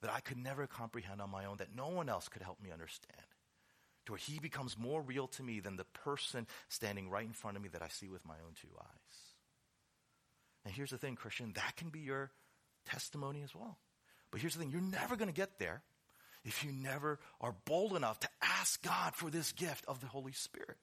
that 0.00 0.12
I 0.12 0.20
could 0.20 0.38
never 0.38 0.66
comprehend 0.66 1.20
on 1.20 1.30
my 1.30 1.44
own, 1.44 1.56
that 1.56 1.74
no 1.74 1.88
one 1.88 2.08
else 2.08 2.28
could 2.28 2.42
help 2.42 2.62
me 2.62 2.70
understand. 2.70 3.16
To 4.06 4.12
where 4.12 4.18
he 4.18 4.38
becomes 4.38 4.78
more 4.78 5.02
real 5.02 5.26
to 5.28 5.42
me 5.42 5.60
than 5.60 5.76
the 5.76 5.84
person 5.84 6.46
standing 6.68 7.10
right 7.10 7.26
in 7.26 7.32
front 7.32 7.56
of 7.56 7.62
me 7.62 7.68
that 7.70 7.82
I 7.82 7.88
see 7.88 8.08
with 8.08 8.24
my 8.24 8.34
own 8.34 8.54
two 8.60 8.68
eyes. 8.80 9.18
And 10.64 10.72
here's 10.74 10.90
the 10.90 10.98
thing, 10.98 11.16
Christian, 11.16 11.52
that 11.54 11.76
can 11.76 11.90
be 11.90 12.00
your 12.00 12.30
testimony 12.86 13.42
as 13.42 13.54
well. 13.54 13.78
But 14.30 14.40
here's 14.40 14.54
the 14.54 14.60
thing 14.60 14.70
you're 14.70 14.80
never 14.80 15.16
going 15.16 15.28
to 15.28 15.34
get 15.34 15.58
there 15.58 15.82
if 16.44 16.64
you 16.64 16.72
never 16.72 17.18
are 17.40 17.54
bold 17.64 17.94
enough 17.94 18.20
to 18.20 18.28
ask 18.42 18.82
God 18.82 19.14
for 19.14 19.30
this 19.30 19.52
gift 19.52 19.84
of 19.86 20.00
the 20.00 20.06
Holy 20.06 20.32
Spirit. 20.32 20.76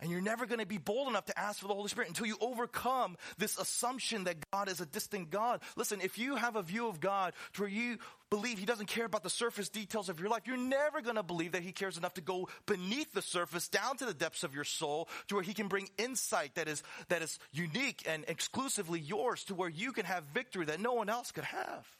And 0.00 0.12
you're 0.12 0.20
never 0.20 0.46
going 0.46 0.60
to 0.60 0.66
be 0.66 0.78
bold 0.78 1.08
enough 1.08 1.24
to 1.24 1.36
ask 1.36 1.58
for 1.58 1.66
the 1.66 1.74
Holy 1.74 1.88
Spirit 1.88 2.08
until 2.08 2.26
you 2.26 2.36
overcome 2.40 3.16
this 3.36 3.58
assumption 3.58 4.24
that 4.24 4.36
God 4.52 4.68
is 4.68 4.80
a 4.80 4.86
distant 4.86 5.30
God. 5.30 5.60
Listen, 5.76 6.00
if 6.00 6.18
you 6.18 6.36
have 6.36 6.54
a 6.54 6.62
view 6.62 6.86
of 6.86 7.00
God 7.00 7.32
to 7.54 7.62
where 7.62 7.70
you 7.70 7.98
believe 8.30 8.58
He 8.58 8.66
doesn't 8.66 8.86
care 8.86 9.06
about 9.06 9.24
the 9.24 9.30
surface 9.30 9.68
details 9.68 10.08
of 10.08 10.20
your 10.20 10.28
life, 10.28 10.42
you're 10.46 10.56
never 10.56 11.00
going 11.00 11.16
to 11.16 11.24
believe 11.24 11.52
that 11.52 11.62
He 11.64 11.72
cares 11.72 11.98
enough 11.98 12.14
to 12.14 12.20
go 12.20 12.48
beneath 12.66 13.12
the 13.12 13.22
surface, 13.22 13.66
down 13.66 13.96
to 13.96 14.04
the 14.04 14.14
depths 14.14 14.44
of 14.44 14.54
your 14.54 14.62
soul, 14.62 15.08
to 15.26 15.34
where 15.34 15.42
He 15.42 15.54
can 15.54 15.66
bring 15.66 15.88
insight 15.98 16.54
that 16.54 16.68
is, 16.68 16.84
that 17.08 17.22
is 17.22 17.40
unique 17.50 18.04
and 18.06 18.24
exclusively 18.28 19.00
yours, 19.00 19.42
to 19.44 19.56
where 19.56 19.68
you 19.68 19.90
can 19.90 20.04
have 20.04 20.22
victory 20.32 20.66
that 20.66 20.80
no 20.80 20.92
one 20.92 21.08
else 21.08 21.32
could 21.32 21.44
have. 21.44 21.97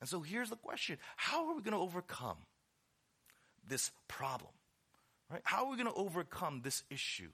And 0.00 0.08
so 0.08 0.20
here's 0.20 0.50
the 0.50 0.56
question 0.56 0.98
How 1.16 1.48
are 1.48 1.54
we 1.54 1.62
going 1.62 1.76
to 1.76 1.82
overcome 1.82 2.38
this 3.66 3.90
problem? 4.08 4.52
Right? 5.30 5.42
How 5.44 5.64
are 5.64 5.70
we 5.70 5.76
going 5.76 5.92
to 5.92 6.00
overcome 6.00 6.62
this 6.62 6.82
issue 6.90 7.30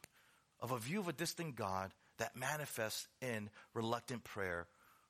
of 0.60 0.70
a 0.70 0.78
view 0.78 1.00
of 1.00 1.08
a 1.08 1.12
distant 1.12 1.56
God 1.56 1.92
that 2.18 2.36
manifests 2.36 3.08
in 3.20 3.50
reluctant 3.74 4.24
prayer 4.24 4.66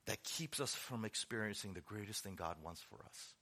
that 0.06 0.22
keeps 0.22 0.60
us 0.60 0.74
from 0.74 1.04
experiencing 1.04 1.72
the 1.72 1.80
greatest 1.80 2.22
thing 2.22 2.34
God 2.36 2.56
wants 2.62 2.82
for 2.82 2.96
us? 3.04 3.34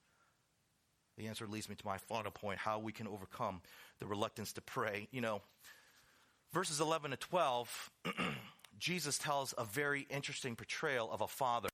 The 1.16 1.29
answer 1.29 1.46
leads 1.46 1.68
me 1.68 1.74
to 1.77 1.87
my 1.87 1.98
final 1.98 2.31
point 2.31 2.59
how 2.59 2.79
we 2.79 2.92
can 2.92 3.07
overcome 3.07 3.61
the 4.00 4.07
reluctance 4.07 4.53
to 4.55 4.61
pray. 4.61 5.09
You 5.12 5.20
know, 5.20 5.42
verses 6.53 6.81
11 6.81 7.12
to 7.12 7.16
12, 7.16 7.90
Jesus 8.79 9.18
tells 9.18 9.55
a 9.57 9.64
very 9.64 10.07
interesting 10.11 10.57
portrayal 10.57 11.11
of 11.12 11.20
a 11.20 11.29
father. 11.29 11.68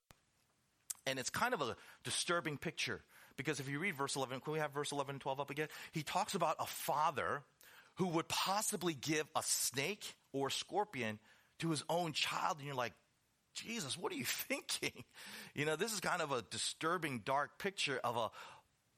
And 1.07 1.19
it's 1.19 1.31
kind 1.31 1.55
of 1.55 1.63
a 1.63 1.77
disturbing 2.05 2.59
picture 2.59 3.03
because 3.37 3.59
if 3.59 3.69
you 3.69 3.79
read 3.79 3.97
verse 3.97 4.17
11, 4.17 4.41
can 4.41 4.53
we 4.53 4.59
have 4.59 4.73
verse 4.73 4.93
11 4.93 5.15
and 5.15 5.21
12 5.21 5.41
up 5.41 5.51
again? 5.51 5.69
He 5.93 6.03
talks 6.03 6.35
about 6.35 6.57
a 6.61 6.67
father 6.67 7.43
who 7.95 8.09
would 8.09 8.29
possibly 8.29 8.95
give 8.95 9.27
a 9.35 9.43
snake 9.43 10.15
or 10.33 10.49
a 10.49 10.51
scorpion 10.51 11.19
to 11.61 11.71
his 11.71 11.83
own 11.89 12.13
child. 12.13 12.59
And 12.59 12.67
you're 12.67 12.75
like, 12.75 12.93
Jesus, 13.55 13.97
what 13.97 14.13
are 14.13 14.17
you 14.17 14.25
thinking? 14.27 15.05
You 15.55 15.65
know, 15.65 15.77
this 15.77 15.93
is 15.93 16.01
kind 16.01 16.23
of 16.23 16.33
a 16.33 16.43
disturbing, 16.43 17.23
dark 17.25 17.59
picture 17.59 17.99
of 18.03 18.17
a, 18.17 18.31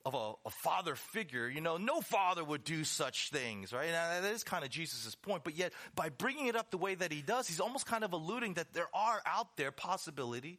of 0.04 0.14
a, 0.14 0.48
a, 0.48 0.50
father 0.50 0.96
figure. 0.96 1.48
You 1.48 1.60
know, 1.60 1.76
no 1.76 2.00
father 2.00 2.42
would 2.42 2.64
do 2.64 2.82
such 2.84 3.30
things, 3.30 3.72
right? 3.72 3.86
And 3.86 4.24
that 4.24 4.32
is 4.32 4.42
kind 4.42 4.64
of 4.64 4.70
Jesus' 4.70 5.14
point. 5.14 5.44
But 5.44 5.56
yet, 5.56 5.72
by 5.94 6.08
bringing 6.08 6.48
it 6.48 6.56
up 6.56 6.70
the 6.70 6.78
way 6.78 6.94
that 6.96 7.12
he 7.12 7.22
does, 7.22 7.46
he's 7.46 7.60
almost 7.60 7.86
kind 7.86 8.02
of 8.02 8.12
alluding 8.12 8.54
that 8.54 8.72
there 8.72 8.88
are 8.92 9.22
out 9.24 9.56
there 9.56 9.70
possibility 9.70 10.58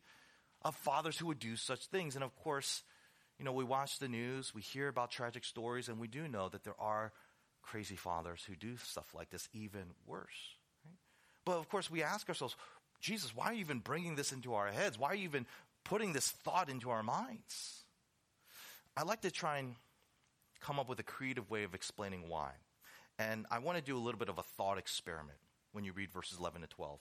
of 0.63 0.75
fathers 0.75 1.17
who 1.17 1.27
would 1.27 1.39
do 1.39 1.55
such 1.55 1.87
things. 1.87 2.15
And 2.15 2.23
of 2.23 2.35
course, 2.43 2.83
you 3.37 3.45
know, 3.45 3.51
we 3.51 3.63
watch 3.63 3.99
the 3.99 4.07
news, 4.07 4.53
we 4.53 4.61
hear 4.61 4.87
about 4.87 5.11
tragic 5.11 5.43
stories, 5.43 5.89
and 5.89 5.99
we 5.99 6.07
do 6.07 6.27
know 6.27 6.49
that 6.49 6.63
there 6.63 6.79
are 6.79 7.11
crazy 7.61 7.95
fathers 7.95 8.43
who 8.47 8.55
do 8.55 8.77
stuff 8.77 9.13
like 9.13 9.29
this 9.29 9.49
even 9.53 9.83
worse. 10.05 10.57
Right? 10.85 10.95
But 11.45 11.57
of 11.57 11.69
course, 11.69 11.89
we 11.89 12.03
ask 12.03 12.27
ourselves, 12.29 12.55
Jesus, 12.99 13.35
why 13.35 13.47
are 13.47 13.53
you 13.53 13.61
even 13.61 13.79
bringing 13.79 14.15
this 14.15 14.31
into 14.31 14.53
our 14.53 14.67
heads? 14.67 14.97
Why 14.97 15.09
are 15.09 15.15
you 15.15 15.25
even 15.25 15.45
putting 15.83 16.13
this 16.13 16.29
thought 16.29 16.69
into 16.69 16.89
our 16.89 17.03
minds? 17.03 17.83
I 18.95 19.03
like 19.03 19.21
to 19.21 19.31
try 19.31 19.57
and 19.57 19.75
come 20.61 20.79
up 20.79 20.87
with 20.87 20.99
a 20.99 21.03
creative 21.03 21.49
way 21.49 21.63
of 21.63 21.73
explaining 21.73 22.29
why. 22.29 22.51
And 23.19 23.45
I 23.51 23.59
want 23.59 23.77
to 23.77 23.83
do 23.83 23.97
a 23.97 23.99
little 23.99 24.19
bit 24.19 24.29
of 24.29 24.37
a 24.37 24.43
thought 24.43 24.77
experiment 24.77 25.37
when 25.71 25.83
you 25.83 25.91
read 25.91 26.11
verses 26.11 26.39
11 26.39 26.61
to 26.61 26.67
12. 26.67 26.99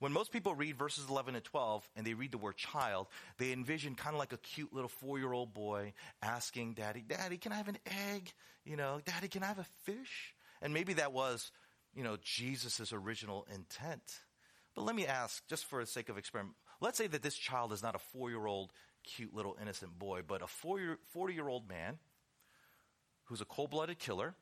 When 0.00 0.12
most 0.12 0.32
people 0.32 0.54
read 0.54 0.78
verses 0.78 1.04
11 1.10 1.34
and 1.34 1.44
12 1.44 1.86
and 1.94 2.06
they 2.06 2.14
read 2.14 2.32
the 2.32 2.38
word 2.38 2.56
child, 2.56 3.06
they 3.36 3.52
envision 3.52 3.94
kind 3.94 4.14
of 4.14 4.18
like 4.18 4.32
a 4.32 4.38
cute 4.38 4.72
little 4.72 4.88
four 4.88 5.18
year 5.18 5.32
old 5.32 5.52
boy 5.52 5.92
asking, 6.22 6.72
Daddy, 6.72 7.04
Daddy, 7.06 7.36
can 7.36 7.52
I 7.52 7.56
have 7.56 7.68
an 7.68 7.78
egg? 7.86 8.32
You 8.64 8.76
know, 8.76 9.00
Daddy, 9.04 9.28
can 9.28 9.42
I 9.42 9.46
have 9.46 9.58
a 9.58 9.66
fish? 9.84 10.34
And 10.62 10.72
maybe 10.72 10.94
that 10.94 11.12
was, 11.12 11.52
you 11.94 12.02
know, 12.02 12.16
Jesus' 12.22 12.94
original 12.94 13.46
intent. 13.54 14.20
But 14.74 14.84
let 14.84 14.96
me 14.96 15.06
ask, 15.06 15.46
just 15.48 15.66
for 15.66 15.80
the 15.80 15.86
sake 15.86 16.08
of 16.08 16.16
experiment, 16.16 16.56
let's 16.80 16.96
say 16.96 17.06
that 17.06 17.22
this 17.22 17.36
child 17.36 17.70
is 17.74 17.82
not 17.82 17.94
a 17.94 17.98
four 17.98 18.30
year 18.30 18.46
old, 18.46 18.72
cute 19.04 19.34
little 19.34 19.56
innocent 19.60 19.98
boy, 19.98 20.22
but 20.26 20.40
a 20.40 20.46
40 20.46 20.96
year 21.34 21.48
old 21.48 21.68
man 21.68 21.98
who's 23.24 23.42
a 23.42 23.46
cold 23.46 23.70
blooded 23.70 23.98
killer, 23.98 24.34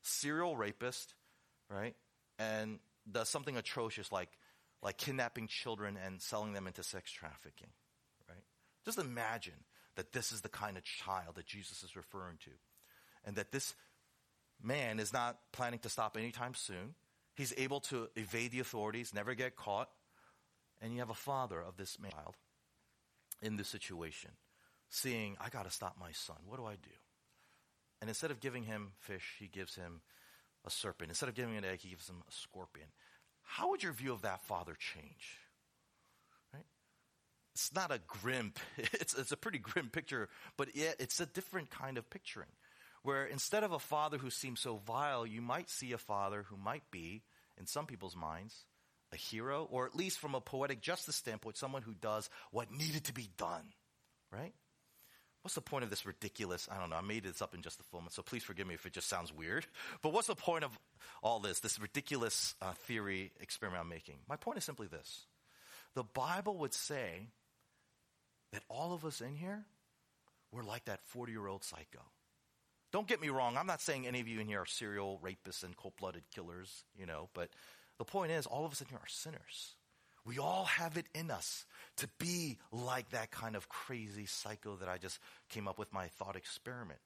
serial 0.00 0.56
rapist, 0.56 1.14
right? 1.68 1.96
And 2.38 2.78
does 3.10 3.28
something 3.28 3.56
atrocious 3.56 4.12
like 4.12 4.28
like 4.82 4.98
kidnapping 4.98 5.46
children 5.46 5.96
and 6.04 6.20
selling 6.20 6.52
them 6.52 6.66
into 6.66 6.82
sex 6.82 7.10
trafficking, 7.10 7.68
right? 8.28 8.42
Just 8.84 8.98
imagine 8.98 9.64
that 9.96 10.12
this 10.12 10.32
is 10.32 10.40
the 10.40 10.48
kind 10.48 10.76
of 10.76 10.84
child 10.84 11.36
that 11.36 11.46
Jesus 11.46 11.82
is 11.82 11.94
referring 11.96 12.38
to. 12.44 12.50
And 13.24 13.36
that 13.36 13.52
this 13.52 13.74
man 14.60 14.98
is 14.98 15.12
not 15.12 15.38
planning 15.52 15.78
to 15.80 15.88
stop 15.88 16.16
anytime 16.16 16.54
soon. 16.54 16.94
He's 17.36 17.54
able 17.56 17.80
to 17.80 18.08
evade 18.16 18.50
the 18.50 18.60
authorities, 18.60 19.14
never 19.14 19.34
get 19.34 19.56
caught. 19.56 19.88
And 20.80 20.92
you 20.92 20.98
have 20.98 21.10
a 21.10 21.14
father 21.14 21.60
of 21.60 21.76
this 21.76 21.96
child 22.10 22.34
in 23.40 23.56
this 23.56 23.68
situation, 23.68 24.30
seeing, 24.88 25.36
I 25.40 25.48
got 25.48 25.64
to 25.64 25.70
stop 25.70 25.96
my 26.00 26.10
son. 26.12 26.36
What 26.46 26.58
do 26.58 26.66
I 26.66 26.74
do? 26.74 26.90
And 28.00 28.10
instead 28.10 28.32
of 28.32 28.40
giving 28.40 28.64
him 28.64 28.92
fish, 28.98 29.36
he 29.38 29.46
gives 29.46 29.76
him 29.76 30.00
a 30.64 30.70
serpent. 30.70 31.10
Instead 31.10 31.28
of 31.28 31.36
giving 31.36 31.52
him 31.54 31.62
an 31.64 31.70
egg, 31.70 31.80
he 31.80 31.90
gives 31.90 32.08
him 32.08 32.22
a 32.28 32.32
scorpion 32.32 32.88
how 33.42 33.70
would 33.70 33.82
your 33.82 33.92
view 33.92 34.12
of 34.12 34.22
that 34.22 34.42
father 34.42 34.74
change? 34.78 35.38
Right? 36.52 36.64
It's 37.54 37.74
not 37.74 37.90
a 37.90 38.00
grim, 38.06 38.52
it's, 38.78 39.14
it's 39.14 39.32
a 39.32 39.36
pretty 39.36 39.58
grim 39.58 39.88
picture, 39.88 40.28
but 40.56 40.74
yet 40.74 40.96
it's 40.98 41.20
a 41.20 41.26
different 41.26 41.70
kind 41.70 41.98
of 41.98 42.08
picturing. 42.10 42.50
Where 43.02 43.26
instead 43.26 43.64
of 43.64 43.72
a 43.72 43.80
father 43.80 44.18
who 44.18 44.30
seems 44.30 44.60
so 44.60 44.76
vile, 44.76 45.26
you 45.26 45.42
might 45.42 45.68
see 45.68 45.92
a 45.92 45.98
father 45.98 46.44
who 46.48 46.56
might 46.56 46.88
be, 46.90 47.22
in 47.58 47.66
some 47.66 47.86
people's 47.86 48.16
minds, 48.16 48.64
a 49.12 49.16
hero, 49.16 49.68
or 49.70 49.86
at 49.86 49.94
least 49.94 50.18
from 50.18 50.34
a 50.34 50.40
poetic 50.40 50.80
justice 50.80 51.16
standpoint, 51.16 51.56
someone 51.56 51.82
who 51.82 51.94
does 51.94 52.30
what 52.50 52.70
needed 52.70 53.04
to 53.04 53.12
be 53.12 53.28
done. 53.36 53.64
Right? 54.30 54.54
What's 55.42 55.56
the 55.56 55.60
point 55.60 55.82
of 55.82 55.90
this 55.90 56.06
ridiculous? 56.06 56.68
I 56.70 56.78
don't 56.78 56.90
know. 56.90 56.96
I 56.96 57.00
made 57.00 57.24
this 57.24 57.42
up 57.42 57.54
in 57.54 57.62
just 57.62 57.80
a 57.80 57.96
moment, 57.96 58.12
so 58.12 58.22
please 58.22 58.44
forgive 58.44 58.66
me 58.66 58.74
if 58.74 58.86
it 58.86 58.92
just 58.92 59.08
sounds 59.08 59.32
weird. 59.32 59.66
But 60.00 60.12
what's 60.12 60.28
the 60.28 60.36
point 60.36 60.62
of 60.62 60.78
all 61.22 61.40
this, 61.40 61.60
this 61.60 61.80
ridiculous 61.80 62.54
uh, 62.62 62.72
theory 62.72 63.32
experiment 63.40 63.82
I'm 63.82 63.88
making? 63.88 64.18
My 64.28 64.36
point 64.36 64.58
is 64.58 64.64
simply 64.64 64.86
this 64.86 65.26
the 65.94 66.04
Bible 66.04 66.56
would 66.58 66.72
say 66.72 67.26
that 68.52 68.62
all 68.68 68.92
of 68.92 69.04
us 69.04 69.20
in 69.20 69.34
here, 69.34 69.64
we're 70.52 70.62
like 70.62 70.84
that 70.84 71.00
40 71.06 71.32
year 71.32 71.46
old 71.46 71.64
psycho. 71.64 72.00
Don't 72.92 73.08
get 73.08 73.20
me 73.20 73.30
wrong, 73.30 73.56
I'm 73.56 73.66
not 73.66 73.80
saying 73.80 74.06
any 74.06 74.20
of 74.20 74.28
you 74.28 74.38
in 74.38 74.46
here 74.46 74.60
are 74.60 74.66
serial 74.66 75.18
rapists 75.24 75.64
and 75.64 75.76
cold 75.76 75.94
blooded 75.98 76.24
killers, 76.34 76.84
you 76.94 77.06
know, 77.06 77.30
but 77.34 77.48
the 77.98 78.04
point 78.04 78.32
is, 78.32 78.46
all 78.46 78.64
of 78.64 78.72
us 78.72 78.80
in 78.80 78.88
here 78.88 78.98
are 78.98 79.08
sinners. 79.08 79.74
We 80.24 80.38
all 80.38 80.64
have 80.64 80.96
it 80.96 81.06
in 81.14 81.30
us 81.30 81.64
to 81.96 82.08
be 82.18 82.58
like 82.70 83.10
that 83.10 83.30
kind 83.30 83.56
of 83.56 83.68
crazy 83.68 84.26
psycho 84.26 84.76
that 84.76 84.88
I 84.88 84.98
just 84.98 85.18
came 85.48 85.66
up 85.66 85.78
with 85.78 85.92
my 85.92 86.06
thought 86.08 86.36
experiment. 86.36 87.00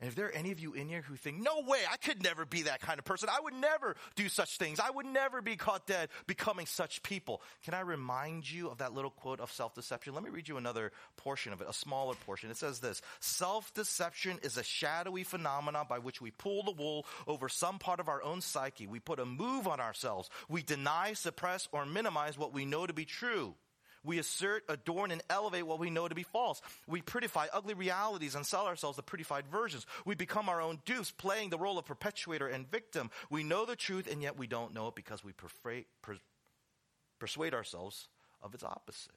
And 0.00 0.06
if 0.06 0.14
there 0.14 0.26
are 0.26 0.32
any 0.32 0.52
of 0.52 0.60
you 0.60 0.74
in 0.74 0.88
here 0.88 1.02
who 1.02 1.16
think, 1.16 1.42
no 1.42 1.60
way, 1.66 1.80
I 1.90 1.96
could 1.96 2.22
never 2.22 2.44
be 2.44 2.62
that 2.62 2.80
kind 2.80 3.00
of 3.00 3.04
person. 3.04 3.28
I 3.28 3.40
would 3.40 3.54
never 3.54 3.96
do 4.14 4.28
such 4.28 4.56
things. 4.56 4.78
I 4.78 4.90
would 4.90 5.06
never 5.06 5.42
be 5.42 5.56
caught 5.56 5.88
dead 5.88 6.10
becoming 6.28 6.66
such 6.66 7.02
people. 7.02 7.42
Can 7.64 7.74
I 7.74 7.80
remind 7.80 8.48
you 8.48 8.68
of 8.68 8.78
that 8.78 8.94
little 8.94 9.10
quote 9.10 9.40
of 9.40 9.50
self-deception? 9.50 10.14
Let 10.14 10.22
me 10.22 10.30
read 10.30 10.46
you 10.46 10.56
another 10.56 10.92
portion 11.16 11.52
of 11.52 11.60
it, 11.60 11.66
a 11.68 11.72
smaller 11.72 12.14
portion. 12.26 12.48
It 12.48 12.56
says 12.56 12.78
this, 12.78 13.02
self-deception 13.18 14.38
is 14.44 14.56
a 14.56 14.62
shadowy 14.62 15.24
phenomenon 15.24 15.86
by 15.88 15.98
which 15.98 16.20
we 16.20 16.30
pull 16.30 16.62
the 16.62 16.70
wool 16.70 17.04
over 17.26 17.48
some 17.48 17.80
part 17.80 17.98
of 17.98 18.08
our 18.08 18.22
own 18.22 18.40
psyche. 18.40 18.86
We 18.86 19.00
put 19.00 19.18
a 19.18 19.26
move 19.26 19.66
on 19.66 19.80
ourselves. 19.80 20.30
We 20.48 20.62
deny, 20.62 21.14
suppress, 21.14 21.68
or 21.72 21.84
minimize 21.84 22.38
what 22.38 22.54
we 22.54 22.64
know 22.64 22.86
to 22.86 22.92
be 22.92 23.04
true. 23.04 23.56
We 24.08 24.18
assert, 24.18 24.64
adorn, 24.70 25.10
and 25.10 25.20
elevate 25.28 25.66
what 25.66 25.78
we 25.78 25.90
know 25.90 26.08
to 26.08 26.14
be 26.14 26.22
false. 26.22 26.62
We 26.86 27.02
prettify 27.02 27.48
ugly 27.52 27.74
realities 27.74 28.34
and 28.34 28.46
sell 28.46 28.64
ourselves 28.64 28.96
the 28.96 29.02
prettified 29.02 29.46
versions. 29.46 29.84
We 30.06 30.14
become 30.14 30.48
our 30.48 30.62
own 30.62 30.80
dupes, 30.86 31.10
playing 31.10 31.50
the 31.50 31.58
role 31.58 31.76
of 31.76 31.84
perpetuator 31.84 32.48
and 32.48 32.70
victim. 32.70 33.10
We 33.28 33.44
know 33.44 33.66
the 33.66 33.76
truth, 33.76 34.10
and 34.10 34.22
yet 34.22 34.38
we 34.38 34.46
don't 34.46 34.72
know 34.72 34.88
it 34.88 34.94
because 34.94 35.22
we 35.22 35.32
persuade, 35.32 35.84
persuade 37.18 37.52
ourselves 37.52 38.08
of 38.40 38.54
its 38.54 38.64
opposite. 38.64 39.12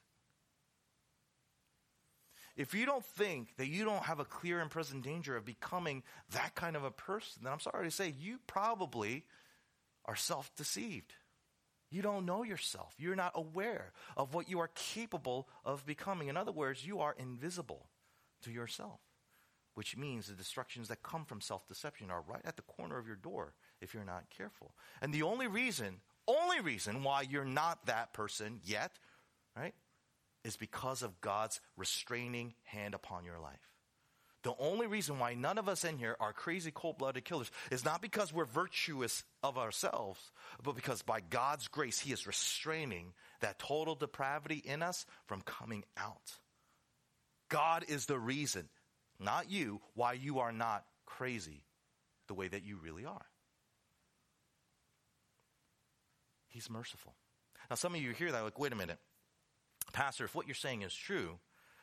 If 2.58 2.74
you 2.74 2.86
don't 2.86 3.06
think 3.06 3.56
that 3.56 3.68
you 3.68 3.86
don't 3.86 4.04
have 4.04 4.20
a 4.20 4.26
clear 4.26 4.60
and 4.60 4.70
present 4.70 5.06
danger 5.06 5.38
of 5.38 5.46
becoming 5.46 6.04
that 6.32 6.54
kind 6.54 6.76
of 6.76 6.84
a 6.84 6.92
person, 6.92 7.44
then 7.46 7.54
I'm 7.54 7.62
sorry 7.62 7.86
to 7.86 7.92
say 7.92 8.14
you 8.20 8.40
probably 8.46 9.24
are 10.04 10.18
self 10.18 10.54
deceived. 10.58 11.14
You 11.92 12.02
don't 12.02 12.26
know 12.26 12.44
yourself. 12.44 12.96
You're 12.98 13.18
not 13.18 13.34
aware 13.36 13.92
of 14.16 14.34
what 14.34 14.50
you 14.50 14.60
are 14.60 14.70
capable 14.76 15.50
of 15.66 15.86
becoming. 15.86 16.30
In 16.30 16.38
other 16.38 16.54
words, 16.54 16.86
you 16.86 17.02
are 17.02 17.14
invisible 17.20 17.88
to 18.44 18.52
yourself, 18.52 19.02
which 19.76 19.98
means 19.98 20.28
the 20.28 20.34
destructions 20.34 20.88
that 20.88 21.04
come 21.04 21.26
from 21.26 21.42
self 21.42 21.68
deception 21.68 22.10
are 22.10 22.24
right 22.26 22.42
at 22.46 22.56
the 22.56 22.62
corner 22.62 22.98
of 22.98 23.08
your 23.08 23.18
door 23.18 23.54
if 23.82 23.94
you're 23.94 24.06
not 24.06 24.30
careful. 24.36 24.74
And 25.02 25.14
the 25.14 25.24
only 25.24 25.48
reason, 25.48 26.00
only 26.28 26.62
reason 26.62 27.04
why 27.04 27.24
you're 27.30 27.44
not 27.44 27.86
that 27.88 28.14
person 28.14 28.62
yet, 28.64 28.98
right, 29.56 29.76
is 30.46 30.56
because 30.56 31.02
of 31.02 31.20
God's 31.20 31.60
restraining 31.76 32.54
hand 32.64 32.94
upon 32.94 33.26
your 33.26 33.40
life. 33.40 33.71
The 34.44 34.54
only 34.58 34.88
reason 34.88 35.20
why 35.20 35.36
none 35.36 35.60
of 35.60 35.70
us 35.70 35.84
in 35.84 35.98
here 35.98 36.16
are 36.20 36.34
crazy 36.34 36.72
cold 36.72 36.98
blooded 36.98 37.26
killers 37.26 37.52
is 37.70 37.86
not 37.86 38.02
because 38.02 38.34
we're 38.34 38.46
virtuous 38.46 39.24
of 39.44 39.58
ourselves, 39.58 40.20
but 40.64 40.76
because 40.76 41.04
by 41.04 41.20
God's 41.20 41.68
grace, 41.68 42.00
He 42.00 42.12
is 42.12 42.26
restraining 42.26 43.14
that 43.42 43.60
total 43.60 43.94
depravity 43.94 44.62
in 44.66 44.82
us 44.82 45.06
from 45.28 45.42
coming 45.42 45.84
out. 45.96 46.34
God 47.50 47.86
is 47.88 48.08
the 48.08 48.18
reason, 48.18 48.68
not 49.20 49.52
you, 49.52 49.80
why 49.94 50.14
you 50.14 50.40
are 50.40 50.54
not 50.54 50.86
crazy 51.06 51.64
the 52.28 52.34
way 52.34 52.48
that 52.48 52.66
you 52.66 52.80
really 52.82 53.06
are. 53.06 53.26
He's 56.48 56.70
merciful. 56.70 57.14
Now, 57.70 57.76
some 57.76 57.94
of 57.94 58.02
you 58.02 58.12
hear 58.12 58.32
that, 58.32 58.44
like, 58.44 58.60
wait 58.60 58.74
a 58.74 58.76
minute. 58.76 59.00
Pastor, 59.94 60.26
if 60.26 60.34
what 60.34 60.48
you're 60.48 60.56
saying 60.56 60.82
is 60.82 60.94
true, 60.94 61.40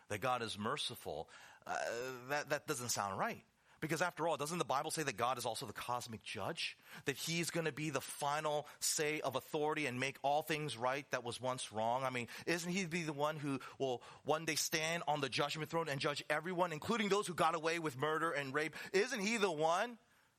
that 0.08 0.20
God 0.20 0.42
is 0.42 0.58
merciful, 0.58 1.28
uh, 1.68 1.74
that, 2.30 2.50
that 2.50 2.66
doesn't 2.66 2.90
sound 2.90 3.18
right. 3.18 3.42
Because 3.80 4.02
after 4.02 4.26
all, 4.26 4.36
doesn't 4.36 4.58
the 4.58 4.64
Bible 4.64 4.90
say 4.90 5.04
that 5.04 5.16
God 5.16 5.38
is 5.38 5.46
also 5.46 5.64
the 5.64 5.72
cosmic 5.72 6.24
judge? 6.24 6.76
That 7.04 7.16
he's 7.16 7.50
going 7.50 7.66
to 7.66 7.72
be 7.72 7.90
the 7.90 8.00
final 8.00 8.66
say 8.80 9.20
of 9.20 9.36
authority 9.36 9.86
and 9.86 10.00
make 10.00 10.16
all 10.22 10.42
things 10.42 10.76
right 10.76 11.06
that 11.12 11.22
was 11.22 11.40
once 11.40 11.72
wrong? 11.72 12.02
I 12.02 12.10
mean, 12.10 12.26
isn't 12.46 12.70
he 12.70 12.86
be 12.86 13.02
the 13.02 13.12
one 13.12 13.36
who 13.36 13.60
will 13.78 14.02
one 14.24 14.44
day 14.44 14.56
stand 14.56 15.04
on 15.06 15.20
the 15.20 15.28
judgment 15.28 15.70
throne 15.70 15.88
and 15.88 16.00
judge 16.00 16.24
everyone, 16.28 16.72
including 16.72 17.08
those 17.08 17.28
who 17.28 17.34
got 17.34 17.54
away 17.54 17.78
with 17.78 17.96
murder 17.96 18.32
and 18.32 18.52
rape? 18.52 18.74
Isn't 18.92 19.20
he 19.20 19.36
the 19.36 19.50
one 19.50 19.96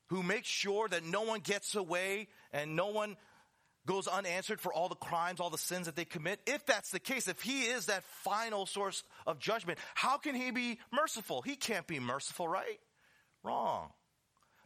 who 0.08 0.22
makes 0.22 0.48
sure 0.48 0.88
that 0.88 1.04
no 1.04 1.22
one 1.22 1.40
gets 1.40 1.74
away 1.74 2.28
and 2.52 2.76
no 2.76 2.88
one 2.88 3.16
goes 3.86 4.06
unanswered 4.06 4.60
for 4.60 4.72
all 4.72 4.88
the 4.88 4.94
crimes, 4.94 5.40
all 5.40 5.50
the 5.50 5.58
sins 5.58 5.86
that 5.86 5.96
they 5.96 6.04
commit? 6.04 6.40
If 6.46 6.66
that's 6.66 6.90
the 6.90 7.00
case, 7.00 7.28
if 7.28 7.40
he 7.40 7.62
is 7.62 7.86
that 7.86 8.04
final 8.04 8.66
source 8.66 9.02
of 9.26 9.38
judgment, 9.38 9.78
how 9.94 10.18
can 10.18 10.34
he 10.34 10.50
be 10.50 10.78
merciful? 10.92 11.42
He 11.42 11.56
can't 11.56 11.86
be 11.86 11.98
merciful, 11.98 12.46
right? 12.46 12.78
Wrong. 13.42 13.90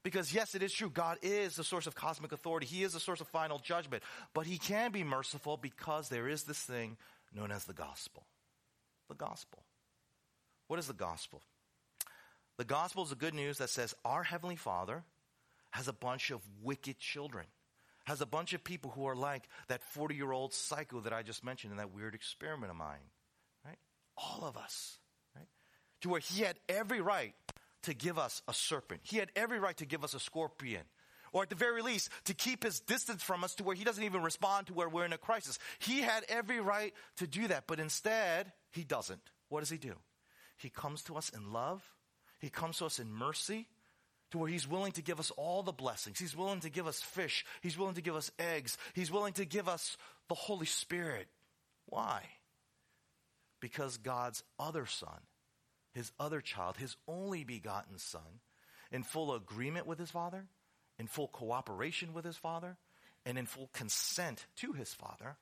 Because 0.02 0.34
yes, 0.34 0.54
it 0.54 0.62
is 0.62 0.72
true. 0.72 0.90
God 0.90 1.18
is 1.22 1.56
the 1.56 1.64
source 1.64 1.86
of 1.86 1.94
cosmic 1.94 2.32
authority. 2.32 2.66
He 2.66 2.82
is 2.82 2.92
the 2.92 3.00
source 3.00 3.20
of 3.20 3.28
final 3.28 3.58
judgment. 3.58 4.02
But 4.34 4.46
he 4.46 4.58
can 4.58 4.92
be 4.92 5.02
merciful 5.02 5.56
because 5.56 6.08
there 6.08 6.28
is 6.28 6.42
this 6.42 6.58
thing 6.58 6.98
known 7.34 7.50
as 7.50 7.64
the 7.64 7.72
gospel. 7.72 8.26
The 9.08 9.14
gospel. 9.14 9.64
What 10.68 10.78
is 10.78 10.86
the 10.86 10.92
gospel? 10.92 11.42
The 12.58 12.64
gospel 12.64 13.02
is 13.02 13.10
the 13.10 13.16
good 13.16 13.34
news 13.34 13.58
that 13.58 13.70
says 13.70 13.94
our 14.04 14.22
Heavenly 14.22 14.56
Father 14.56 15.04
has 15.70 15.88
a 15.88 15.92
bunch 15.92 16.30
of 16.30 16.40
wicked 16.62 16.98
children 16.98 17.46
has 18.05 18.20
a 18.20 18.26
bunch 18.26 18.52
of 18.52 18.62
people 18.62 18.90
who 18.90 19.07
are 19.07 19.16
like 19.16 19.48
that 19.68 19.82
40 19.92 20.14
year 20.14 20.30
old 20.30 20.52
psycho 20.52 21.00
that 21.00 21.12
I 21.12 21.22
just 21.22 21.44
mentioned 21.44 21.72
in 21.72 21.78
that 21.78 21.92
weird 21.92 22.14
experiment 22.14 22.70
of 22.70 22.76
mine, 22.76 23.11
right? 23.64 23.78
All 24.16 24.44
of 24.44 24.57
us, 24.57 24.98
right? 25.34 25.48
To 26.02 26.11
where 26.11 26.20
he 26.20 26.42
had 26.42 26.57
every 26.68 27.00
right 27.00 27.34
to 27.82 27.94
give 27.94 28.18
us 28.18 28.42
a 28.48 28.55
serpent. 28.55 29.00
He 29.05 29.18
had 29.18 29.30
every 29.36 29.59
right 29.59 29.76
to 29.78 29.86
give 29.86 30.05
us 30.05 30.14
a 30.14 30.20
scorpion. 30.20 30.82
Or 31.32 31.42
at 31.42 31.50
the 31.50 31.57
very 31.57 31.82
least, 31.82 32.11
to 32.26 32.34
keep 32.34 32.62
his 32.62 32.78
distance 32.78 33.20
from 33.20 33.42
us 33.42 33.57
to 33.57 33.64
where 33.64 33.74
he 33.74 33.82
doesn't 33.82 34.05
even 34.05 34.22
respond 34.22 34.68
to 34.68 34.72
where 34.72 34.88
we're 34.88 35.05
in 35.05 35.12
a 35.12 35.18
crisis. 35.18 35.59
He 35.80 36.00
had 36.00 36.24
every 36.28 36.61
right 36.61 36.94
to 37.16 37.26
do 37.26 37.48
that, 37.48 37.64
but 37.66 37.80
instead, 37.80 38.52
he 38.70 38.84
doesn't. 38.84 39.20
What 39.48 39.61
does 39.61 39.70
he 39.70 39.76
do? 39.76 39.94
He 40.57 40.70
comes 40.70 41.02
to 41.05 41.16
us 41.16 41.30
in 41.30 41.52
love. 41.52 41.82
He 42.38 42.50
comes 42.50 42.78
to 42.78 42.86
us 42.86 43.00
in 43.00 43.12
mercy 43.12 43.66
to 44.35 44.39
where 44.39 44.49
He's 44.49 44.66
willing 44.66 44.91
to 44.93 45.03
give 45.03 45.20
us 45.20 45.30
all 45.37 45.62
the 45.62 45.70
blessings. 45.70 46.18
He's 46.18 46.37
willing 46.37 46.59
to 46.61 46.68
give 46.68 46.89
us 46.89 47.01
fish. 47.01 47.45
He's 47.62 47.78
willing 47.78 47.95
to 47.95 48.03
give 48.03 48.16
us 48.16 48.32
eggs. 48.37 48.76
He's 48.93 49.11
willing 49.11 49.32
to 49.35 49.45
give 49.45 49.68
us 49.68 49.97
the 50.28 50.35
Holy 50.35 50.66
Spirit. 50.66 51.28
Why? 51.87 52.24
Because 53.61 53.97
God's 53.97 54.43
other 54.59 54.87
son, 54.87 55.20
His 55.93 56.11
other 56.18 56.41
child, 56.41 56.76
His 56.76 56.97
only 57.07 57.45
begotten 57.45 57.97
son, 57.99 58.41
in 58.91 59.05
full 59.05 59.32
agreement 59.32 59.87
with 59.87 60.01
His 60.01 60.11
Father, 60.11 60.47
in 60.99 61.07
full 61.07 61.28
cooperation 61.28 62.12
with 62.12 62.24
His 62.24 62.37
Father, 62.37 62.76
and 63.24 63.39
in 63.39 63.47
full 63.47 63.70
consent 63.72 64.47
to 64.57 64.72
His 64.72 64.93
Father, 64.93 65.37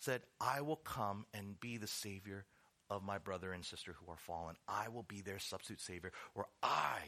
said, 0.00 0.22
I 0.40 0.62
will 0.62 0.76
come 0.76 1.26
and 1.34 1.60
be 1.60 1.76
the 1.76 1.86
Savior 1.86 2.46
of 2.88 3.02
my 3.02 3.18
brother 3.18 3.52
and 3.52 3.62
sister 3.62 3.94
who 3.98 4.10
are 4.10 4.16
fallen. 4.16 4.56
I 4.66 4.88
will 4.88 5.02
be 5.02 5.20
their 5.20 5.38
substitute 5.38 5.82
Savior, 5.82 6.12
where 6.32 6.46
I 6.62 7.00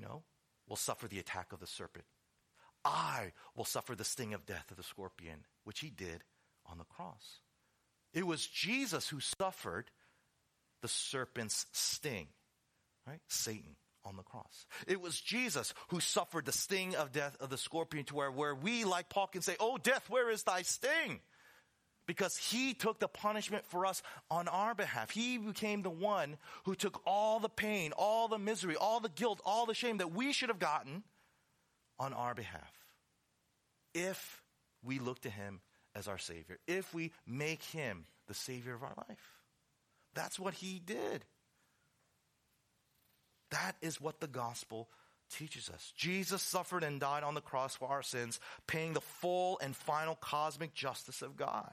know, 0.00 0.22
will 0.68 0.76
suffer 0.76 1.08
the 1.08 1.18
attack 1.18 1.52
of 1.52 1.60
the 1.60 1.66
serpent. 1.66 2.04
I 2.84 3.32
will 3.54 3.64
suffer 3.64 3.94
the 3.94 4.04
sting 4.04 4.34
of 4.34 4.46
death 4.46 4.70
of 4.70 4.76
the 4.76 4.82
scorpion, 4.82 5.44
which 5.64 5.80
he 5.80 5.90
did 5.90 6.22
on 6.66 6.78
the 6.78 6.84
cross. 6.84 7.40
It 8.14 8.26
was 8.26 8.46
Jesus 8.46 9.08
who 9.08 9.20
suffered 9.20 9.90
the 10.82 10.88
serpent's 10.88 11.66
sting, 11.72 12.28
right? 13.06 13.20
Satan 13.28 13.76
on 14.04 14.16
the 14.16 14.22
cross. 14.22 14.66
It 14.86 15.00
was 15.00 15.20
Jesus 15.20 15.74
who 15.88 16.00
suffered 16.00 16.46
the 16.46 16.52
sting 16.52 16.94
of 16.94 17.12
death 17.12 17.36
of 17.40 17.50
the 17.50 17.58
scorpion 17.58 18.04
to 18.04 18.14
where, 18.14 18.30
where 18.30 18.54
we, 18.54 18.84
like 18.84 19.08
Paul, 19.08 19.26
can 19.26 19.42
say, 19.42 19.56
Oh, 19.58 19.78
death, 19.78 20.08
where 20.08 20.30
is 20.30 20.44
thy 20.44 20.62
sting? 20.62 21.20
Because 22.06 22.36
he 22.36 22.74
took 22.74 22.98
the 22.98 23.08
punishment 23.08 23.64
for 23.66 23.84
us 23.84 24.02
on 24.30 24.48
our 24.48 24.74
behalf. 24.74 25.10
He 25.10 25.38
became 25.38 25.82
the 25.82 25.90
one 25.90 26.36
who 26.64 26.74
took 26.74 27.02
all 27.06 27.40
the 27.40 27.48
pain, 27.48 27.92
all 27.96 28.28
the 28.28 28.38
misery, 28.38 28.76
all 28.76 29.00
the 29.00 29.08
guilt, 29.08 29.40
all 29.44 29.66
the 29.66 29.74
shame 29.74 29.98
that 29.98 30.12
we 30.12 30.32
should 30.32 30.48
have 30.48 30.58
gotten 30.58 31.02
on 31.98 32.12
our 32.12 32.34
behalf. 32.34 32.72
If 33.94 34.42
we 34.84 34.98
look 34.98 35.20
to 35.22 35.30
him 35.30 35.60
as 35.94 36.08
our 36.08 36.18
Savior, 36.18 36.58
if 36.66 36.94
we 36.94 37.12
make 37.26 37.62
him 37.62 38.04
the 38.26 38.34
Savior 38.34 38.74
of 38.74 38.82
our 38.82 38.94
life. 39.08 39.36
That's 40.14 40.38
what 40.38 40.54
he 40.54 40.80
did. 40.84 41.24
That 43.50 43.76
is 43.80 44.00
what 44.00 44.20
the 44.20 44.26
gospel 44.26 44.88
teaches 45.30 45.68
us. 45.68 45.92
Jesus 45.96 46.42
suffered 46.42 46.82
and 46.82 47.00
died 47.00 47.22
on 47.22 47.34
the 47.34 47.40
cross 47.40 47.76
for 47.76 47.88
our 47.88 48.02
sins, 48.02 48.40
paying 48.66 48.92
the 48.92 49.00
full 49.00 49.58
and 49.62 49.74
final 49.74 50.16
cosmic 50.16 50.74
justice 50.74 51.22
of 51.22 51.36
God 51.36 51.72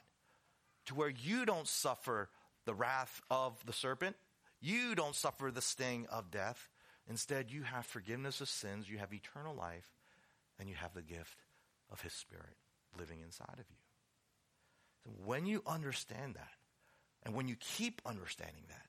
to 0.85 0.95
where 0.95 1.09
you 1.09 1.45
don't 1.45 1.67
suffer 1.67 2.29
the 2.65 2.73
wrath 2.73 3.21
of 3.29 3.63
the 3.65 3.73
serpent. 3.73 4.15
You 4.61 4.95
don't 4.95 5.15
suffer 5.15 5.51
the 5.51 5.61
sting 5.61 6.07
of 6.09 6.31
death. 6.31 6.69
Instead, 7.09 7.51
you 7.51 7.63
have 7.63 7.85
forgiveness 7.85 8.39
of 8.39 8.49
sins, 8.49 8.89
you 8.89 8.97
have 8.97 9.13
eternal 9.13 9.55
life, 9.55 9.91
and 10.57 10.69
you 10.69 10.75
have 10.75 10.93
the 10.93 11.01
gift 11.01 11.43
of 11.91 12.01
His 12.01 12.13
Spirit 12.13 12.55
living 12.97 13.19
inside 13.21 13.55
of 13.59 13.65
you. 13.69 13.75
So 15.03 15.11
when 15.25 15.45
you 15.45 15.61
understand 15.67 16.35
that, 16.35 16.53
and 17.23 17.35
when 17.35 17.47
you 17.47 17.55
keep 17.59 18.01
understanding 18.05 18.63
that, 18.69 18.85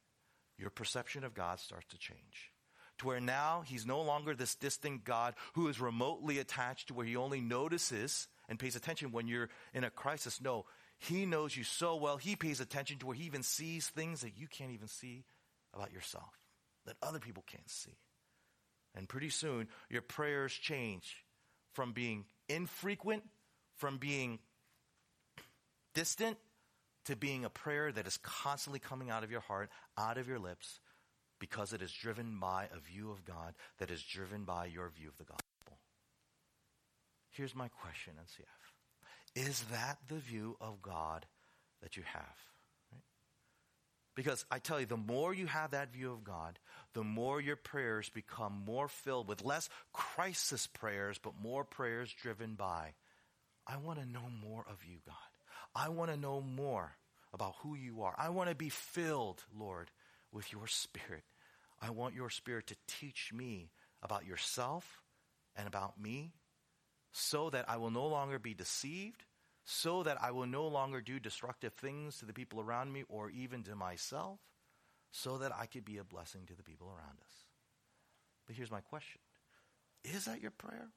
your 0.58 0.70
perception 0.70 1.24
of 1.24 1.34
God 1.34 1.58
starts 1.58 1.86
to 1.88 1.98
change. 1.98 2.52
To 2.98 3.06
where 3.08 3.20
now 3.20 3.64
He's 3.66 3.86
no 3.86 4.00
longer 4.02 4.34
this 4.34 4.54
distant 4.54 5.04
God 5.04 5.34
who 5.54 5.66
is 5.66 5.80
remotely 5.80 6.38
attached 6.38 6.88
to 6.88 6.94
where 6.94 7.06
He 7.06 7.16
only 7.16 7.40
notices 7.40 8.28
and 8.48 8.58
pays 8.58 8.76
attention 8.76 9.10
when 9.10 9.26
you're 9.26 9.48
in 9.72 9.82
a 9.82 9.90
crisis. 9.90 10.40
No, 10.40 10.66
he 11.04 11.26
knows 11.26 11.56
you 11.56 11.64
so 11.64 11.96
well, 11.96 12.16
he 12.16 12.36
pays 12.36 12.60
attention 12.60 12.98
to 12.98 13.06
where 13.06 13.16
he 13.16 13.24
even 13.24 13.42
sees 13.42 13.88
things 13.88 14.22
that 14.22 14.38
you 14.38 14.46
can't 14.46 14.72
even 14.72 14.88
see 14.88 15.24
about 15.72 15.92
yourself, 15.92 16.38
that 16.86 16.96
other 17.02 17.18
people 17.18 17.44
can't 17.46 17.68
see. 17.68 17.96
And 18.94 19.08
pretty 19.08 19.30
soon, 19.30 19.68
your 19.90 20.02
prayers 20.02 20.52
change 20.52 21.24
from 21.72 21.92
being 21.92 22.24
infrequent, 22.48 23.24
from 23.76 23.98
being 23.98 24.38
distant, 25.94 26.38
to 27.06 27.16
being 27.16 27.44
a 27.44 27.50
prayer 27.50 27.92
that 27.92 28.06
is 28.06 28.16
constantly 28.18 28.78
coming 28.78 29.10
out 29.10 29.24
of 29.24 29.30
your 29.30 29.40
heart, 29.40 29.68
out 29.98 30.16
of 30.16 30.26
your 30.26 30.38
lips, 30.38 30.80
because 31.38 31.72
it 31.72 31.82
is 31.82 31.92
driven 31.92 32.38
by 32.40 32.68
a 32.74 32.78
view 32.78 33.10
of 33.10 33.24
God 33.24 33.54
that 33.78 33.90
is 33.90 34.02
driven 34.02 34.44
by 34.44 34.66
your 34.66 34.88
view 34.88 35.08
of 35.08 35.18
the 35.18 35.24
gospel. 35.24 35.78
Here's 37.30 37.54
my 37.54 37.68
question, 37.68 38.14
NCF. 38.14 38.63
Is 39.34 39.64
that 39.72 39.98
the 40.08 40.16
view 40.16 40.56
of 40.60 40.80
God 40.82 41.26
that 41.82 41.96
you 41.96 42.02
have? 42.04 42.36
Because 44.14 44.44
I 44.48 44.60
tell 44.60 44.78
you, 44.78 44.86
the 44.86 44.96
more 44.96 45.34
you 45.34 45.46
have 45.46 45.72
that 45.72 45.92
view 45.92 46.12
of 46.12 46.22
God, 46.22 46.60
the 46.92 47.02
more 47.02 47.40
your 47.40 47.56
prayers 47.56 48.08
become 48.08 48.62
more 48.64 48.86
filled 48.86 49.26
with 49.26 49.44
less 49.44 49.68
crisis 49.92 50.68
prayers, 50.68 51.18
but 51.18 51.32
more 51.42 51.64
prayers 51.64 52.14
driven 52.22 52.54
by, 52.54 52.94
I 53.66 53.76
want 53.78 53.98
to 53.98 54.06
know 54.06 54.28
more 54.40 54.64
of 54.70 54.84
you, 54.84 54.98
God. 55.04 55.14
I 55.74 55.88
want 55.88 56.12
to 56.12 56.16
know 56.16 56.40
more 56.40 56.96
about 57.32 57.56
who 57.62 57.74
you 57.74 58.02
are. 58.02 58.14
I 58.16 58.28
want 58.28 58.50
to 58.50 58.54
be 58.54 58.68
filled, 58.68 59.42
Lord, 59.58 59.90
with 60.30 60.52
your 60.52 60.68
spirit. 60.68 61.24
I 61.82 61.90
want 61.90 62.14
your 62.14 62.30
spirit 62.30 62.68
to 62.68 62.76
teach 62.86 63.32
me 63.34 63.70
about 64.00 64.26
yourself 64.26 65.02
and 65.56 65.66
about 65.66 66.00
me 66.00 66.34
so 67.16 67.48
that 67.50 67.64
I 67.68 67.76
will 67.76 67.92
no 67.92 68.08
longer 68.08 68.40
be 68.40 68.54
deceived, 68.54 69.22
so 69.62 70.02
that 70.02 70.18
I 70.20 70.32
will 70.32 70.46
no 70.46 70.66
longer 70.66 71.00
do 71.00 71.20
destructive 71.20 71.72
things 71.74 72.18
to 72.18 72.26
the 72.26 72.32
people 72.32 72.60
around 72.60 72.92
me 72.92 73.04
or 73.08 73.30
even 73.30 73.62
to 73.62 73.76
myself, 73.76 74.40
so 75.12 75.38
that 75.38 75.52
I 75.54 75.66
could 75.66 75.84
be 75.84 75.98
a 75.98 76.04
blessing 76.04 76.42
to 76.46 76.56
the 76.56 76.64
people 76.64 76.88
around 76.88 77.18
us. 77.20 77.36
But 78.46 78.56
here's 78.56 78.70
my 78.70 78.80
question 78.80 79.20
Is 80.02 80.24
that 80.24 80.42
your 80.42 80.50
prayer? 80.50 80.88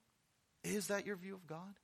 Is 0.63 0.87
that 0.87 1.05
your 1.05 1.17
view 1.17 1.35
of 1.35 1.45
God? 1.45 1.75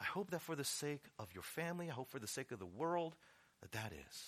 I 0.00 0.04
hope 0.04 0.30
that 0.30 0.40
for 0.40 0.54
the 0.54 0.64
sake 0.64 1.04
of 1.18 1.34
your 1.34 1.42
family, 1.42 1.90
I 1.90 1.92
hope 1.92 2.08
for 2.08 2.20
the 2.20 2.28
sake 2.28 2.52
of 2.52 2.60
the 2.60 2.66
world, 2.66 3.16
that 3.62 3.72
that 3.72 3.92
is. 3.92 4.22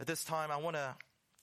At 0.00 0.06
this 0.06 0.24
time, 0.24 0.50
I 0.50 0.56
want 0.56 0.76
to 0.76 0.96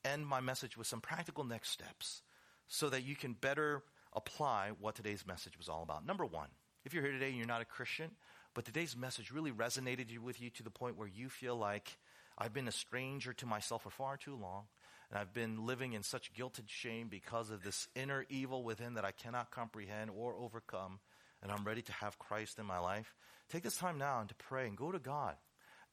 end 0.04 0.26
my 0.26 0.42
message 0.42 0.76
with 0.76 0.88
some 0.88 1.02
practical 1.02 1.44
next 1.44 1.70
steps 1.70 2.24
so 2.68 2.90
that 2.90 3.04
you 3.04 3.16
can 3.16 3.34
better 3.34 3.84
apply 4.14 4.72
what 4.80 4.96
today's 4.96 5.26
message 5.26 5.58
was 5.58 5.70
all 5.70 5.84
about. 5.84 6.06
Number 6.06 6.26
one, 6.26 6.50
if 6.86 6.94
you're 6.94 7.04
here 7.04 7.14
today 7.14 7.30
and 7.30 7.38
you're 7.38 7.48
not 7.48 7.62
a 7.62 7.66
Christian, 7.66 8.12
but 8.54 8.66
today's 8.66 8.98
message 8.98 9.32
really 9.32 9.52
resonated 9.52 10.18
with 10.20 10.42
you 10.42 10.50
to 10.52 10.64
the 10.64 10.70
point 10.70 10.98
where 10.98 11.08
you 11.08 11.30
feel 11.30 11.56
like 11.56 11.98
I've 12.38 12.54
been 12.54 12.68
a 12.68 12.72
stranger 12.72 13.34
to 13.34 13.46
myself 13.46 13.84
for 13.84 13.90
far 13.90 14.18
too 14.18 14.36
long, 14.36 14.66
and 15.10 15.20
I've 15.20 15.34
been 15.34 15.66
living 15.66 15.94
in 15.94 16.04
such 16.04 16.34
guilt 16.34 16.58
and 16.60 16.70
shame 16.70 17.08
because 17.10 17.50
of 17.50 17.64
this 17.64 17.88
inner 17.96 18.26
evil 18.30 18.64
within 18.64 18.96
that 18.96 19.06
I 19.06 19.12
cannot 19.12 19.52
comprehend 19.52 20.10
or 20.16 20.36
overcome, 20.36 21.00
and 21.44 21.52
I'm 21.52 21.64
ready 21.64 21.82
to 21.84 21.94
have 21.94 22.20
Christ 22.20 22.60
in 22.60 22.66
my 22.66 22.80
life, 22.80 23.16
take 23.50 23.64
this 23.64 23.78
time 23.78 23.98
now 23.98 24.20
and 24.20 24.30
to 24.30 24.36
pray 24.36 24.68
and 24.68 24.78
go 24.78 24.92
to 24.92 25.00
God, 25.00 25.36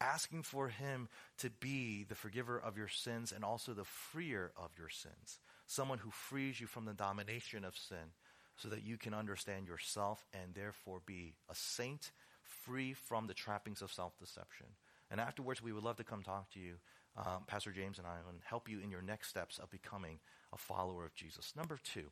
asking 0.00 0.42
for 0.42 0.68
Him 0.68 1.08
to 1.38 1.50
be 1.50 2.04
the 2.04 2.14
forgiver 2.14 2.58
of 2.58 2.76
your 2.76 2.88
sins 2.88 3.32
and 3.32 3.44
also 3.44 3.72
the 3.74 3.84
freer 3.84 4.52
of 4.56 4.70
your 4.78 4.88
sins, 4.88 5.38
someone 5.68 5.98
who 5.98 6.10
frees 6.10 6.60
you 6.60 6.66
from 6.66 6.86
the 6.86 6.94
domination 6.94 7.64
of 7.64 7.76
sin 7.76 8.12
so 8.56 8.68
that 8.68 8.82
you 8.82 8.96
can 8.96 9.14
understand 9.14 9.68
yourself 9.68 10.26
and 10.32 10.54
therefore 10.54 11.00
be 11.06 11.34
a 11.48 11.54
saint 11.54 12.10
free 12.42 12.92
from 12.92 13.28
the 13.28 13.34
trappings 13.34 13.82
of 13.82 13.92
self 13.92 14.18
deception. 14.18 14.66
And 15.10 15.20
afterwards, 15.20 15.62
we 15.62 15.72
would 15.72 15.84
love 15.84 15.96
to 15.96 16.04
come 16.04 16.22
talk 16.22 16.50
to 16.52 16.60
you, 16.60 16.74
um, 17.16 17.44
Pastor 17.46 17.70
James 17.70 17.98
and 17.98 18.06
I, 18.06 18.16
and 18.28 18.40
help 18.44 18.68
you 18.68 18.80
in 18.80 18.90
your 18.90 19.02
next 19.02 19.28
steps 19.28 19.58
of 19.58 19.70
becoming 19.70 20.18
a 20.52 20.58
follower 20.58 21.04
of 21.04 21.14
Jesus. 21.14 21.52
Number 21.56 21.78
two, 21.82 22.10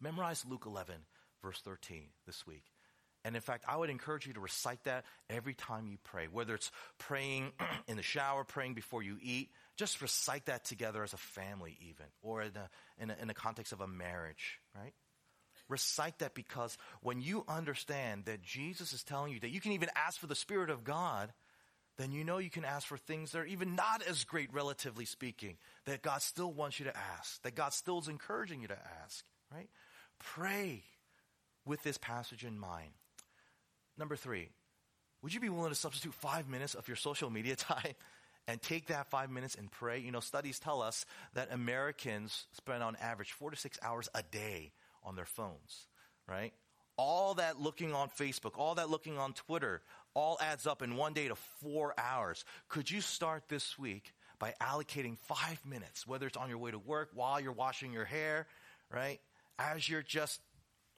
memorize 0.00 0.44
Luke 0.48 0.64
11 0.66 0.96
verse 1.42 1.60
13 1.64 2.04
this 2.26 2.46
week. 2.46 2.64
And 3.24 3.36
in 3.36 3.42
fact, 3.42 3.64
I 3.68 3.76
would 3.76 3.90
encourage 3.90 4.26
you 4.26 4.32
to 4.32 4.40
recite 4.40 4.82
that 4.84 5.04
every 5.30 5.54
time 5.54 5.86
you 5.86 5.96
pray, 6.02 6.26
whether 6.30 6.54
it's 6.54 6.72
praying 6.98 7.52
in 7.86 7.96
the 7.96 8.02
shower, 8.02 8.44
praying 8.44 8.74
before 8.74 9.02
you 9.02 9.16
eat, 9.20 9.50
just 9.76 10.02
recite 10.02 10.46
that 10.46 10.64
together 10.64 11.02
as 11.02 11.12
a 11.12 11.18
family, 11.18 11.78
even, 11.80 12.06
or 12.22 12.42
in 12.42 12.56
a, 12.56 12.70
in 12.98 13.10
a, 13.10 13.16
in 13.22 13.30
a 13.30 13.34
context 13.34 13.72
of 13.72 13.80
a 13.80 13.86
marriage, 13.86 14.60
right? 14.74 14.94
Recite 15.68 16.18
that 16.18 16.34
because 16.34 16.76
when 17.00 17.20
you 17.20 17.44
understand 17.48 18.26
that 18.26 18.42
Jesus 18.42 18.92
is 18.92 19.02
telling 19.02 19.32
you 19.32 19.40
that 19.40 19.50
you 19.50 19.60
can 19.60 19.72
even 19.72 19.88
ask 19.96 20.20
for 20.20 20.26
the 20.26 20.34
Spirit 20.34 20.70
of 20.70 20.84
God, 20.84 21.32
then 21.98 22.12
you 22.12 22.24
know 22.24 22.38
you 22.38 22.50
can 22.50 22.64
ask 22.64 22.86
for 22.86 22.96
things 22.96 23.32
that 23.32 23.38
are 23.38 23.46
even 23.46 23.74
not 23.74 24.02
as 24.02 24.24
great, 24.24 24.52
relatively 24.52 25.04
speaking, 25.04 25.56
that 25.86 26.02
God 26.02 26.22
still 26.22 26.52
wants 26.52 26.78
you 26.78 26.86
to 26.86 26.96
ask, 26.96 27.42
that 27.42 27.54
God 27.54 27.72
still 27.72 27.98
is 27.98 28.08
encouraging 28.08 28.60
you 28.60 28.68
to 28.68 28.78
ask, 29.02 29.24
right? 29.52 29.68
Pray 30.18 30.82
with 31.64 31.82
this 31.82 31.98
passage 31.98 32.44
in 32.44 32.58
mind. 32.58 32.90
Number 33.98 34.16
three, 34.16 34.48
would 35.22 35.32
you 35.32 35.40
be 35.40 35.48
willing 35.48 35.70
to 35.70 35.76
substitute 35.76 36.14
five 36.14 36.48
minutes 36.48 36.74
of 36.74 36.88
your 36.88 36.96
social 36.96 37.30
media 37.30 37.56
time 37.56 37.94
and 38.48 38.60
take 38.60 38.86
that 38.86 39.10
five 39.10 39.30
minutes 39.30 39.54
and 39.54 39.70
pray? 39.70 39.98
You 39.98 40.12
know, 40.12 40.20
studies 40.20 40.58
tell 40.58 40.82
us 40.82 41.04
that 41.34 41.52
Americans 41.52 42.46
spend 42.52 42.82
on 42.82 42.96
average 42.96 43.32
four 43.32 43.50
to 43.50 43.56
six 43.56 43.78
hours 43.82 44.08
a 44.14 44.22
day 44.22 44.72
on 45.04 45.16
their 45.16 45.26
phones, 45.26 45.86
right? 46.28 46.52
All 46.96 47.34
that 47.34 47.60
looking 47.60 47.92
on 47.94 48.08
Facebook, 48.08 48.52
all 48.56 48.74
that 48.76 48.90
looking 48.90 49.18
on 49.18 49.32
Twitter, 49.32 49.82
all 50.14 50.38
adds 50.40 50.66
up 50.66 50.82
in 50.82 50.96
one 50.96 51.14
day 51.14 51.28
to 51.28 51.34
four 51.62 51.94
hours. 51.98 52.44
Could 52.68 52.90
you 52.90 53.00
start 53.00 53.44
this 53.48 53.78
week 53.78 54.12
by 54.38 54.54
allocating 54.60 55.16
five 55.18 55.60
minutes, 55.64 56.06
whether 56.06 56.26
it's 56.26 56.36
on 56.36 56.48
your 56.48 56.58
way 56.58 56.70
to 56.70 56.78
work, 56.78 57.10
while 57.14 57.40
you're 57.40 57.52
washing 57.52 57.92
your 57.92 58.04
hair, 58.04 58.46
right? 58.90 59.20
As 59.58 59.88
you're 59.88 60.02
just 60.02 60.40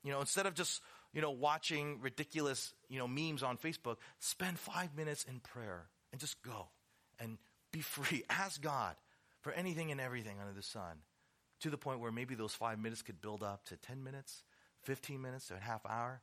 you 0.05 0.13
know, 0.13 0.21
instead 0.21 0.47
of 0.47 0.55
just, 0.55 0.83
you 1.13 1.23
know, 1.23 1.31
watching 1.31 1.99
ridiculous, 2.01 2.75
you 2.89 2.99
know, 2.99 3.09
memes 3.09 3.43
on 3.43 3.57
Facebook, 3.57 3.97
spend 4.21 4.59
five 4.59 4.95
minutes 4.95 5.25
in 5.25 5.41
prayer 5.41 5.87
and 6.13 6.21
just 6.21 6.41
go 6.43 6.69
and 7.21 7.39
be 7.73 7.81
free. 7.81 8.25
Ask 8.31 8.61
God 8.63 8.97
for 9.41 9.53
anything 9.53 9.91
and 9.91 10.01
everything 10.01 10.37
under 10.41 10.53
the 10.53 10.63
sun 10.63 10.99
to 11.61 11.71
the 11.71 11.79
point 11.79 12.01
where 12.01 12.13
maybe 12.13 12.35
those 12.35 12.55
five 12.55 12.79
minutes 12.79 13.03
could 13.03 13.21
build 13.21 13.43
up 13.43 13.65
to 13.67 13.77
10 13.77 14.03
minutes, 14.03 14.43
15 14.83 15.21
minutes, 15.21 15.49
to 15.49 15.55
a 15.55 15.59
half 15.59 15.85
hour, 15.87 16.21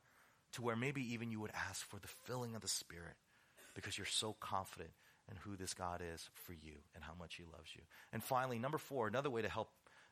to 0.52 0.62
where 0.62 0.76
maybe 0.76 1.14
even 1.14 1.30
you 1.30 1.40
would 1.40 1.52
ask 1.68 1.88
for 1.88 1.98
the 1.98 2.08
filling 2.24 2.54
of 2.54 2.62
the 2.62 2.68
Spirit 2.68 3.16
because 3.74 3.96
you're 3.96 4.06
so 4.06 4.36
confident 4.38 4.90
in 5.30 5.36
who 5.36 5.56
this 5.56 5.72
God 5.72 6.02
is 6.14 6.28
for 6.34 6.52
you 6.52 6.74
and 6.94 7.02
how 7.02 7.14
much 7.18 7.36
He 7.36 7.44
loves 7.44 7.74
you. 7.74 7.82
And 8.12 8.22
finally, 8.22 8.58
number 8.58 8.78
four, 8.78 9.08
another 9.08 9.30
way 9.30 9.42
to 9.42 9.48
help 9.48 9.70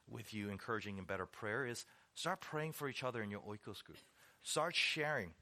with 0.09 0.33
you 0.33 0.49
encouraging 0.49 0.99
in 0.99 1.05
better 1.05 1.27
prayer 1.27 1.67
is 1.67 1.85
Start 2.15 2.41
praying 2.41 2.73
for 2.73 2.89
each 2.89 3.05
other 3.05 3.23
in 3.23 3.31
your 3.31 3.41
oikos 3.41 3.83
group. 3.83 3.99
Start 4.43 4.75
sharing 4.75 5.33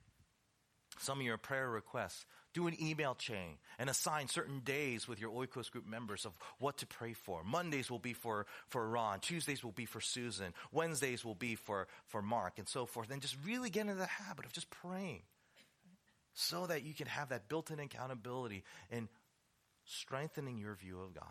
some 1.00 1.18
of 1.18 1.24
your 1.24 1.38
prayer 1.38 1.68
requests. 1.68 2.26
Do 2.54 2.66
an 2.66 2.82
email 2.82 3.14
chain 3.14 3.58
and 3.78 3.90
assign 3.90 4.28
certain 4.28 4.60
days 4.60 5.06
with 5.06 5.20
your 5.20 5.30
Oikos 5.30 5.70
group 5.70 5.86
members 5.86 6.24
of 6.24 6.32
what 6.58 6.78
to 6.78 6.86
pray 6.86 7.12
for. 7.12 7.44
Mondays 7.44 7.90
will 7.90 7.98
be 7.98 8.14
for, 8.14 8.46
for 8.68 8.88
Ron. 8.88 9.20
Tuesdays 9.20 9.62
will 9.62 9.72
be 9.72 9.84
for 9.84 10.00
Susan. 10.00 10.54
Wednesdays 10.72 11.24
will 11.24 11.34
be 11.34 11.54
for, 11.54 11.86
for 12.06 12.22
Mark 12.22 12.54
and 12.58 12.66
so 12.66 12.86
forth. 12.86 13.10
And 13.10 13.20
just 13.20 13.36
really 13.44 13.70
get 13.70 13.82
into 13.82 13.94
the 13.94 14.06
habit 14.06 14.46
of 14.46 14.52
just 14.52 14.70
praying 14.70 15.22
so 16.32 16.66
that 16.66 16.84
you 16.84 16.94
can 16.94 17.06
have 17.06 17.28
that 17.28 17.48
built-in 17.48 17.80
accountability 17.80 18.64
in 18.90 19.08
strengthening 19.84 20.56
your 20.56 20.74
view 20.74 21.00
of 21.00 21.14
God 21.14 21.24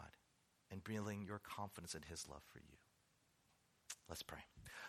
and 0.71 0.83
building 0.83 1.23
your 1.25 1.39
confidence 1.39 1.95
in 1.95 2.01
His 2.09 2.27
love 2.27 2.41
for 2.51 2.59
you. 2.59 2.75
Let's 4.09 4.23
pray. 4.23 4.39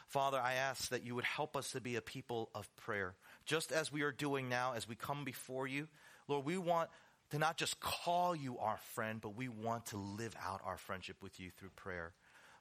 Father, 0.06 0.40
I 0.40 0.54
ask 0.54 0.88
that 0.88 1.04
you 1.04 1.14
would 1.14 1.24
help 1.24 1.56
us 1.56 1.72
to 1.72 1.80
be 1.80 1.96
a 1.96 2.00
people 2.00 2.50
of 2.54 2.74
prayer, 2.76 3.14
just 3.44 3.72
as 3.72 3.92
we 3.92 4.02
are 4.02 4.12
doing 4.12 4.48
now 4.48 4.72
as 4.74 4.88
we 4.88 4.94
come 4.94 5.24
before 5.24 5.66
you. 5.66 5.88
Lord, 6.28 6.46
we 6.46 6.56
want 6.56 6.88
to 7.30 7.38
not 7.38 7.56
just 7.56 7.80
call 7.80 8.34
you 8.34 8.58
our 8.58 8.78
friend, 8.94 9.20
but 9.20 9.36
we 9.36 9.48
want 9.48 9.86
to 9.86 9.96
live 9.98 10.34
out 10.42 10.62
our 10.64 10.78
friendship 10.78 11.16
with 11.22 11.38
you 11.38 11.50
through 11.50 11.70
prayer. 11.70 12.12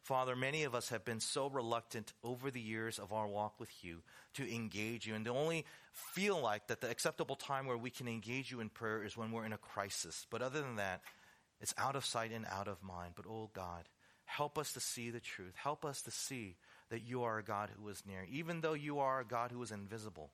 Father, 0.02 0.36
many 0.36 0.64
of 0.64 0.74
us 0.74 0.90
have 0.90 1.04
been 1.04 1.20
so 1.20 1.48
reluctant 1.48 2.14
over 2.24 2.50
the 2.50 2.62
years 2.62 2.98
of 3.00 3.12
our 3.12 3.28
walk 3.28 3.60
with 3.60 3.72
you 3.82 4.04
to 4.36 4.54
engage 4.54 5.06
you 5.06 5.16
and 5.16 5.26
to 5.26 5.32
only 5.32 5.66
feel 5.92 6.42
like 6.42 6.68
that 6.68 6.82
the 6.82 6.90
acceptable 6.90 7.36
time 7.36 7.66
where 7.66 7.78
we 7.78 7.90
can 7.90 8.08
engage 8.08 8.52
you 8.52 8.60
in 8.60 8.70
prayer 8.70 9.04
is 9.04 9.18
when 9.18 9.32
we're 9.32 9.46
in 9.46 9.54
a 9.54 9.58
crisis. 9.58 10.26
But 10.30 10.42
other 10.42 10.62
than 10.62 10.78
that, 10.78 11.02
it's 11.60 11.74
out 11.78 11.96
of 11.96 12.06
sight 12.06 12.32
and 12.32 12.46
out 12.46 12.68
of 12.68 12.84
mind. 12.84 13.14
But 13.16 13.26
oh 13.28 13.50
God, 13.54 13.84
help 14.28 14.58
us 14.60 14.74
to 14.74 14.80
see 14.80 15.10
the 15.10 15.20
truth. 15.20 15.54
Help 15.56 15.84
us 15.84 16.02
to 16.04 16.12
see 16.12 16.58
that 16.90 17.08
you 17.08 17.24
are 17.24 17.40
a 17.40 17.44
God 17.44 17.70
who 17.78 17.90
is 17.90 18.04
near. 18.06 18.28
Even 18.30 18.62
though 18.62 18.74
you 18.74 19.00
are 19.00 19.20
a 19.20 19.26
God 19.26 19.52
who 19.52 19.64
is 19.64 19.72
invisible, 19.72 20.30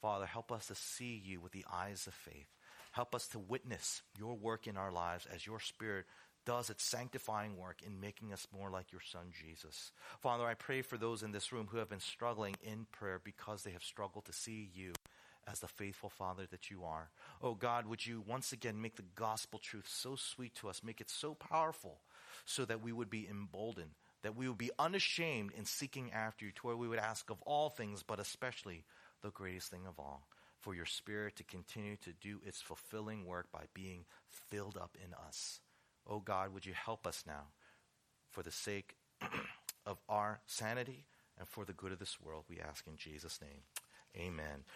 Father, 0.00 0.26
help 0.26 0.50
us 0.50 0.66
to 0.66 0.74
see 0.74 1.22
you 1.24 1.40
with 1.40 1.52
the 1.52 1.64
eyes 1.72 2.06
of 2.06 2.14
faith. 2.14 2.48
Help 2.92 3.14
us 3.14 3.26
to 3.28 3.38
witness 3.38 4.02
your 4.18 4.34
work 4.34 4.66
in 4.66 4.76
our 4.76 4.90
lives 4.90 5.26
as 5.32 5.46
your 5.46 5.60
Spirit 5.60 6.06
does 6.46 6.68
its 6.68 6.84
sanctifying 6.84 7.56
work 7.56 7.78
in 7.84 8.00
making 8.00 8.32
us 8.32 8.46
more 8.56 8.70
like 8.70 8.92
your 8.92 9.00
Son, 9.00 9.32
Jesus. 9.32 9.92
Father, 10.20 10.44
I 10.44 10.54
pray 10.54 10.82
for 10.82 10.98
those 10.98 11.22
in 11.22 11.32
this 11.32 11.52
room 11.52 11.68
who 11.70 11.78
have 11.78 11.88
been 11.88 12.00
struggling 12.00 12.56
in 12.62 12.86
prayer 12.92 13.20
because 13.22 13.62
they 13.62 13.70
have 13.70 13.82
struggled 13.82 14.26
to 14.26 14.32
see 14.32 14.70
you 14.74 14.92
as 15.46 15.60
the 15.60 15.68
faithful 15.68 16.10
Father 16.10 16.46
that 16.50 16.70
you 16.70 16.84
are. 16.84 17.10
Oh 17.42 17.54
God, 17.54 17.86
would 17.86 18.06
you 18.06 18.22
once 18.26 18.52
again 18.52 18.80
make 18.80 18.96
the 18.96 19.04
gospel 19.14 19.58
truth 19.58 19.88
so 19.88 20.16
sweet 20.16 20.54
to 20.56 20.68
us, 20.68 20.82
make 20.82 21.00
it 21.00 21.10
so 21.10 21.34
powerful, 21.34 21.98
so 22.44 22.64
that 22.64 22.82
we 22.82 22.92
would 22.92 23.10
be 23.10 23.26
emboldened 23.28 23.92
that 24.24 24.34
we 24.34 24.48
would 24.48 24.58
be 24.58 24.70
unashamed 24.78 25.52
in 25.56 25.66
seeking 25.66 26.10
after 26.10 26.46
you, 26.46 26.50
to 26.50 26.66
where 26.66 26.76
we 26.76 26.88
would 26.88 26.98
ask 26.98 27.28
of 27.28 27.40
all 27.42 27.68
things, 27.68 28.02
but 28.02 28.18
especially 28.18 28.82
the 29.22 29.30
greatest 29.30 29.70
thing 29.70 29.86
of 29.86 29.98
all, 29.98 30.26
for 30.60 30.74
your 30.74 30.86
Spirit 30.86 31.36
to 31.36 31.44
continue 31.44 31.96
to 31.96 32.12
do 32.22 32.40
its 32.44 32.60
fulfilling 32.60 33.26
work 33.26 33.52
by 33.52 33.64
being 33.74 34.06
filled 34.50 34.78
up 34.78 34.96
in 35.04 35.12
us. 35.26 35.60
Oh 36.08 36.20
God, 36.20 36.54
would 36.54 36.64
you 36.64 36.72
help 36.72 37.06
us 37.06 37.22
now 37.26 37.48
for 38.30 38.42
the 38.42 38.50
sake 38.50 38.96
of 39.86 39.98
our 40.08 40.40
sanity 40.46 41.04
and 41.38 41.46
for 41.46 41.66
the 41.66 41.74
good 41.74 41.92
of 41.92 41.98
this 41.98 42.18
world, 42.18 42.44
we 42.48 42.60
ask 42.60 42.86
in 42.86 42.96
Jesus' 42.96 43.40
name. 43.42 43.60
Amen. 44.16 44.64